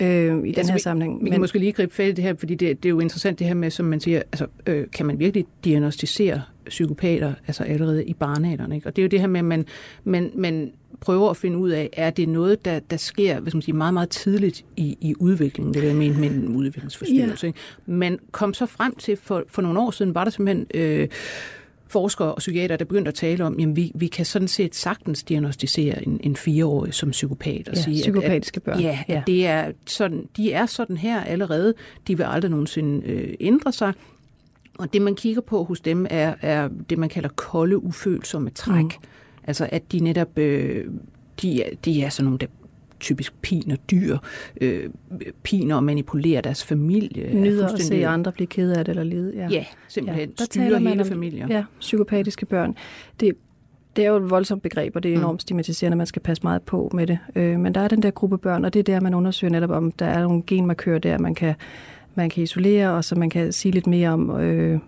øh, 0.00 0.06
i 0.06 0.28
den 0.28 0.54
altså, 0.56 0.72
her 0.72 0.78
sammenhæng. 0.78 1.20
Vi, 1.20 1.24
vi 1.24 1.30
kan 1.30 1.40
måske 1.40 1.58
lige 1.58 1.72
gribe 1.72 1.94
fat 1.94 2.08
i 2.08 2.12
det 2.12 2.24
her, 2.24 2.34
fordi 2.38 2.54
det, 2.54 2.82
det 2.82 2.88
er 2.88 2.90
jo 2.90 3.00
interessant 3.00 3.38
det 3.38 3.46
her 3.46 3.54
med, 3.54 3.70
som 3.70 3.86
man 3.86 4.00
siger, 4.00 4.18
altså, 4.18 4.46
øh, 4.66 4.86
kan 4.92 5.06
man 5.06 5.18
virkelig 5.18 5.46
diagnostisere 5.64 6.42
psykopater 6.66 7.34
altså 7.46 7.64
allerede 7.64 8.04
i 8.04 8.14
barnealderen? 8.14 8.72
Ikke? 8.72 8.86
Og 8.86 8.96
det 8.96 9.02
er 9.02 9.04
jo 9.04 9.08
det 9.08 9.20
her 9.20 9.26
med, 9.26 9.40
at 9.40 9.44
man, 9.44 9.66
man, 10.04 10.30
man 10.34 10.72
prøver 11.00 11.30
at 11.30 11.36
finde 11.36 11.58
ud 11.58 11.70
af, 11.70 11.90
er 11.92 12.10
det 12.10 12.28
noget, 12.28 12.64
der, 12.64 12.78
der 12.78 12.96
sker 12.96 13.34
skal 13.34 13.56
man 13.56 13.62
sige, 13.62 13.76
meget, 13.76 13.94
meget 13.94 14.08
tidligt 14.08 14.64
i, 14.76 14.98
i 15.00 15.14
udviklingen, 15.18 15.74
det 15.74 15.82
der 15.82 15.94
med, 15.94 16.14
med 16.14 16.30
en 16.30 16.56
udviklingsforstyrrelse. 16.56 17.46
Ikke? 17.46 17.58
Man 17.86 18.18
kom 18.30 18.54
så 18.54 18.66
frem 18.66 18.94
til, 18.94 19.16
for, 19.16 19.44
for 19.48 19.62
nogle 19.62 19.80
år 19.80 19.90
siden 19.90 20.14
var 20.14 20.24
der 20.24 20.30
simpelthen... 20.30 20.66
Øh, 20.74 21.08
forskere 21.88 22.34
og 22.34 22.38
psykiater, 22.38 22.76
der 22.76 22.84
begyndte 22.84 23.08
at 23.08 23.14
tale 23.14 23.44
om, 23.44 23.60
at 23.60 23.76
vi, 23.76 23.92
vi 23.94 24.06
kan 24.06 24.24
sådan 24.24 24.48
set 24.48 24.74
sagtens 24.74 25.22
diagnostisere 25.22 26.06
en, 26.06 26.20
en 26.22 26.36
fireårig 26.36 26.94
som 26.94 27.10
psykopat. 27.10 27.68
Og 27.68 27.76
ja, 27.76 27.82
sige, 27.82 28.02
psykopatiske 28.02 28.56
at, 28.56 28.62
børn. 28.62 28.80
Ja, 28.80 28.98
ja. 29.08 29.18
At 29.18 29.26
det 29.26 29.46
er 29.46 29.72
sådan, 29.86 30.28
de 30.36 30.52
er 30.52 30.66
sådan 30.66 30.96
her 30.96 31.20
allerede. 31.20 31.74
De 32.06 32.16
vil 32.16 32.24
aldrig 32.24 32.50
nogensinde 32.50 33.06
øh, 33.06 33.34
ændre 33.40 33.72
sig. 33.72 33.92
Og 34.78 34.92
det, 34.92 35.02
man 35.02 35.14
kigger 35.14 35.40
på 35.40 35.64
hos 35.64 35.80
dem, 35.80 36.06
er, 36.10 36.34
er 36.40 36.68
det, 36.90 36.98
man 36.98 37.08
kalder 37.08 37.28
kolde, 37.28 37.82
ufølsomme 37.82 38.50
træk. 38.50 38.84
Mm. 38.84 38.90
Altså, 39.44 39.68
at 39.72 39.92
de 39.92 40.00
netop... 40.00 40.38
Øh, 40.38 40.84
de, 41.42 41.64
de 41.84 42.02
er 42.02 42.08
sådan 42.08 42.24
nogle, 42.24 42.38
der 42.38 42.46
typisk 43.00 43.34
piner 43.42 43.76
dyr, 43.76 44.18
øh, 44.60 44.90
piner 45.42 45.76
og 45.76 45.84
manipulerer 45.84 46.40
deres 46.40 46.64
familie. 46.64 47.34
Nyder 47.34 47.68
at 47.68 47.82
se 47.82 48.06
andre 48.06 48.32
blive 48.32 48.46
ked 48.46 48.72
af 48.72 48.84
det 48.84 48.92
eller 48.92 49.04
lide. 49.04 49.32
Ja, 49.36 49.48
ja 49.50 49.64
simpelthen. 49.88 50.28
Ja, 50.28 50.34
der 50.38 50.44
Styrer 50.44 50.64
taler 50.64 50.78
man 50.78 50.88
hele 50.88 51.02
om, 51.02 51.08
familier. 51.08 51.46
Ja, 51.50 51.64
psykopatiske 51.80 52.46
børn. 52.46 52.74
Det, 53.20 53.32
det 53.96 54.04
er 54.04 54.08
jo 54.08 54.16
et 54.16 54.30
voldsomt 54.30 54.62
begreb, 54.62 54.96
og 54.96 55.02
det 55.02 55.12
er 55.12 55.16
mm. 55.16 55.20
enormt 55.20 55.42
stigmatiserende, 55.42 55.96
man 55.96 56.06
skal 56.06 56.22
passe 56.22 56.42
meget 56.42 56.62
på 56.62 56.90
med 56.94 57.06
det. 57.06 57.18
Øh, 57.36 57.60
men 57.60 57.74
der 57.74 57.80
er 57.80 57.88
den 57.88 58.02
der 58.02 58.10
gruppe 58.10 58.38
børn, 58.38 58.64
og 58.64 58.74
det 58.74 58.78
er 58.78 58.84
der, 58.84 59.00
man 59.00 59.14
undersøger 59.14 59.52
netop, 59.52 59.70
om 59.70 59.92
der 59.92 60.06
er 60.06 60.22
nogle 60.22 60.42
genmarkører 60.46 60.98
der, 60.98 61.18
man 61.18 61.34
kan, 61.34 61.54
man 62.14 62.30
kan 62.30 62.42
isolere, 62.42 62.90
og 62.90 63.04
så 63.04 63.14
man 63.14 63.30
kan 63.30 63.52
sige 63.52 63.72
lidt 63.72 63.86
mere 63.86 64.10
om, 64.10 64.40
øh, 64.40 64.78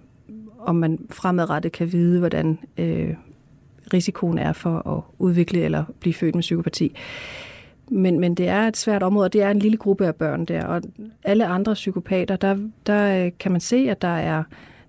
om 0.58 0.76
man 0.76 0.98
fremadrettet 1.10 1.72
kan 1.72 1.92
vide, 1.92 2.18
hvordan 2.18 2.58
øh, 2.78 3.14
risikoen 3.92 4.38
er 4.38 4.52
for 4.52 4.96
at 4.96 5.02
udvikle 5.18 5.60
eller 5.60 5.84
blive 6.00 6.14
født 6.14 6.34
med 6.34 6.42
psykopati. 6.42 6.96
Men, 7.90 8.20
men 8.20 8.34
det 8.34 8.48
er 8.48 8.60
et 8.60 8.76
svært 8.76 9.02
område, 9.02 9.24
og 9.24 9.32
det 9.32 9.42
er 9.42 9.50
en 9.50 9.58
lille 9.58 9.76
gruppe 9.76 10.06
af 10.06 10.14
børn 10.14 10.44
der. 10.44 10.64
Og 10.66 10.82
alle 11.24 11.46
andre 11.46 11.74
psykopater, 11.74 12.36
der, 12.36 12.56
der 12.86 13.24
øh, 13.24 13.32
kan 13.40 13.52
man 13.52 13.60
se, 13.60 13.76
at 13.90 14.02
der 14.02 14.08
er, 14.08 14.42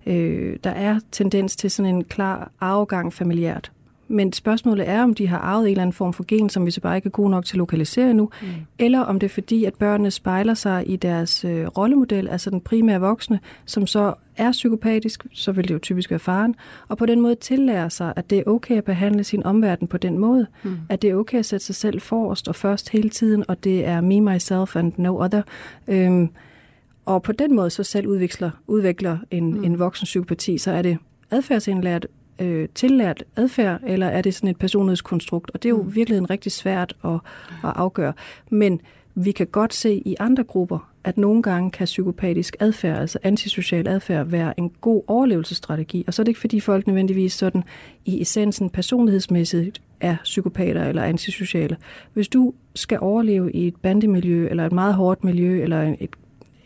øh, 0.06 0.56
der 0.64 0.70
er 0.70 1.00
tendens 1.12 1.56
til 1.56 1.70
sådan 1.70 1.94
en 1.94 2.04
klar 2.04 2.52
afgang 2.60 3.12
familiært. 3.12 3.72
Men 4.10 4.32
spørgsmålet 4.32 4.88
er, 4.88 5.02
om 5.02 5.14
de 5.14 5.26
har 5.26 5.38
arvet 5.38 5.64
en 5.64 5.70
eller 5.70 5.82
anden 5.82 5.92
form 5.92 6.12
for 6.12 6.24
gen, 6.28 6.48
som 6.48 6.66
vi 6.66 6.70
så 6.70 6.80
bare 6.80 6.96
ikke 6.96 7.06
er 7.06 7.10
gode 7.10 7.30
nok 7.30 7.44
til 7.44 7.54
at 7.54 7.58
lokalisere 7.58 8.14
nu, 8.14 8.30
mm. 8.42 8.48
eller 8.78 9.00
om 9.00 9.20
det 9.20 9.26
er 9.26 9.30
fordi, 9.30 9.64
at 9.64 9.74
børnene 9.74 10.10
spejler 10.10 10.54
sig 10.54 10.90
i 10.90 10.96
deres 10.96 11.44
øh, 11.44 11.66
rollemodel, 11.66 12.28
altså 12.28 12.50
den 12.50 12.60
primære 12.60 13.00
voksne, 13.00 13.40
som 13.64 13.86
så 13.86 14.14
er 14.36 14.52
psykopatisk, 14.52 15.26
så 15.32 15.52
vil 15.52 15.68
det 15.68 15.74
jo 15.74 15.78
typisk 15.78 16.10
være 16.10 16.18
faren, 16.18 16.54
og 16.88 16.98
på 16.98 17.06
den 17.06 17.20
måde 17.20 17.34
tillærer 17.34 17.88
sig, 17.88 18.12
at 18.16 18.30
det 18.30 18.38
er 18.38 18.42
okay 18.46 18.76
at 18.76 18.84
behandle 18.84 19.24
sin 19.24 19.42
omverden 19.42 19.88
på 19.88 19.98
den 19.98 20.18
måde, 20.18 20.46
mm. 20.62 20.76
at 20.88 21.02
det 21.02 21.10
er 21.10 21.14
okay 21.14 21.38
at 21.38 21.46
sætte 21.46 21.66
sig 21.66 21.74
selv 21.74 22.00
forrest 22.00 22.48
og 22.48 22.54
først 22.54 22.88
hele 22.88 23.10
tiden, 23.10 23.44
og 23.48 23.64
det 23.64 23.86
er 23.86 24.00
me, 24.00 24.20
myself 24.20 24.76
and 24.76 24.92
no 24.96 25.24
other. 25.24 25.42
Øhm, 25.88 26.28
og 27.04 27.22
på 27.22 27.32
den 27.32 27.56
måde 27.56 27.70
så 27.70 27.82
selv 27.82 28.06
udvikler, 28.06 28.50
udvikler 28.66 29.18
en, 29.30 29.54
mm. 29.54 29.64
en 29.64 29.78
voksen 29.78 30.04
psykopati, 30.04 30.58
så 30.58 30.72
er 30.72 30.82
det 30.82 30.98
adfærdsindlært 31.30 32.06
øh, 32.40 32.68
tillært 32.74 33.24
adfærd, 33.36 33.80
eller 33.86 34.06
er 34.06 34.22
det 34.22 34.34
sådan 34.34 34.50
et 34.50 34.56
personlighedskonstrukt? 34.56 35.50
Og 35.54 35.62
det 35.62 35.68
er 35.68 35.70
jo 35.70 35.82
mm. 35.82 35.94
virkelig 35.94 36.30
rigtig 36.30 36.52
svært 36.52 36.94
at, 37.04 37.10
at 37.64 37.72
afgøre. 37.76 38.12
Men 38.50 38.80
vi 39.14 39.32
kan 39.32 39.46
godt 39.46 39.74
se 39.74 39.94
i 39.94 40.16
andre 40.20 40.44
grupper, 40.44 40.90
at 41.04 41.18
nogle 41.18 41.42
gange 41.42 41.70
kan 41.70 41.84
psykopatisk 41.84 42.56
adfærd, 42.60 42.98
altså 42.98 43.18
antisocial 43.22 43.88
adfærd, 43.88 44.26
være 44.26 44.60
en 44.60 44.70
god 44.80 45.02
overlevelsesstrategi. 45.06 46.04
Og 46.06 46.14
så 46.14 46.22
er 46.22 46.24
det 46.24 46.28
ikke, 46.28 46.40
fordi 46.40 46.60
folk 46.60 46.86
nødvendigvis 46.86 47.32
sådan 47.32 47.62
i 48.04 48.22
essensen 48.22 48.70
personlighedsmæssigt 48.70 49.82
er 50.00 50.16
psykopater 50.24 50.84
eller 50.84 51.02
antisociale. 51.02 51.76
Hvis 52.12 52.28
du 52.28 52.54
skal 52.74 52.98
overleve 53.00 53.52
i 53.52 53.66
et 53.66 53.76
bandemiljø, 53.76 54.48
eller 54.50 54.66
et 54.66 54.72
meget 54.72 54.94
hårdt 54.94 55.24
miljø, 55.24 55.62
eller 55.62 55.94
et 56.00 56.10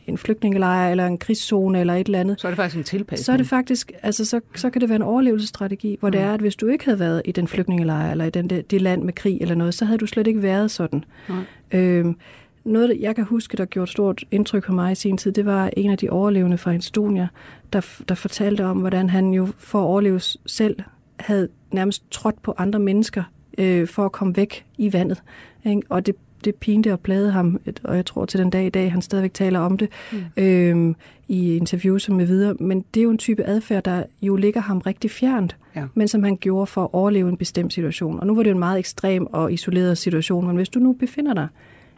en 0.06 0.18
flygtningelejr 0.18 0.90
eller 0.90 1.06
en 1.06 1.18
krigszone 1.18 1.80
eller 1.80 1.94
et 1.94 2.06
eller 2.06 2.20
andet. 2.20 2.40
Så 2.40 2.46
er 2.46 2.50
det 2.50 2.56
faktisk 2.56 2.76
en 2.76 2.84
tilpasning. 2.84 3.24
Så 3.24 3.32
er 3.32 3.36
det 3.36 3.46
faktisk, 3.46 3.92
altså 4.02 4.24
så, 4.24 4.40
så 4.56 4.70
kan 4.70 4.80
det 4.80 4.88
være 4.88 4.96
en 4.96 5.02
overlevelsesstrategi, 5.02 5.96
hvor 6.00 6.08
mm. 6.08 6.12
det 6.12 6.20
er, 6.20 6.34
at 6.34 6.40
hvis 6.40 6.56
du 6.56 6.66
ikke 6.66 6.84
havde 6.84 6.98
været 6.98 7.22
i 7.24 7.32
den 7.32 7.48
flygtningelejr 7.48 8.10
eller 8.10 8.24
i 8.24 8.30
den, 8.30 8.50
det, 8.50 8.70
det 8.70 8.82
land 8.82 9.02
med 9.02 9.12
krig 9.12 9.38
eller 9.40 9.54
noget, 9.54 9.74
så 9.74 9.84
havde 9.84 9.98
du 9.98 10.06
slet 10.06 10.26
ikke 10.26 10.42
været 10.42 10.70
sådan. 10.70 11.04
Mm. 11.28 11.78
Øhm, 11.78 12.16
noget, 12.64 12.96
jeg 13.00 13.14
kan 13.14 13.24
huske, 13.24 13.56
der 13.56 13.64
gjorde 13.64 13.90
stort 13.90 14.24
indtryk 14.30 14.64
på 14.64 14.72
mig 14.72 14.92
i 14.92 14.94
sin 14.94 15.18
tid, 15.18 15.32
det 15.32 15.46
var 15.46 15.70
en 15.76 15.90
af 15.90 15.98
de 15.98 16.10
overlevende 16.10 16.58
fra 16.58 16.72
Estonia, 16.72 17.28
der, 17.72 18.02
der 18.08 18.14
fortalte 18.14 18.64
om, 18.64 18.78
hvordan 18.78 19.10
han 19.10 19.30
jo 19.30 19.48
for 19.58 19.78
at 19.78 19.84
overleve 19.84 20.20
selv 20.46 20.76
havde 21.16 21.48
nærmest 21.72 22.10
trådt 22.10 22.42
på 22.42 22.54
andre 22.58 22.78
mennesker 22.78 23.22
øh, 23.58 23.88
for 23.88 24.04
at 24.04 24.12
komme 24.12 24.36
væk 24.36 24.64
i 24.78 24.92
vandet. 24.92 25.22
Ikke? 25.64 25.82
Og 25.88 26.06
det, 26.06 26.14
det 26.44 26.54
pinte 26.54 26.92
og 26.92 27.00
plade 27.00 27.30
ham, 27.30 27.60
og 27.84 27.96
jeg 27.96 28.06
tror 28.06 28.24
til 28.24 28.40
den 28.40 28.50
dag 28.50 28.66
i 28.66 28.68
dag, 28.68 28.92
han 28.92 29.02
stadigvæk 29.02 29.34
taler 29.34 29.60
om 29.60 29.78
det 29.78 29.88
mm. 30.12 30.42
øh, 30.42 30.94
i 31.28 31.56
interviews 31.56 32.08
og 32.08 32.14
med 32.14 32.26
videre. 32.26 32.54
Men 32.60 32.84
det 32.94 33.00
er 33.00 33.04
jo 33.04 33.10
en 33.10 33.18
type 33.18 33.44
adfærd, 33.44 33.84
der 33.84 34.02
jo 34.22 34.36
ligger 34.36 34.60
ham 34.60 34.78
rigtig 34.78 35.10
fjernt, 35.10 35.56
ja. 35.76 35.84
men 35.94 36.08
som 36.08 36.22
han 36.22 36.36
gjorde 36.36 36.66
for 36.66 36.84
at 36.84 36.90
overleve 36.92 37.28
en 37.28 37.36
bestemt 37.36 37.72
situation. 37.72 38.20
Og 38.20 38.26
nu 38.26 38.34
var 38.34 38.42
det 38.42 38.50
jo 38.50 38.54
en 38.54 38.58
meget 38.58 38.78
ekstrem 38.78 39.26
og 39.26 39.52
isoleret 39.52 39.98
situation, 39.98 40.46
men 40.46 40.56
hvis 40.56 40.68
du 40.68 40.78
nu 40.78 40.92
befinder 40.92 41.34
dig 41.34 41.48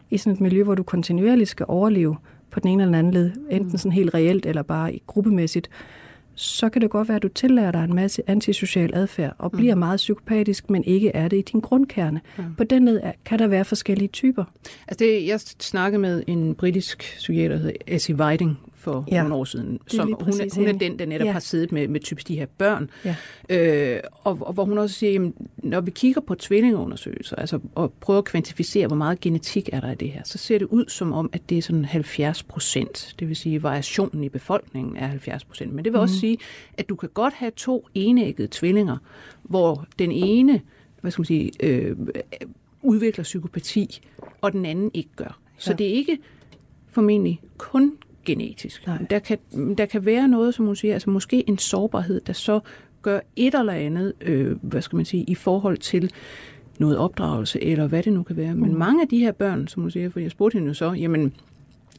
i 0.09 0.17
sådan 0.17 0.33
et 0.33 0.41
miljø, 0.41 0.63
hvor 0.63 0.75
du 0.75 0.83
kontinuerligt 0.83 1.49
skal 1.49 1.65
overleve 1.69 2.15
på 2.51 2.59
den 2.59 2.69
ene 2.69 2.83
eller 2.83 2.97
den 2.97 3.05
anden 3.07 3.13
led, 3.13 3.31
enten 3.49 3.71
mm. 3.71 3.77
sådan 3.77 3.91
helt 3.91 4.13
reelt 4.13 4.45
eller 4.45 4.61
bare 4.61 4.93
i 4.93 5.03
gruppemæssigt, 5.07 5.69
så 6.39 6.69
kan 6.69 6.81
det 6.81 6.89
godt 6.89 7.07
være, 7.07 7.15
at 7.15 7.23
du 7.23 7.27
tillærer 7.27 7.71
dig 7.71 7.83
en 7.83 7.95
masse 7.95 8.21
antisocial 8.27 8.91
adfærd 8.93 9.35
og 9.37 9.51
bliver 9.51 9.75
mm. 9.75 9.79
meget 9.79 9.97
psykopatisk, 9.97 10.69
men 10.69 10.83
ikke 10.83 11.09
er 11.09 11.27
det 11.27 11.37
i 11.37 11.41
din 11.41 11.59
grundkerne. 11.59 12.21
Ja. 12.37 12.43
På 12.57 12.63
den 12.63 12.85
led 12.85 12.99
kan 13.25 13.39
der 13.39 13.47
være 13.47 13.65
forskellige 13.65 14.07
typer. 14.07 14.43
Altså 14.87 15.05
det, 15.05 15.27
jeg 15.27 15.39
snakkede 15.39 16.01
med 16.01 16.23
en 16.27 16.55
britisk 16.55 17.15
psykiater, 17.17 17.55
der 17.55 17.57
hedder 17.57 17.77
Essie 17.87 18.15
Whiting, 18.15 18.59
for 18.87 19.05
ja. 19.11 19.21
nogle 19.21 19.35
år 19.35 19.43
siden. 19.43 19.79
Som, 19.87 20.13
hun, 20.21 20.33
er, 20.33 20.55
hun 20.55 20.67
er 20.67 20.77
den, 20.77 20.99
der 20.99 21.05
netop 21.05 21.25
ja. 21.25 21.31
har 21.31 21.39
siddet 21.39 21.71
med, 21.71 21.87
med 21.87 21.99
typisk 21.99 22.27
de 22.27 22.35
her 22.35 22.45
børn. 22.57 22.89
Ja. 23.05 23.15
Øh, 23.49 23.99
og, 24.23 24.37
og 24.41 24.53
hvor 24.53 24.65
hun 24.65 24.77
også 24.77 24.95
siger, 24.95 25.25
at 25.25 25.31
når 25.57 25.81
vi 25.81 25.91
kigger 25.91 26.21
på 26.21 26.35
tvillingeundersøgelser, 26.35 27.35
altså 27.35 27.59
og 27.75 27.93
prøver 27.99 28.17
at 28.17 28.25
kvantificere, 28.25 28.87
hvor 28.87 28.95
meget 28.95 29.19
genetik 29.19 29.69
er 29.73 29.79
der 29.79 29.91
i 29.91 29.95
det 29.95 30.11
her, 30.11 30.21
så 30.25 30.37
ser 30.37 30.57
det 30.57 30.65
ud 30.65 30.85
som 30.87 31.13
om, 31.13 31.29
at 31.33 31.41
det 31.49 31.57
er 31.57 31.61
sådan 31.61 31.85
70 31.85 32.43
procent. 32.43 33.15
Det 33.19 33.27
vil 33.27 33.35
sige, 33.35 33.55
at 33.55 33.63
variationen 33.63 34.23
i 34.23 34.29
befolkningen 34.29 34.97
er 34.97 35.07
70 35.07 35.43
procent. 35.43 35.73
Men 35.73 35.85
det 35.85 35.93
vil 35.93 35.99
mm. 35.99 36.03
også 36.03 36.13
mhm. 36.15 36.19
sige, 36.19 36.37
at 36.77 36.89
du 36.89 36.95
kan 36.95 37.09
godt 37.13 37.33
have 37.33 37.51
to 37.55 37.87
enæggede 37.93 38.47
tvillinger, 38.51 38.97
hvor 39.43 39.85
den 39.99 40.11
ene 40.11 40.61
hvad 41.01 41.11
skal 41.11 41.21
man 41.21 41.25
sige, 41.25 41.51
øh, 41.63 41.97
udvikler 42.81 43.23
psykopati, 43.23 44.01
og 44.41 44.51
den 44.51 44.65
anden 44.65 44.91
ikke 44.93 45.09
gør. 45.15 45.39
Så 45.57 45.71
ja. 45.71 45.75
det 45.77 45.87
er 45.87 45.91
ikke 45.91 46.17
formentlig 46.91 47.41
kun 47.57 47.93
genetisk. 48.27 48.87
Nej. 48.87 48.97
Der, 49.09 49.19
kan, 49.19 49.37
der 49.77 49.85
kan 49.85 50.05
være 50.05 50.27
noget, 50.27 50.53
som 50.53 50.65
hun 50.65 50.75
siger, 50.75 50.93
altså 50.93 51.09
måske 51.09 51.49
en 51.49 51.57
sårbarhed, 51.57 52.21
der 52.21 52.33
så 52.33 52.59
gør 53.01 53.19
et 53.35 53.55
eller 53.55 53.73
andet, 53.73 54.13
øh, 54.21 54.55
hvad 54.61 54.81
skal 54.81 54.95
man 54.95 55.05
sige, 55.05 55.23
i 55.23 55.35
forhold 55.35 55.77
til 55.77 56.11
noget 56.79 56.97
opdragelse, 56.97 57.63
eller 57.63 57.87
hvad 57.87 58.03
det 58.03 58.13
nu 58.13 58.23
kan 58.23 58.37
være. 58.37 58.55
Men 58.55 58.71
mm. 58.71 58.77
mange 58.77 59.01
af 59.01 59.07
de 59.07 59.19
her 59.19 59.31
børn, 59.31 59.67
som 59.67 59.81
hun 59.81 59.91
siger, 59.91 60.09
for 60.09 60.19
jeg 60.19 60.31
spurgte 60.31 60.55
hende 60.55 60.67
jo 60.67 60.73
så, 60.73 60.91
jamen, 60.91 61.33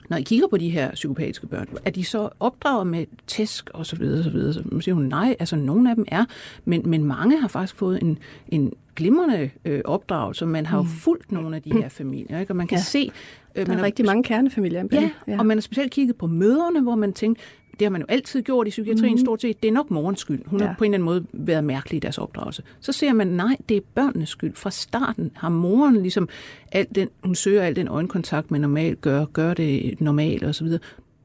når 0.09 0.17
I 0.17 0.23
kigger 0.23 0.49
på 0.49 0.57
de 0.57 0.71
her 0.71 0.91
psykopatiske 0.91 1.47
børn, 1.47 1.69
er 1.85 1.91
de 1.91 2.05
så 2.05 2.29
opdraget 2.41 2.87
med 2.87 3.07
tæsk 3.27 3.71
og 3.71 3.87
så 3.87 3.97
videre, 3.97 4.25
så 4.25 4.31
videre? 4.31 4.55
Så 4.55 4.63
siger 4.81 4.95
hun, 4.95 5.05
nej, 5.05 5.37
altså 5.39 5.57
nogle 5.57 5.91
af 5.91 5.97
dem 5.97 6.05
er, 6.09 6.25
men, 6.65 6.83
men 6.85 7.05
mange 7.05 7.41
har 7.41 7.49
faktisk 7.49 7.77
fået 7.77 8.03
en, 8.03 8.19
en 8.49 8.73
glimrende 8.97 9.51
øh, 9.65 9.81
opdragelse. 9.85 10.47
Man 10.47 10.67
har 10.67 10.77
jo 10.77 10.83
mm. 10.83 10.89
fulgt 10.89 11.33
nogle 11.33 11.57
af 11.57 11.63
de 11.63 11.73
her 11.73 11.89
familier, 11.89 12.41
ikke? 12.41 12.53
og 12.53 12.57
man 12.57 12.67
kan 12.67 12.79
ja. 12.79 12.83
se... 12.83 13.11
Øh, 13.55 13.67
der 13.67 13.73
er 13.73 13.77
man 13.77 13.85
rigtig 13.85 14.05
har, 14.05 14.11
mange 14.11 14.23
kernefamilier. 14.23 14.85
Ja, 14.93 15.11
ja, 15.29 15.39
og 15.39 15.47
man 15.47 15.57
har 15.57 15.63
specielt 15.63 15.93
kigget 15.93 16.17
på 16.17 16.27
møderne, 16.27 16.81
hvor 16.81 16.95
man 16.95 17.13
tænkte, 17.13 17.43
det 17.79 17.85
har 17.85 17.91
man 17.91 18.01
jo 18.01 18.07
altid 18.09 18.43
gjort 18.43 18.67
i 18.67 18.71
psykiatrien 18.71 19.15
mm. 19.15 19.19
stort 19.19 19.43
set. 19.43 19.63
Det 19.63 19.69
er 19.69 19.73
nok 19.73 19.91
morens 19.91 20.21
skyld. 20.21 20.43
Hun 20.47 20.61
ja. 20.61 20.67
har 20.67 20.75
på 20.79 20.85
en 20.85 20.95
eller 20.95 20.97
anden 20.97 21.05
måde 21.05 21.27
været 21.33 21.65
mærkelig 21.65 21.97
i 21.97 22.01
deres 22.01 22.19
opdragelse. 22.19 22.63
Så 22.81 22.93
ser 22.93 23.13
man, 23.13 23.27
nej, 23.27 23.57
det 23.69 23.77
er 23.77 23.81
børnenes 23.95 24.29
skyld. 24.29 24.55
Fra 24.55 24.71
starten 24.71 25.31
har 25.35 25.49
moren 25.49 26.03
ligesom, 26.03 26.29
alt 26.73 26.95
den, 26.95 27.09
hun 27.25 27.35
søger 27.35 27.63
al 27.63 27.77
den 27.77 27.89
øjenkontakt, 27.89 28.51
man 28.51 28.61
normalt 28.61 29.01
gør, 29.01 29.25
gør 29.25 29.55
det 29.55 30.01
normalt 30.01 30.45
osv. 30.45 30.67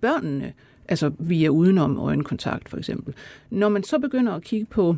Børnene, 0.01 0.53
altså 0.87 1.11
via 1.19 1.49
udenom 1.49 1.99
øjenkontakt 1.99 2.69
for 2.69 2.77
eksempel. 2.77 3.13
Når 3.49 3.69
man 3.69 3.83
så 3.83 3.99
begynder 3.99 4.33
at 4.33 4.43
kigge 4.43 4.65
på 4.65 4.95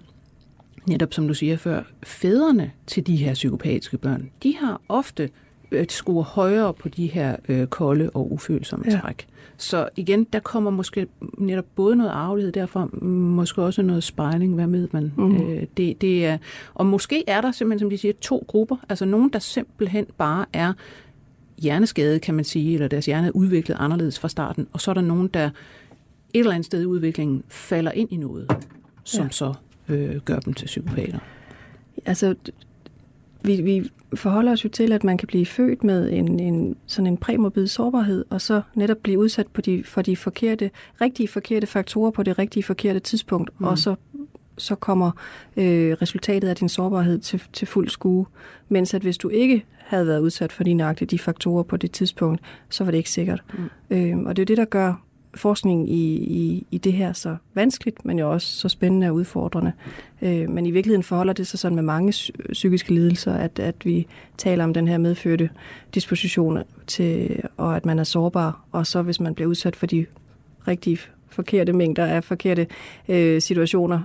netop 0.87 1.13
som 1.13 1.27
du 1.27 1.33
siger 1.33 1.57
før, 1.57 1.83
fædrene 2.03 2.71
til 2.87 3.07
de 3.07 3.15
her 3.15 3.33
psykopatiske 3.33 3.97
børn, 3.97 4.31
de 4.43 4.55
har 4.57 4.81
ofte 4.89 5.29
øh, 5.71 5.85
skruer 5.89 6.23
højere 6.23 6.73
på 6.73 6.89
de 6.89 7.07
her 7.07 7.35
øh, 7.49 7.67
kolde 7.67 8.09
og 8.09 8.31
ufølsomme 8.31 8.85
ja. 8.89 8.99
træk. 8.99 9.27
Så 9.57 9.89
igen, 9.95 10.23
der 10.23 10.39
kommer 10.39 10.71
måske 10.71 11.07
netop 11.37 11.65
både 11.75 11.95
noget 11.95 12.11
arvelighed 12.11 12.51
derfra, 12.51 12.85
måske 12.85 13.61
også 13.61 13.81
noget 13.81 14.03
spejling, 14.03 14.55
hvad 14.55 14.67
med 14.67 14.87
man? 14.91 15.13
Mm. 15.17 15.35
Øh, 15.35 15.63
det, 15.77 16.01
det 16.01 16.25
er, 16.25 16.37
og 16.73 16.85
måske 16.85 17.23
er 17.27 17.41
der 17.41 17.51
simpelthen, 17.51 17.79
som 17.79 17.89
de 17.89 17.97
siger, 17.97 18.13
to 18.21 18.45
grupper. 18.47 18.75
Altså 18.89 19.05
nogen, 19.05 19.29
der 19.29 19.39
simpelthen 19.39 20.05
bare 20.17 20.45
er 20.53 20.73
hjerneskade, 21.57 22.19
kan 22.19 22.35
man 22.35 22.45
sige, 22.45 22.73
eller 22.73 22.87
deres 22.87 23.05
hjerne 23.05 23.27
er 23.27 23.31
udviklet 23.31 23.75
anderledes 23.79 24.19
fra 24.19 24.29
starten, 24.29 24.67
og 24.73 24.81
så 24.81 24.91
er 24.91 24.93
der 24.95 25.01
nogen, 25.01 25.27
der 25.27 25.45
et 26.33 26.39
eller 26.39 26.53
andet 26.53 26.65
sted 26.65 26.81
i 26.81 26.85
udviklingen 26.85 27.43
falder 27.47 27.91
ind 27.91 28.11
i 28.11 28.17
noget, 28.17 28.47
som 29.03 29.25
ja. 29.25 29.31
så 29.31 29.53
øh, 29.87 30.17
gør 30.17 30.39
dem 30.39 30.53
til 30.53 30.65
psykopater. 30.65 31.19
Altså, 32.05 32.35
vi, 33.45 33.61
vi 33.61 33.91
forholder 34.15 34.51
os 34.51 34.63
jo 34.63 34.69
til, 34.69 34.91
at 34.91 35.03
man 35.03 35.17
kan 35.17 35.27
blive 35.27 35.45
født 35.45 35.83
med 35.83 36.13
en, 36.13 36.39
en 36.39 36.75
sådan 36.85 37.07
en 37.07 37.17
præmorbid 37.17 37.67
sårbarhed, 37.67 38.25
og 38.29 38.41
så 38.41 38.61
netop 38.75 38.97
blive 38.97 39.19
udsat 39.19 39.47
på 39.47 39.61
de, 39.61 39.83
for 39.83 40.01
de 40.01 40.15
forkerte, 40.15 40.71
rigtige 41.01 41.27
forkerte 41.27 41.67
faktorer 41.67 42.11
på 42.11 42.23
det 42.23 42.39
rigtige 42.39 42.63
forkerte 42.63 42.99
tidspunkt, 42.99 43.59
mm. 43.59 43.65
og 43.65 43.77
så 43.77 43.95
så 44.57 44.75
kommer 44.75 45.11
øh, 45.57 45.97
resultatet 46.01 46.47
af 46.47 46.55
din 46.55 46.69
sårbarhed 46.69 47.19
til, 47.19 47.43
til 47.53 47.67
fuld 47.67 47.89
skue. 47.89 48.25
Mens 48.69 48.93
at 48.93 49.01
hvis 49.01 49.17
du 49.17 49.29
ikke 49.29 49.65
havde 49.77 50.07
været 50.07 50.19
udsat 50.19 50.51
for 50.51 50.63
de 50.63 50.73
nøjagtige 50.73 51.07
de 51.07 51.19
faktorer 51.19 51.63
på 51.63 51.77
det 51.77 51.91
tidspunkt, 51.91 52.41
så 52.69 52.83
var 52.83 52.91
det 52.91 52.97
ikke 52.97 53.09
sikkert. 53.09 53.43
Mm. 53.89 53.97
Øh, 53.97 54.17
og 54.17 54.35
det 54.35 54.41
er 54.41 54.45
det, 54.45 54.57
der 54.57 54.65
gør 54.65 55.01
forskning 55.35 55.91
i, 55.91 56.15
i, 56.15 56.67
i 56.71 56.77
det 56.77 56.93
her 56.93 57.13
så 57.13 57.35
vanskeligt, 57.53 58.05
men 58.05 58.19
jo 58.19 58.31
også 58.31 58.47
så 58.47 58.69
spændende 58.69 59.07
og 59.07 59.15
udfordrende. 59.15 59.71
Øh, 60.21 60.49
men 60.49 60.65
i 60.65 60.71
virkeligheden 60.71 61.03
forholder 61.03 61.33
det 61.33 61.47
sig 61.47 61.59
sådan 61.59 61.75
med 61.75 61.83
mange 61.83 62.13
psykiske 62.51 62.93
lidelser, 62.93 63.33
at, 63.33 63.59
at 63.59 63.75
vi 63.85 64.07
taler 64.37 64.63
om 64.63 64.73
den 64.73 64.87
her 64.87 64.97
medfødte 64.97 65.49
disposition 65.93 66.63
til, 66.87 67.41
og 67.57 67.75
at 67.75 67.85
man 67.85 67.99
er 67.99 68.03
sårbar, 68.03 68.65
og 68.71 68.87
så 68.87 69.01
hvis 69.01 69.19
man 69.19 69.35
bliver 69.35 69.49
udsat 69.49 69.75
for 69.75 69.85
de 69.85 70.05
rigtige 70.67 70.99
forkerte 71.29 71.73
mængder 71.73 72.05
af 72.05 72.23
forkerte 72.23 72.67
øh, 73.09 73.41
situationer, 73.41 73.99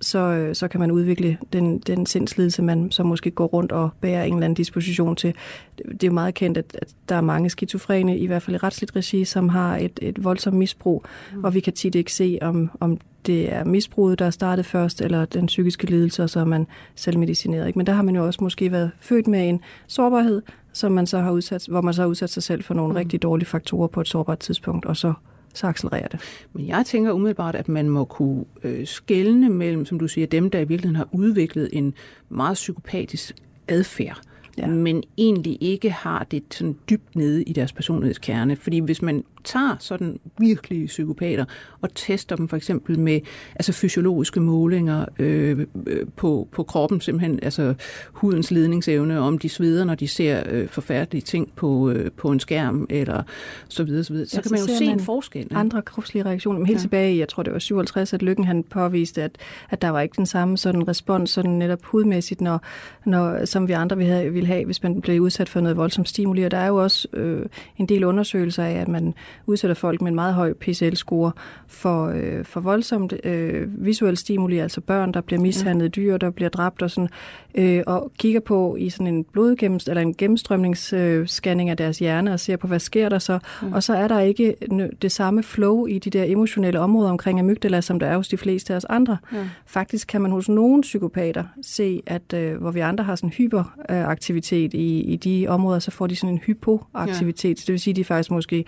så, 0.00 0.18
øh, 0.18 0.54
så 0.54 0.68
kan 0.68 0.80
man 0.80 0.90
udvikle 0.90 1.38
den, 1.52 1.78
den 1.78 2.06
sindslidelse, 2.06 2.62
man 2.62 2.90
så 2.90 3.02
måske 3.02 3.30
går 3.30 3.46
rundt 3.46 3.72
og 3.72 3.90
bærer 4.00 4.24
en 4.24 4.34
eller 4.34 4.44
anden 4.44 4.54
disposition 4.54 5.16
til. 5.16 5.34
Det 5.78 6.02
er 6.02 6.08
jo 6.08 6.12
meget 6.12 6.34
kendt, 6.34 6.58
at, 6.58 6.76
at 6.82 6.88
der 7.08 7.14
er 7.14 7.20
mange 7.20 7.50
skizofrene, 7.50 8.18
i 8.18 8.26
hvert 8.26 8.42
fald 8.42 8.56
i 8.56 8.58
retsligt 8.58 8.96
regi, 8.96 9.24
som 9.24 9.48
har 9.48 9.76
et, 9.76 9.98
et 10.02 10.24
voldsomt 10.24 10.56
misbrug, 10.56 11.04
mm. 11.34 11.44
og 11.44 11.54
vi 11.54 11.60
kan 11.60 11.72
tit 11.72 11.94
ikke 11.94 12.12
se, 12.12 12.38
om, 12.42 12.70
om 12.80 12.98
det 13.26 13.52
er 13.52 13.64
misbruget, 13.64 14.18
der 14.18 14.26
er 14.26 14.30
startet 14.30 14.66
først, 14.66 15.00
eller 15.00 15.24
den 15.24 15.46
psykiske 15.46 15.86
lidelse, 15.86 16.22
og 16.22 16.30
så 16.30 16.40
er 16.40 16.44
man 16.44 16.66
selvmedicineret. 16.94 17.66
Ikke? 17.66 17.78
Men 17.78 17.86
der 17.86 17.92
har 17.92 18.02
man 18.02 18.16
jo 18.16 18.26
også 18.26 18.44
måske 18.44 18.72
været 18.72 18.90
født 19.00 19.26
med 19.26 19.48
en 19.48 19.60
sårbarhed, 19.86 20.42
som 20.72 20.92
man 20.92 21.06
så 21.06 21.18
har 21.18 21.30
udsat, 21.30 21.66
hvor 21.68 21.80
man 21.80 21.94
så 21.94 22.02
har 22.02 22.08
udsat 22.08 22.30
sig 22.30 22.42
selv 22.42 22.62
for 22.62 22.74
nogle 22.74 22.92
mm. 22.92 22.96
rigtig 22.96 23.22
dårlige 23.22 23.46
faktorer 23.46 23.88
på 23.88 24.00
et 24.00 24.08
sårbart 24.08 24.38
tidspunkt, 24.38 24.86
og 24.86 24.96
så 24.96 25.12
så 25.54 25.66
accelererer 25.66 26.08
det. 26.08 26.20
Men 26.52 26.68
jeg 26.68 26.86
tænker 26.86 27.12
umiddelbart, 27.12 27.54
at 27.54 27.68
man 27.68 27.88
må 27.88 28.04
kunne 28.04 28.44
øh, 28.64 28.86
skelne 28.86 29.48
mellem, 29.48 29.84
som 29.84 29.98
du 29.98 30.08
siger, 30.08 30.26
dem, 30.26 30.50
der 30.50 30.58
i 30.58 30.64
virkeligheden 30.64 30.96
har 30.96 31.08
udviklet 31.12 31.68
en 31.72 31.94
meget 32.28 32.54
psykopatisk 32.54 33.34
adfærd, 33.68 34.20
ja. 34.58 34.66
men 34.66 35.02
egentlig 35.18 35.58
ikke 35.60 35.90
har 35.90 36.24
det 36.24 36.42
sådan 36.50 36.76
dybt 36.90 37.16
nede 37.16 37.42
i 37.42 37.52
deres 37.52 37.72
personlighedskerne. 37.72 38.56
Fordi 38.56 38.78
hvis 38.78 39.02
man 39.02 39.24
tager 39.44 39.76
sådan 39.80 40.20
virkelige 40.38 40.86
psykopater 40.86 41.44
og 41.80 41.94
tester 41.94 42.36
dem 42.36 42.48
for 42.48 42.56
eksempel 42.56 42.98
med 42.98 43.20
altså 43.54 43.72
fysiologiske 43.72 44.40
målinger 44.40 45.04
øh, 45.18 45.66
øh, 45.86 46.06
på, 46.16 46.48
på 46.52 46.62
kroppen, 46.62 47.00
simpelthen 47.00 47.38
altså 47.42 47.74
hudens 48.12 48.50
ledningsevne, 48.50 49.20
om 49.20 49.38
de 49.38 49.48
sveder, 49.48 49.84
når 49.84 49.94
de 49.94 50.08
ser 50.08 50.42
øh, 50.50 50.68
forfærdelige 50.68 51.22
ting 51.22 51.52
på, 51.56 51.90
øh, 51.90 52.10
på 52.10 52.30
en 52.30 52.40
skærm, 52.40 52.86
eller 52.90 53.22
så 53.68 53.84
videre, 53.84 54.04
så, 54.04 54.12
videre. 54.12 54.28
så 54.28 54.36
ja, 54.36 54.42
kan 54.42 54.50
man 54.50 54.60
jo 54.60 54.66
se 54.66 54.86
man 54.86 54.94
en 54.94 55.00
forskel. 55.00 55.46
Andre 55.50 55.82
kropslige 55.82 56.24
reaktioner. 56.24 56.58
Men 56.58 56.66
helt 56.66 56.78
ja. 56.78 56.82
tilbage, 56.82 57.18
jeg 57.18 57.28
tror 57.28 57.42
det 57.42 57.52
var 57.52 57.58
57, 57.58 58.12
at 58.12 58.22
Lykken 58.22 58.44
han 58.44 58.62
påviste, 58.62 59.22
at, 59.22 59.38
at 59.70 59.82
der 59.82 59.88
var 59.88 60.00
ikke 60.00 60.16
den 60.16 60.26
samme 60.26 60.58
sådan 60.58 60.88
respons, 60.88 61.30
sådan 61.30 61.50
netop 61.50 61.82
hudmæssigt, 61.82 62.40
når, 62.40 62.60
når, 63.06 63.44
som 63.44 63.68
vi 63.68 63.72
andre 63.72 63.96
ville 63.96 64.12
have, 64.12 64.32
ville 64.32 64.46
have, 64.46 64.64
hvis 64.64 64.82
man 64.82 65.00
blev 65.00 65.20
udsat 65.20 65.48
for 65.48 65.60
noget 65.60 65.76
voldsomt 65.76 66.08
stimuli. 66.08 66.42
Og 66.42 66.50
der 66.50 66.58
er 66.58 66.66
jo 66.66 66.76
også 66.76 67.08
øh, 67.12 67.46
en 67.76 67.86
del 67.86 68.04
undersøgelser 68.04 68.64
af, 68.64 68.72
at 68.72 68.88
man 68.88 69.14
udsætter 69.46 69.74
folk 69.74 70.00
med 70.00 70.08
en 70.08 70.14
meget 70.14 70.34
høj 70.34 70.52
PCL-score 70.52 71.30
for, 71.68 72.06
øh, 72.06 72.44
for 72.44 72.60
voldsomt 72.60 73.14
øh, 73.24 73.84
visuel 73.84 74.16
stimuli, 74.16 74.58
altså 74.58 74.80
børn, 74.80 75.14
der 75.14 75.20
bliver 75.20 75.40
mishandlet, 75.40 75.96
dyr, 75.96 76.16
der 76.16 76.30
bliver 76.30 76.48
dræbt 76.48 76.82
og 76.82 76.90
sådan, 76.90 77.08
øh, 77.54 77.82
og 77.86 78.12
kigger 78.18 78.40
på 78.40 78.76
i 78.76 78.90
sådan 78.90 79.06
en 79.06 79.24
blodgennemst 79.24 79.88
eller 79.88 80.02
en 80.02 80.14
gennemstrømningsscanning 80.14 81.70
af 81.70 81.76
deres 81.76 81.98
hjerne 81.98 82.32
og 82.32 82.40
ser 82.40 82.56
på, 82.56 82.66
hvad 82.66 82.78
sker 82.78 83.08
der 83.08 83.18
så, 83.18 83.38
mm. 83.62 83.72
og 83.72 83.82
så 83.82 83.94
er 83.94 84.08
der 84.08 84.20
ikke 84.20 84.54
det 85.02 85.12
samme 85.12 85.42
flow 85.42 85.86
i 85.86 85.98
de 85.98 86.10
der 86.10 86.24
emotionelle 86.24 86.80
områder 86.80 87.10
omkring 87.10 87.40
amygdala, 87.40 87.80
som 87.80 87.98
der 87.98 88.06
er 88.06 88.16
hos 88.16 88.28
de 88.28 88.36
fleste 88.36 88.72
af 88.72 88.76
os 88.76 88.84
andre. 88.84 89.16
Mm. 89.32 89.38
Faktisk 89.66 90.08
kan 90.08 90.20
man 90.20 90.30
hos 90.30 90.48
nogle 90.48 90.82
psykopater 90.82 91.44
se, 91.62 92.02
at 92.06 92.32
øh, 92.34 92.56
hvor 92.60 92.70
vi 92.70 92.80
andre 92.80 93.04
har 93.04 93.16
sådan 93.16 93.30
hyperaktivitet 93.30 94.74
i, 94.74 95.00
i 95.00 95.16
de 95.16 95.46
områder, 95.48 95.78
så 95.78 95.90
får 95.90 96.06
de 96.06 96.16
sådan 96.16 96.34
en 96.34 96.38
hypoaktivitet. 96.38 97.58
Ja. 97.58 97.60
Det 97.66 97.72
vil 97.72 97.80
sige, 97.80 97.92
at 97.92 97.96
de 97.96 98.04
faktisk 98.04 98.30
måske 98.30 98.64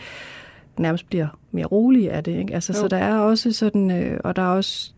nærmest 0.78 1.08
bliver 1.08 1.26
mere 1.50 1.66
rolige 1.66 2.12
af 2.12 2.24
det. 2.24 2.38
Ikke? 2.38 2.54
Altså, 2.54 2.72
så 2.72 2.88
der 2.88 2.96
er 2.96 3.18
også 3.18 3.52
sådan, 3.52 3.90
øh, 3.90 4.20
og 4.24 4.36
der 4.36 4.42
er 4.42 4.46
også 4.46 4.92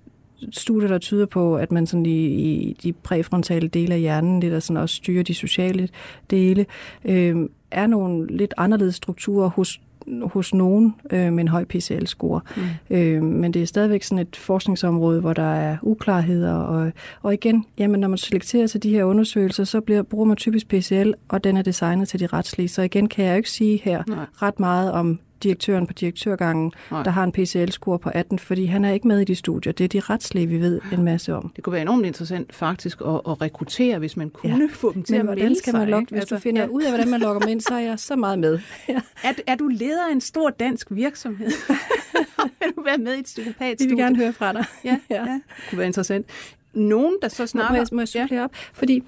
studier, 0.51 0.89
der 0.89 0.99
tyder 0.99 1.27
på, 1.27 1.57
at 1.57 1.73
man 1.73 1.87
sådan 1.87 2.07
i, 2.07 2.27
i 2.27 2.77
de 2.83 2.93
præfrontale 2.93 3.69
dele 3.69 3.95
af 3.95 4.01
hjernen, 4.01 4.43
det 4.43 4.53
der 4.53 4.61
sådan 4.61 4.83
også 4.83 4.95
styrer 4.97 5.23
de 5.23 5.35
sociale 5.35 5.89
dele, 6.31 6.67
øh, 7.05 7.37
er 7.71 7.87
nogle 7.87 8.37
lidt 8.37 8.55
anderledes 8.57 8.95
strukturer 8.95 9.49
hos 9.49 9.81
hos 10.23 10.55
nogen 10.55 10.95
øh, 11.11 11.33
med 11.33 11.41
en 11.41 11.49
høj 11.49 11.65
PCL-score. 11.65 12.41
Mm. 12.57 12.97
Øh, 12.97 13.23
men 13.23 13.55
det 13.55 13.63
er 13.63 13.67
stadigvæk 13.67 14.03
sådan 14.03 14.19
et 14.19 14.37
forskningsområde, 14.37 15.21
hvor 15.21 15.33
der 15.33 15.55
er 15.55 15.77
uklarheder. 15.83 16.53
Og, 16.55 16.93
og 17.23 17.35
igen, 17.35 17.65
jamen, 17.79 18.01
når 18.01 18.09
man 18.09 18.19
selekterer 18.19 18.67
til 18.67 18.83
de 18.83 18.91
her 18.91 19.05
undersøgelser, 19.05 19.65
så 19.65 19.81
bliver, 19.81 20.03
bruger 20.03 20.25
man 20.25 20.37
typisk 20.37 20.69
PCL, 20.69 21.11
og 21.29 21.45
den 21.45 21.57
er 21.57 21.63
designet 21.63 22.09
til 22.09 22.21
de 22.21 22.27
retslige. 22.27 22.69
Så 22.69 22.83
igen 22.83 23.09
kan 23.09 23.25
jeg 23.25 23.33
jo 23.33 23.37
ikke 23.37 23.51
sige 23.51 23.81
her 23.85 24.03
Nej. 24.09 24.25
ret 24.43 24.61
meget 24.61 24.93
om 24.93 25.21
direktøren 25.43 25.87
på 25.87 25.93
direktørgangen, 25.93 26.73
Nej. 26.91 27.03
der 27.03 27.11
har 27.11 27.25
en 27.25 27.33
PCL-score 27.33 27.99
på 27.99 28.11
18, 28.15 28.39
fordi 28.39 28.65
han 28.65 28.85
er 28.85 28.93
ikke 28.93 29.09
med 29.09 29.21
i 29.21 29.25
de 29.25 29.35
studier. 29.35 29.73
Det 29.73 29.85
er 29.85 29.89
de 29.89 30.01
retslige, 30.01 30.47
vi 30.47 30.61
ved 30.61 30.81
en 30.93 31.03
masse 31.03 31.35
om. 31.35 31.53
Det 31.57 31.65
kunne 31.65 31.73
være 31.73 31.83
enormt 31.83 32.07
interessant 32.07 32.55
faktisk 32.55 33.01
at, 33.01 33.21
at 33.29 33.41
rekruttere, 33.41 33.99
hvis 33.99 34.17
man 34.17 34.31
kunne 34.31 34.59
ja. 34.59 34.69
få 34.73 34.93
dem 34.93 35.03
til 35.03 35.17
Men 35.17 35.29
at 35.29 35.39
melde 35.39 35.59
skal 35.59 35.73
man 35.73 35.89
logge, 35.89 36.07
Hvis 36.11 36.21
altså, 36.21 36.35
du 36.35 36.41
finder 36.41 36.63
ja. 36.63 36.69
ud 36.69 36.83
af, 36.83 36.91
hvordan 36.91 37.09
man 37.09 37.21
logger 37.21 37.41
dem 37.41 37.49
ind, 37.49 37.61
så 37.61 37.75
er 37.75 37.79
jeg 37.79 37.99
så 37.99 38.17
meget 38.17 38.39
med. 38.39 38.59
Ja. 38.89 39.01
Er, 39.25 39.33
er 39.47 39.55
du 39.55 39.69
leder 39.69 40.09
af 40.09 40.13
en 40.13 40.21
stor 40.21 40.51
dansk 40.51 40.87
virksomhed? 40.91 41.47
Vil 42.61 42.73
du 42.77 42.83
være 42.83 42.99
med 42.99 43.15
i 43.15 43.19
et 43.19 43.25
psykopat 43.25 43.77
Vi 43.81 43.87
vil 43.87 43.97
gerne 43.97 44.17
høre 44.17 44.33
fra 44.33 44.53
dig. 44.53 44.65
Ja, 44.85 44.99
ja. 45.11 45.17
ja. 45.17 45.33
det 45.33 45.41
kunne 45.71 45.79
være 45.79 45.87
interessant. 45.87 46.27
Nogen, 46.75 47.17
der 47.23 47.29
så 47.29 47.47
snakker... 47.47 47.71
Må 47.71 47.77
jeg, 47.77 47.87
må 47.93 48.01
jeg 48.15 48.29
ja. 48.31 48.45
op? 48.45 48.51
Fordi 48.73 49.03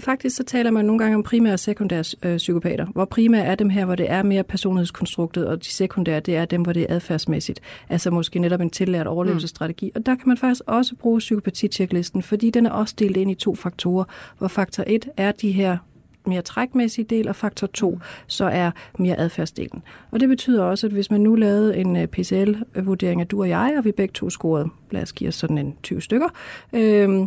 Faktisk 0.00 0.36
så 0.36 0.44
taler 0.44 0.70
man 0.70 0.84
nogle 0.84 0.98
gange 0.98 1.16
om 1.16 1.22
primære 1.22 1.52
og 1.52 1.58
sekundære 1.58 2.04
øh, 2.22 2.36
psykopater, 2.36 2.86
hvor 2.86 3.04
primære 3.04 3.44
er 3.44 3.54
dem 3.54 3.70
her, 3.70 3.84
hvor 3.84 3.94
det 3.94 4.10
er 4.10 4.22
mere 4.22 4.42
personlighedskonstruktet, 4.42 5.46
og 5.46 5.64
de 5.64 5.68
sekundære, 5.68 6.20
det 6.20 6.36
er 6.36 6.44
dem, 6.44 6.62
hvor 6.62 6.72
det 6.72 6.82
er 6.82 6.94
adfærdsmæssigt. 6.94 7.60
Altså 7.88 8.10
måske 8.10 8.38
netop 8.38 8.60
en 8.60 8.70
tillært 8.70 9.06
overlevelsesstrategi. 9.06 9.86
Mm. 9.86 9.92
Og 9.94 10.06
der 10.06 10.14
kan 10.14 10.28
man 10.28 10.36
faktisk 10.36 10.62
også 10.66 10.96
bruge 10.96 11.18
psykopati-checklisten, 11.18 12.22
fordi 12.22 12.50
den 12.50 12.66
er 12.66 12.70
også 12.70 12.94
delt 12.98 13.16
ind 13.16 13.30
i 13.30 13.34
to 13.34 13.54
faktorer, 13.54 14.04
hvor 14.38 14.48
faktor 14.48 14.84
1 14.86 15.08
er 15.16 15.32
de 15.32 15.52
her 15.52 15.76
mere 16.26 16.42
trækmæssige 16.42 17.04
del, 17.04 17.28
og 17.28 17.36
faktor 17.36 17.66
2 17.66 17.98
så 18.26 18.44
er 18.44 18.70
mere 18.98 19.18
adfærdsdelen. 19.18 19.82
Og 20.10 20.20
det 20.20 20.28
betyder 20.28 20.64
også, 20.64 20.86
at 20.86 20.92
hvis 20.92 21.10
man 21.10 21.20
nu 21.20 21.34
lavede 21.34 21.76
en 21.76 21.96
øh, 21.96 22.06
PCL-vurdering 22.06 23.20
af 23.20 23.26
du 23.26 23.40
og 23.40 23.48
jeg, 23.48 23.74
og 23.78 23.84
vi 23.84 23.92
begge 23.92 24.12
to 24.12 24.30
scorede, 24.30 24.68
lad 24.90 25.02
os 25.02 25.12
give 25.12 25.28
os 25.28 25.34
sådan 25.34 25.58
en 25.58 25.74
20 25.82 26.00
stykker, 26.00 26.28
øh, 26.72 27.26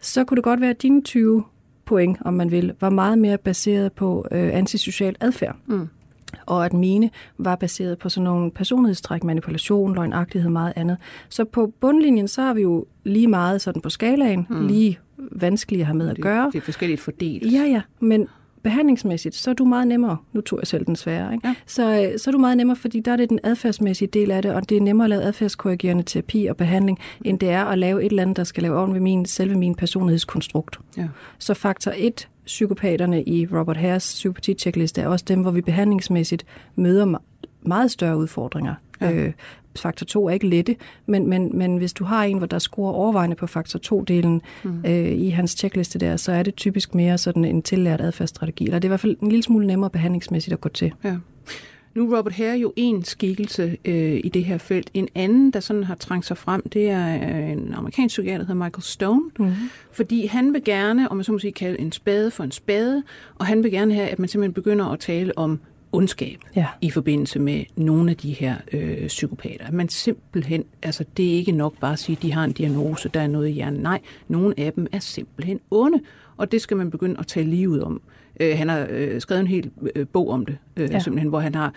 så 0.00 0.24
kunne 0.24 0.36
det 0.36 0.44
godt 0.44 0.60
være, 0.60 0.70
at 0.70 0.82
dine 0.82 1.02
20 1.02 1.44
point, 1.84 2.18
om 2.20 2.34
man 2.34 2.50
vil, 2.50 2.74
var 2.80 2.90
meget 2.90 3.18
mere 3.18 3.38
baseret 3.38 3.92
på 3.92 4.26
øh, 4.32 4.50
antisocial 4.54 5.16
adfærd. 5.20 5.56
Mm. 5.66 5.88
Og 6.46 6.64
at 6.64 6.72
mine 6.72 7.10
var 7.38 7.56
baseret 7.56 7.98
på 7.98 8.08
sådan 8.08 8.24
nogle 8.24 8.50
personlighedstræk, 8.50 9.24
manipulation, 9.24 9.94
løgnagtighed, 9.94 10.50
meget 10.50 10.72
andet. 10.76 10.96
Så 11.28 11.44
på 11.44 11.72
bundlinjen, 11.80 12.28
så 12.28 12.42
har 12.42 12.54
vi 12.54 12.62
jo 12.62 12.86
lige 13.04 13.26
meget 13.26 13.60
sådan 13.60 13.82
på 13.82 13.90
skalaen, 13.90 14.46
mm. 14.50 14.66
lige 14.66 14.98
vanskeligt 15.32 15.80
at 15.80 15.86
have 15.86 15.96
med 15.96 16.08
at 16.08 16.20
gøre. 16.20 16.50
Det 16.52 16.58
er 16.58 16.62
forskelligt 16.62 17.00
fordelt. 17.00 17.52
Ja, 17.52 17.62
ja, 17.62 17.82
men 18.00 18.28
behandlingsmæssigt, 18.64 19.34
så 19.34 19.50
er 19.50 19.54
du 19.54 19.64
meget 19.64 19.88
nemmere. 19.88 20.16
Nu 20.32 20.40
tog 20.40 20.58
jeg 20.58 20.66
selv 20.66 20.86
den 20.86 20.96
svære. 20.96 21.32
Ikke? 21.32 21.48
Ja. 21.48 21.54
Så, 21.66 22.12
så 22.16 22.30
er 22.30 22.32
du 22.32 22.38
meget 22.38 22.56
nemmere, 22.56 22.76
fordi 22.76 23.00
der 23.00 23.12
er 23.12 23.16
det 23.16 23.30
den 23.30 23.40
adfærdsmæssige 23.42 24.08
del 24.08 24.30
af 24.30 24.42
det, 24.42 24.54
og 24.54 24.68
det 24.68 24.76
er 24.76 24.80
nemmere 24.80 25.04
at 25.04 25.10
lave 25.10 25.22
adfærdskorrigerende 25.22 26.02
terapi 26.02 26.46
og 26.46 26.56
behandling, 26.56 26.98
end 27.24 27.38
det 27.38 27.50
er 27.50 27.64
at 27.64 27.78
lave 27.78 28.04
et 28.04 28.10
eller 28.10 28.22
andet, 28.22 28.36
der 28.36 28.44
skal 28.44 28.62
lave 28.62 28.78
oven 28.78 28.94
ved 28.94 29.00
min, 29.00 29.26
selve 29.26 29.54
min 29.54 29.74
personlighedskonstrukt. 29.74 30.78
Ja. 30.96 31.08
Så 31.38 31.54
faktor 31.54 31.92
1, 31.96 32.28
psykopaterne 32.46 33.24
i 33.24 33.46
Robert 33.46 33.76
Hares 33.76 34.14
psykopati-checkliste, 34.14 35.00
er 35.00 35.08
også 35.08 35.24
dem, 35.28 35.40
hvor 35.40 35.50
vi 35.50 35.60
behandlingsmæssigt 35.60 36.44
møder 36.76 37.18
meget 37.62 37.90
større 37.90 38.16
udfordringer. 38.16 38.74
Ja. 39.00 39.12
Øh, 39.12 39.32
faktor 39.78 40.04
2 40.04 40.28
er 40.28 40.32
ikke 40.32 40.48
lette, 40.48 40.76
men, 41.06 41.28
men, 41.28 41.58
men 41.58 41.76
hvis 41.76 41.92
du 41.92 42.04
har 42.04 42.24
en, 42.24 42.38
hvor 42.38 42.46
der 42.46 42.58
scorer 42.58 42.92
overvejende 42.92 43.36
på 43.36 43.46
faktor 43.46 43.78
2-delen 43.78 44.40
mm. 44.64 44.84
øh, 44.86 45.12
i 45.12 45.28
hans 45.28 45.50
checkliste 45.50 45.98
der, 45.98 46.16
så 46.16 46.32
er 46.32 46.42
det 46.42 46.54
typisk 46.54 46.94
mere 46.94 47.18
sådan 47.18 47.44
en 47.44 47.62
tillært 47.62 48.00
adfærdsstrategi, 48.00 48.64
eller 48.64 48.78
det 48.78 48.84
er 48.84 48.88
i 48.88 48.90
hvert 48.90 49.00
fald 49.00 49.16
en 49.22 49.28
lille 49.28 49.42
smule 49.42 49.66
nemmere 49.66 49.90
behandlingsmæssigt 49.90 50.52
at 50.52 50.60
gå 50.60 50.68
til. 50.68 50.92
Ja. 51.04 51.16
Nu 51.94 52.12
er 52.12 52.18
Robert 52.18 52.32
Hare 52.32 52.56
jo 52.56 52.72
en 52.76 53.04
skikkelse 53.04 53.76
øh, 53.84 54.20
i 54.24 54.28
det 54.28 54.44
her 54.44 54.58
felt. 54.58 54.90
En 54.94 55.08
anden, 55.14 55.50
der 55.50 55.60
sådan 55.60 55.84
har 55.84 55.94
trængt 55.94 56.26
sig 56.26 56.36
frem, 56.36 56.68
det 56.68 56.90
er 56.90 57.14
øh, 57.14 57.50
en 57.50 57.74
amerikansk 57.74 58.12
psykiater, 58.12 58.38
der 58.38 58.44
hedder 58.44 58.64
Michael 58.64 58.82
Stone. 58.82 59.22
Mm-hmm. 59.38 59.54
Fordi 59.92 60.26
han 60.26 60.52
vil 60.52 60.64
gerne, 60.64 61.10
om 61.10 61.16
man 61.16 61.24
så 61.24 61.32
må 61.32 61.38
sige, 61.38 61.52
kalde 61.52 61.80
en 61.80 61.92
spade 61.92 62.30
for 62.30 62.44
en 62.44 62.50
spade, 62.50 63.02
og 63.34 63.46
han 63.46 63.62
vil 63.62 63.70
gerne 63.70 63.94
have, 63.94 64.08
at 64.08 64.18
man 64.18 64.28
simpelthen 64.28 64.52
begynder 64.52 64.86
at 64.86 64.98
tale 64.98 65.38
om 65.38 65.60
ondskab 65.94 66.38
ja. 66.56 66.66
i 66.80 66.90
forbindelse 66.90 67.38
med 67.38 67.64
nogle 67.76 68.10
af 68.10 68.16
de 68.16 68.32
her 68.32 68.56
øh, 68.72 69.06
psykopater. 69.06 69.72
Man 69.72 69.88
simpelthen, 69.88 70.64
altså 70.82 71.04
det 71.16 71.32
er 71.32 71.34
ikke 71.34 71.52
nok 71.52 71.74
bare 71.80 71.92
at 71.92 71.98
sige, 71.98 72.16
at 72.16 72.22
de 72.22 72.32
har 72.32 72.44
en 72.44 72.52
diagnose, 72.52 73.08
der 73.08 73.20
er 73.20 73.26
noget 73.26 73.48
i 73.48 73.52
hjernen. 73.52 73.80
Nej, 73.80 74.00
nogle 74.28 74.54
af 74.60 74.72
dem 74.72 74.86
er 74.92 74.98
simpelthen 74.98 75.60
onde, 75.70 76.00
og 76.36 76.52
det 76.52 76.60
skal 76.60 76.76
man 76.76 76.90
begynde 76.90 77.16
at 77.18 77.26
tale 77.26 77.50
lige 77.50 77.68
ud 77.68 77.78
om. 77.78 78.02
Øh, 78.40 78.58
han 78.58 78.68
har 78.68 78.86
øh, 78.90 79.20
skrevet 79.20 79.40
en 79.40 79.46
hel 79.46 79.70
øh, 79.96 80.06
bog 80.06 80.30
om 80.30 80.46
det, 80.46 80.58
øh, 80.76 80.90
ja. 80.90 80.98
simpelthen, 80.98 81.28
hvor 81.28 81.40
han 81.40 81.54
har 81.54 81.74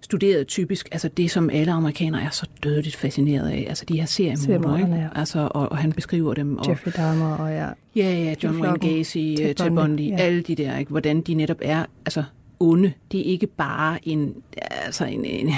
studeret 0.00 0.46
typisk, 0.46 0.88
altså 0.92 1.08
det, 1.08 1.30
som 1.30 1.50
alle 1.50 1.72
amerikanere 1.72 2.22
er 2.22 2.30
så 2.30 2.46
dødeligt 2.62 2.96
fascineret 2.96 3.50
af, 3.50 3.66
altså 3.68 3.84
de 3.84 3.96
her 3.98 4.06
seriemordere, 4.06 4.80
ikke? 4.80 4.94
Ja. 4.94 5.08
Altså, 5.14 5.48
og, 5.50 5.72
og 5.72 5.78
han 5.78 5.92
beskriver 5.92 6.34
dem. 6.34 6.58
Og, 6.58 6.68
Jeffrey 6.68 6.92
Dahmer 6.96 7.36
og 7.36 7.50
ja. 7.50 7.68
Ja, 7.96 8.24
ja, 8.24 8.34
John 8.42 8.60
Wayne 8.60 8.78
Gacy, 8.78 9.16
Ted 9.16 9.54
Bundy, 9.54 9.80
Bundy 9.80 10.10
ja. 10.10 10.16
alle 10.16 10.42
de 10.42 10.54
der, 10.54 10.78
ikke? 10.78 10.90
hvordan 10.90 11.20
de 11.20 11.34
netop 11.34 11.58
er, 11.62 11.84
altså 12.06 12.22
onde. 12.60 12.92
Det 13.12 13.20
er 13.20 13.24
ikke 13.24 13.46
bare 13.46 14.08
en, 14.08 14.34
altså 14.70 15.04
en, 15.04 15.24
en 15.24 15.50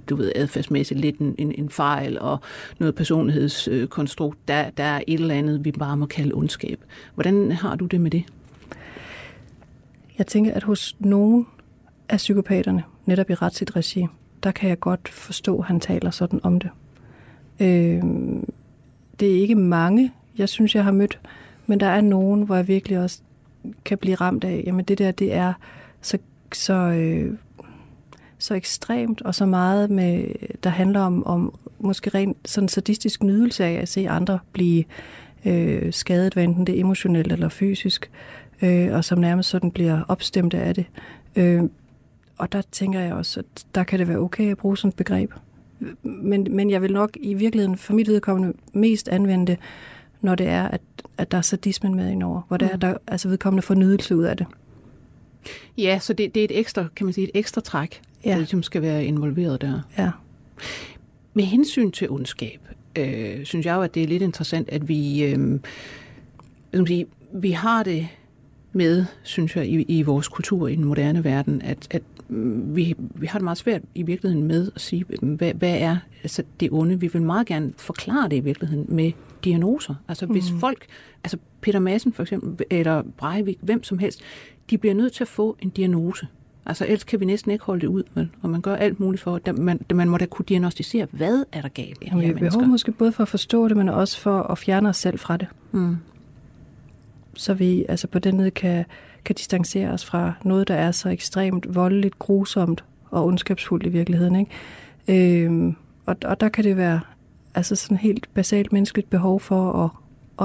du 0.08 0.16
ved, 0.16 0.32
adfærdsmæssigt 0.34 1.00
lidt 1.00 1.18
en, 1.18 1.34
en, 1.38 1.54
en 1.58 1.70
fejl 1.70 2.18
og 2.20 2.38
noget 2.78 2.94
personlighedskonstrukt. 2.94 4.48
Der, 4.48 4.70
der 4.70 4.84
er 4.84 5.00
et 5.06 5.20
eller 5.20 5.34
andet, 5.34 5.64
vi 5.64 5.72
bare 5.72 5.96
må 5.96 6.06
kalde 6.06 6.34
ondskab. 6.34 6.80
Hvordan 7.14 7.52
har 7.52 7.76
du 7.76 7.86
det 7.86 8.00
med 8.00 8.10
det? 8.10 8.24
Jeg 10.18 10.26
tænker, 10.26 10.54
at 10.54 10.62
hos 10.62 10.96
nogen 10.98 11.46
af 12.08 12.16
psykopaterne, 12.16 12.82
netop 13.06 13.30
i 13.30 13.34
retsligt 13.34 13.76
regi, 13.76 14.06
der 14.42 14.50
kan 14.50 14.68
jeg 14.68 14.80
godt 14.80 15.08
forstå, 15.08 15.58
at 15.58 15.64
han 15.64 15.80
taler 15.80 16.10
sådan 16.10 16.40
om 16.42 16.58
det. 16.58 16.70
Øh, 17.60 18.02
det 19.20 19.30
er 19.36 19.40
ikke 19.40 19.54
mange, 19.54 20.12
jeg 20.38 20.48
synes, 20.48 20.74
jeg 20.74 20.84
har 20.84 20.92
mødt, 20.92 21.20
men 21.66 21.80
der 21.80 21.86
er 21.86 22.00
nogen, 22.00 22.42
hvor 22.42 22.56
jeg 22.56 22.68
virkelig 22.68 22.98
også 22.98 23.20
kan 23.84 23.98
blive 23.98 24.14
ramt 24.14 24.44
af, 24.44 24.62
jamen 24.66 24.84
det 24.84 24.98
der, 24.98 25.10
det 25.10 25.32
er 25.32 25.52
så 26.00 26.18
så, 26.56 26.74
øh, 26.74 27.34
så 28.38 28.54
ekstremt 28.54 29.22
og 29.22 29.34
så 29.34 29.46
meget, 29.46 29.90
med, 29.90 30.24
der 30.62 30.70
handler 30.70 31.00
om, 31.00 31.26
om 31.26 31.58
måske 31.78 32.10
rent 32.10 32.36
sådan 32.44 32.68
sadistisk 32.68 33.22
nydelse 33.22 33.64
af 33.64 33.72
at 33.72 33.88
se 33.88 34.08
andre 34.08 34.38
blive 34.52 34.84
øh, 35.44 35.92
skadet, 35.92 36.34
hvad 36.34 36.44
enten 36.44 36.66
det 36.66 36.76
er 36.76 36.80
emotionelt 36.80 37.32
eller 37.32 37.48
fysisk, 37.48 38.10
øh, 38.62 38.92
og 38.92 39.04
som 39.04 39.18
nærmest 39.18 39.48
sådan 39.48 39.70
bliver 39.70 40.02
opstemt 40.08 40.54
af 40.54 40.74
det. 40.74 40.86
Øh, 41.36 41.62
og 42.38 42.52
der 42.52 42.62
tænker 42.72 43.00
jeg 43.00 43.14
også, 43.14 43.40
at 43.40 43.64
der 43.74 43.82
kan 43.84 43.98
det 43.98 44.08
være 44.08 44.18
okay 44.18 44.50
at 44.50 44.56
bruge 44.56 44.78
sådan 44.78 44.88
et 44.88 44.96
begreb. 44.96 45.30
Men, 46.02 46.46
men 46.50 46.70
jeg 46.70 46.82
vil 46.82 46.92
nok 46.92 47.10
i 47.20 47.34
virkeligheden 47.34 47.76
for 47.76 47.94
mit 47.94 48.08
vedkommende 48.08 48.56
mest 48.72 49.08
anvende 49.08 49.46
det, 49.46 49.58
når 50.20 50.34
det 50.34 50.48
er, 50.48 50.68
at, 50.68 50.80
at 51.18 51.30
der 51.30 51.38
er 51.38 51.42
sadismen 51.42 51.94
med 51.94 52.10
indover, 52.10 52.42
hvor 52.48 52.56
det 52.56 52.68
er, 52.68 52.74
mm. 52.74 52.80
der 52.80 52.94
altså 53.06 53.28
vedkommende 53.28 53.62
får 53.62 53.74
nydelse 53.74 54.16
ud 54.16 54.22
af 54.22 54.36
det. 54.36 54.46
Ja, 55.78 55.98
så 55.98 56.12
det, 56.12 56.34
det 56.34 56.40
er 56.40 56.44
et 56.44 56.58
ekstra, 56.58 56.86
kan 56.96 57.06
man 57.06 57.12
sige, 57.12 57.24
et 57.24 57.30
ekstra 57.34 57.60
træk, 57.60 58.02
ja. 58.24 58.30
der 58.30 58.36
ligesom 58.36 58.62
skal 58.62 58.82
være 58.82 59.04
involveret 59.04 59.60
der. 59.60 59.80
Ja. 59.98 60.10
Med 61.34 61.44
hensyn 61.44 61.90
til 61.90 62.10
ondskab, 62.10 62.60
øh, 62.96 63.44
synes 63.44 63.66
jeg 63.66 63.74
jo, 63.74 63.82
at 63.82 63.94
det 63.94 64.02
er 64.02 64.06
lidt 64.06 64.22
interessant, 64.22 64.68
at 64.68 64.88
vi, 64.88 65.24
øh, 65.24 65.60
sige, 66.86 67.06
vi 67.32 67.50
har 67.50 67.82
det 67.82 68.08
med, 68.72 69.04
synes 69.22 69.56
jeg, 69.56 69.66
i, 69.66 69.82
i 69.82 70.02
vores 70.02 70.28
kultur 70.28 70.68
i 70.68 70.76
den 70.76 70.84
moderne 70.84 71.24
verden, 71.24 71.62
at, 71.62 71.88
at 71.90 72.02
vi, 72.74 72.94
vi 72.98 73.26
har 73.26 73.38
det 73.38 73.44
meget 73.44 73.58
svært 73.58 73.82
i 73.94 74.02
virkeligheden 74.02 74.46
med 74.46 74.70
at 74.74 74.80
sige, 74.80 75.04
hvad, 75.22 75.54
hvad 75.54 75.78
er 75.78 75.96
altså 76.22 76.42
det 76.60 76.68
onde? 76.72 77.00
Vi 77.00 77.06
vil 77.12 77.22
meget 77.22 77.46
gerne 77.46 77.72
forklare 77.76 78.28
det 78.28 78.36
i 78.36 78.40
virkeligheden 78.40 78.86
med 78.88 79.12
diagnoser. 79.44 79.94
Altså 80.08 80.26
hvis 80.26 80.52
mm. 80.52 80.60
folk, 80.60 80.86
altså 81.24 81.38
Peter 81.60 81.78
Madsen 81.78 82.12
for 82.12 82.22
eksempel, 82.22 82.66
eller 82.70 83.02
Breivik, 83.16 83.58
hvem 83.60 83.82
som 83.82 83.98
helst, 83.98 84.20
de 84.70 84.78
bliver 84.78 84.94
nødt 84.94 85.12
til 85.12 85.24
at 85.24 85.28
få 85.28 85.56
en 85.60 85.70
diagnose. 85.70 86.26
Altså 86.66 86.84
ellers 86.84 87.04
kan 87.04 87.20
vi 87.20 87.24
næsten 87.24 87.50
ikke 87.52 87.64
holde 87.64 87.80
det 87.80 87.86
ud, 87.86 88.02
vel? 88.14 88.30
og 88.42 88.50
man 88.50 88.60
gør 88.60 88.76
alt 88.76 89.00
muligt 89.00 89.22
for, 89.22 89.40
at 89.44 89.58
man, 89.58 89.80
man 89.94 90.08
må 90.08 90.18
da 90.18 90.26
kunne 90.26 90.44
diagnostisere, 90.48 91.06
hvad 91.10 91.44
er 91.52 91.60
der 91.60 91.68
galt 91.68 91.98
i 92.02 92.06
Jamen, 92.06 92.20
vi 92.22 92.26
har 92.26 92.34
behov 92.34 92.66
måske 92.66 92.92
både 92.92 93.12
for 93.12 93.22
at 93.22 93.28
forstå 93.28 93.68
det, 93.68 93.76
men 93.76 93.88
også 93.88 94.20
for 94.20 94.42
at 94.42 94.58
fjerne 94.58 94.88
os 94.88 94.96
selv 94.96 95.18
fra 95.18 95.36
det. 95.36 95.48
Mm. 95.72 95.96
Så 97.34 97.54
vi 97.54 97.84
altså 97.88 98.06
på 98.06 98.18
den 98.18 98.36
måde 98.36 98.50
kan, 98.50 98.84
kan 99.24 99.34
distancere 99.34 99.90
os 99.90 100.04
fra 100.04 100.32
noget, 100.44 100.68
der 100.68 100.74
er 100.74 100.92
så 100.92 101.08
ekstremt 101.08 101.74
voldeligt, 101.74 102.18
grusomt 102.18 102.84
og 103.10 103.26
ondskabsfuldt 103.26 103.86
i 103.86 103.88
virkeligheden. 103.88 104.36
Ikke? 104.36 105.44
Øhm, 105.44 105.76
og, 106.06 106.16
og 106.24 106.40
der 106.40 106.48
kan 106.48 106.64
det 106.64 106.76
være 106.76 107.00
altså 107.54 107.76
sådan 107.76 107.96
helt 107.96 108.28
basalt 108.34 108.72
menneskeligt 108.72 109.10
behov 109.10 109.40
for 109.40 109.84
at, 109.84 109.90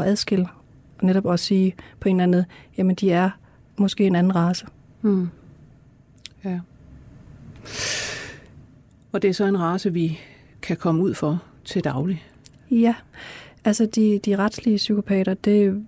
at 0.02 0.10
adskille, 0.10 0.48
og 0.98 1.06
netop 1.06 1.26
også 1.26 1.46
sige 1.46 1.76
på 2.00 2.10
en 2.10 2.16
eller 2.16 2.24
anden, 2.24 2.46
jamen 2.78 2.96
de 2.96 3.12
er 3.12 3.30
måske 3.78 4.04
en 4.06 4.16
anden 4.16 4.36
race. 4.36 4.66
Mm. 5.02 5.30
Ja. 6.44 6.60
Og 9.12 9.22
det 9.22 9.30
er 9.30 9.34
så 9.34 9.46
en 9.46 9.60
race, 9.60 9.94
vi 9.94 10.20
kan 10.62 10.78
komme 10.78 11.04
ud 11.04 11.14
for 11.14 11.44
til 11.66 11.84
daglig. 11.84 12.24
Ja, 12.72 12.96
altså 13.66 13.86
de, 13.86 14.20
de 14.26 14.36
retslige 14.36 14.78
psykopater, 14.78 15.34
det, 15.34 15.86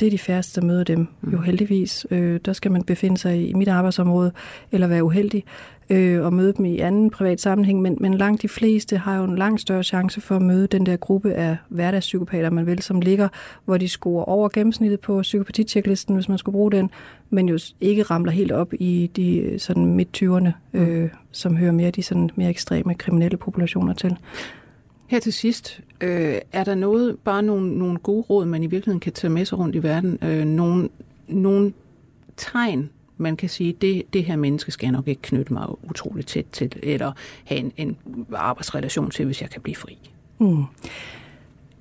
det 0.00 0.06
er 0.06 0.10
de 0.10 0.18
færreste, 0.18 0.60
der 0.60 0.66
møder 0.66 0.84
dem, 0.84 1.06
mm. 1.22 1.32
jo 1.32 1.40
heldigvis. 1.40 2.06
Øh, 2.10 2.40
der 2.44 2.52
skal 2.52 2.72
man 2.72 2.82
befinde 2.82 3.18
sig 3.18 3.48
i 3.48 3.52
mit 3.52 3.68
arbejdsområde, 3.68 4.32
eller 4.72 4.86
være 4.86 5.04
uheldig 5.04 5.44
øh, 5.90 6.24
og 6.24 6.32
møde 6.32 6.52
dem 6.52 6.64
i 6.64 6.78
anden 6.78 7.10
privat 7.10 7.40
sammenhæng, 7.40 7.82
men, 7.82 7.96
men 8.00 8.14
langt 8.14 8.42
de 8.42 8.48
fleste 8.48 8.96
har 8.96 9.16
jo 9.16 9.24
en 9.24 9.36
langt 9.36 9.60
større 9.60 9.82
chance 9.82 10.20
for 10.20 10.36
at 10.36 10.42
møde 10.42 10.66
den 10.66 10.86
der 10.86 10.96
gruppe 10.96 11.32
af 11.32 11.56
hverdagspsykopater, 11.68 12.50
man 12.50 12.66
vil, 12.66 12.82
som 12.82 13.00
ligger, 13.00 13.28
hvor 13.64 13.76
de 13.76 13.88
scorer 13.88 14.24
over 14.24 14.48
gennemsnittet 14.48 15.00
på 15.00 15.22
psykopatitjeklisten, 15.22 16.14
hvis 16.14 16.28
man 16.28 16.38
skulle 16.38 16.52
bruge 16.52 16.72
den, 16.72 16.90
men 17.30 17.48
jo 17.48 17.58
ikke 17.80 18.02
ramler 18.02 18.32
helt 18.32 18.52
op 18.52 18.72
i 18.72 19.10
de 19.16 19.54
sådan 19.58 19.86
midt-20'erne, 19.86 20.50
øh, 20.74 21.02
mm. 21.02 21.10
som 21.32 21.56
hører 21.56 21.72
mere 21.72 21.90
de 21.90 22.02
sådan 22.02 22.30
mere 22.34 22.50
ekstreme 22.50 22.94
kriminelle 22.94 23.36
populationer 23.36 23.94
til. 23.94 24.16
Her 25.06 25.20
til 25.20 25.32
sidst, 25.32 25.80
øh, 26.00 26.38
er 26.52 26.64
der 26.64 26.74
noget, 26.74 27.16
bare 27.24 27.42
nogle, 27.42 27.78
nogle 27.78 27.98
gode 27.98 28.22
råd, 28.22 28.46
man 28.46 28.62
i 28.62 28.66
virkeligheden 28.66 29.00
kan 29.00 29.12
tage 29.12 29.30
med 29.30 29.44
sig 29.44 29.58
rundt 29.58 29.76
i 29.76 29.82
verden? 29.82 30.18
Øh, 30.22 30.44
nogle, 30.44 30.88
nogle 31.28 31.72
tegn, 32.36 32.90
man 33.16 33.36
kan 33.36 33.48
sige, 33.48 33.72
det, 33.72 34.02
det 34.12 34.24
her 34.24 34.36
menneske 34.36 34.70
skal 34.70 34.86
jeg 34.86 34.92
nok 34.92 35.08
ikke 35.08 35.22
knytte 35.22 35.52
mig 35.52 35.66
utroligt 35.90 36.28
tæt 36.28 36.44
til, 36.52 36.72
eller 36.82 37.12
have 37.44 37.58
en, 37.58 37.72
en 37.76 37.96
arbejdsrelation 38.34 39.10
til, 39.10 39.24
hvis 39.24 39.42
jeg 39.42 39.50
kan 39.50 39.62
blive 39.62 39.76
fri. 39.76 39.98
Mm. 40.38 40.64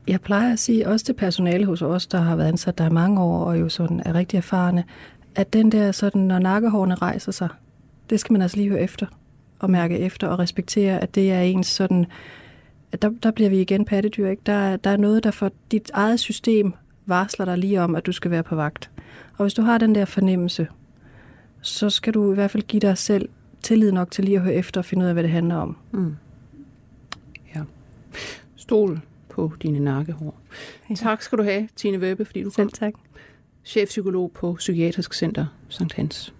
Jeg 0.07 0.21
plejer 0.21 0.53
at 0.53 0.59
sige 0.59 0.87
også 0.87 1.05
til 1.05 1.13
personale 1.13 1.65
hos 1.65 1.81
os, 1.81 2.07
der 2.07 2.21
har 2.21 2.35
været 2.35 2.47
ansat 2.47 2.77
der 2.77 2.85
i 2.85 2.93
mange 2.93 3.21
år, 3.21 3.45
og 3.45 3.59
jo 3.59 3.69
sådan 3.69 4.01
er 4.05 4.13
rigtig 4.13 4.37
erfarne, 4.37 4.83
at 5.35 5.53
den 5.53 5.71
der 5.71 5.91
sådan, 5.91 6.21
når 6.21 6.39
nakkehårene 6.39 6.95
rejser 6.95 7.31
sig, 7.31 7.49
det 8.09 8.19
skal 8.19 8.33
man 8.33 8.41
altså 8.41 8.57
lige 8.57 8.69
høre 8.69 8.81
efter, 8.81 9.05
og 9.59 9.69
mærke 9.69 9.99
efter, 9.99 10.27
og 10.27 10.39
respektere, 10.39 10.99
at 10.99 11.15
det 11.15 11.31
er 11.31 11.41
ens 11.41 11.67
sådan, 11.67 12.05
der, 13.01 13.09
der 13.23 13.31
bliver 13.31 13.49
vi 13.49 13.61
igen 13.61 13.85
pattedyr, 13.85 14.27
ikke? 14.27 14.41
Der, 14.45 14.77
der 14.77 14.89
er 14.89 14.97
noget, 14.97 15.23
der 15.23 15.31
for 15.31 15.51
dit 15.71 15.91
eget 15.93 16.19
system 16.19 16.73
varsler 17.05 17.45
dig 17.45 17.57
lige 17.57 17.81
om, 17.81 17.95
at 17.95 18.05
du 18.05 18.11
skal 18.11 18.31
være 18.31 18.43
på 18.43 18.55
vagt. 18.55 18.91
Og 19.37 19.43
hvis 19.43 19.53
du 19.53 19.61
har 19.61 19.77
den 19.77 19.95
der 19.95 20.05
fornemmelse, 20.05 20.67
så 21.61 21.89
skal 21.89 22.13
du 22.13 22.31
i 22.31 22.35
hvert 22.35 22.51
fald 22.51 22.63
give 22.63 22.79
dig 22.79 22.97
selv 22.97 23.29
tillid 23.61 23.91
nok 23.91 24.11
til 24.11 24.23
lige 24.23 24.37
at 24.37 24.43
høre 24.43 24.53
efter 24.53 24.81
og 24.81 24.85
finde 24.85 25.03
ud 25.03 25.07
af, 25.07 25.13
hvad 25.15 25.23
det 25.23 25.31
handler 25.31 25.55
om. 25.55 25.77
Mm. 25.91 26.15
Ja. 27.55 27.61
Stol 28.55 29.01
på 29.29 29.51
dine 29.61 29.79
nakkehår. 29.79 30.39
Ja. 30.89 30.95
Tak 30.95 31.21
skal 31.21 31.37
du 31.37 31.43
have, 31.43 31.69
Tine 31.75 31.99
Webbe, 31.99 32.25
fordi 32.25 32.43
du 32.43 32.49
kom. 32.49 32.51
Selv 32.51 32.71
tak. 32.71 32.93
Chefpsykolog 33.65 34.31
på 34.31 34.53
Psykiatrisk 34.53 35.13
Center 35.13 35.45
St. 35.69 35.93
Hans. 35.95 36.33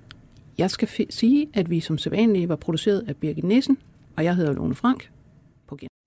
Jeg 0.58 0.72
skal 0.72 1.08
sige, 1.10 1.50
at 1.54 1.70
vi 1.70 1.80
som 1.80 1.98
sædvanlige 1.98 2.50
var 2.50 2.56
produceret 2.56 3.06
af 3.08 3.16
Birgit 3.16 3.44
Nissen, 3.44 3.78
og 4.16 4.24
jeg 4.24 4.36
hedder 4.36 4.54
Lone 4.54 4.76
Frank. 4.76 5.10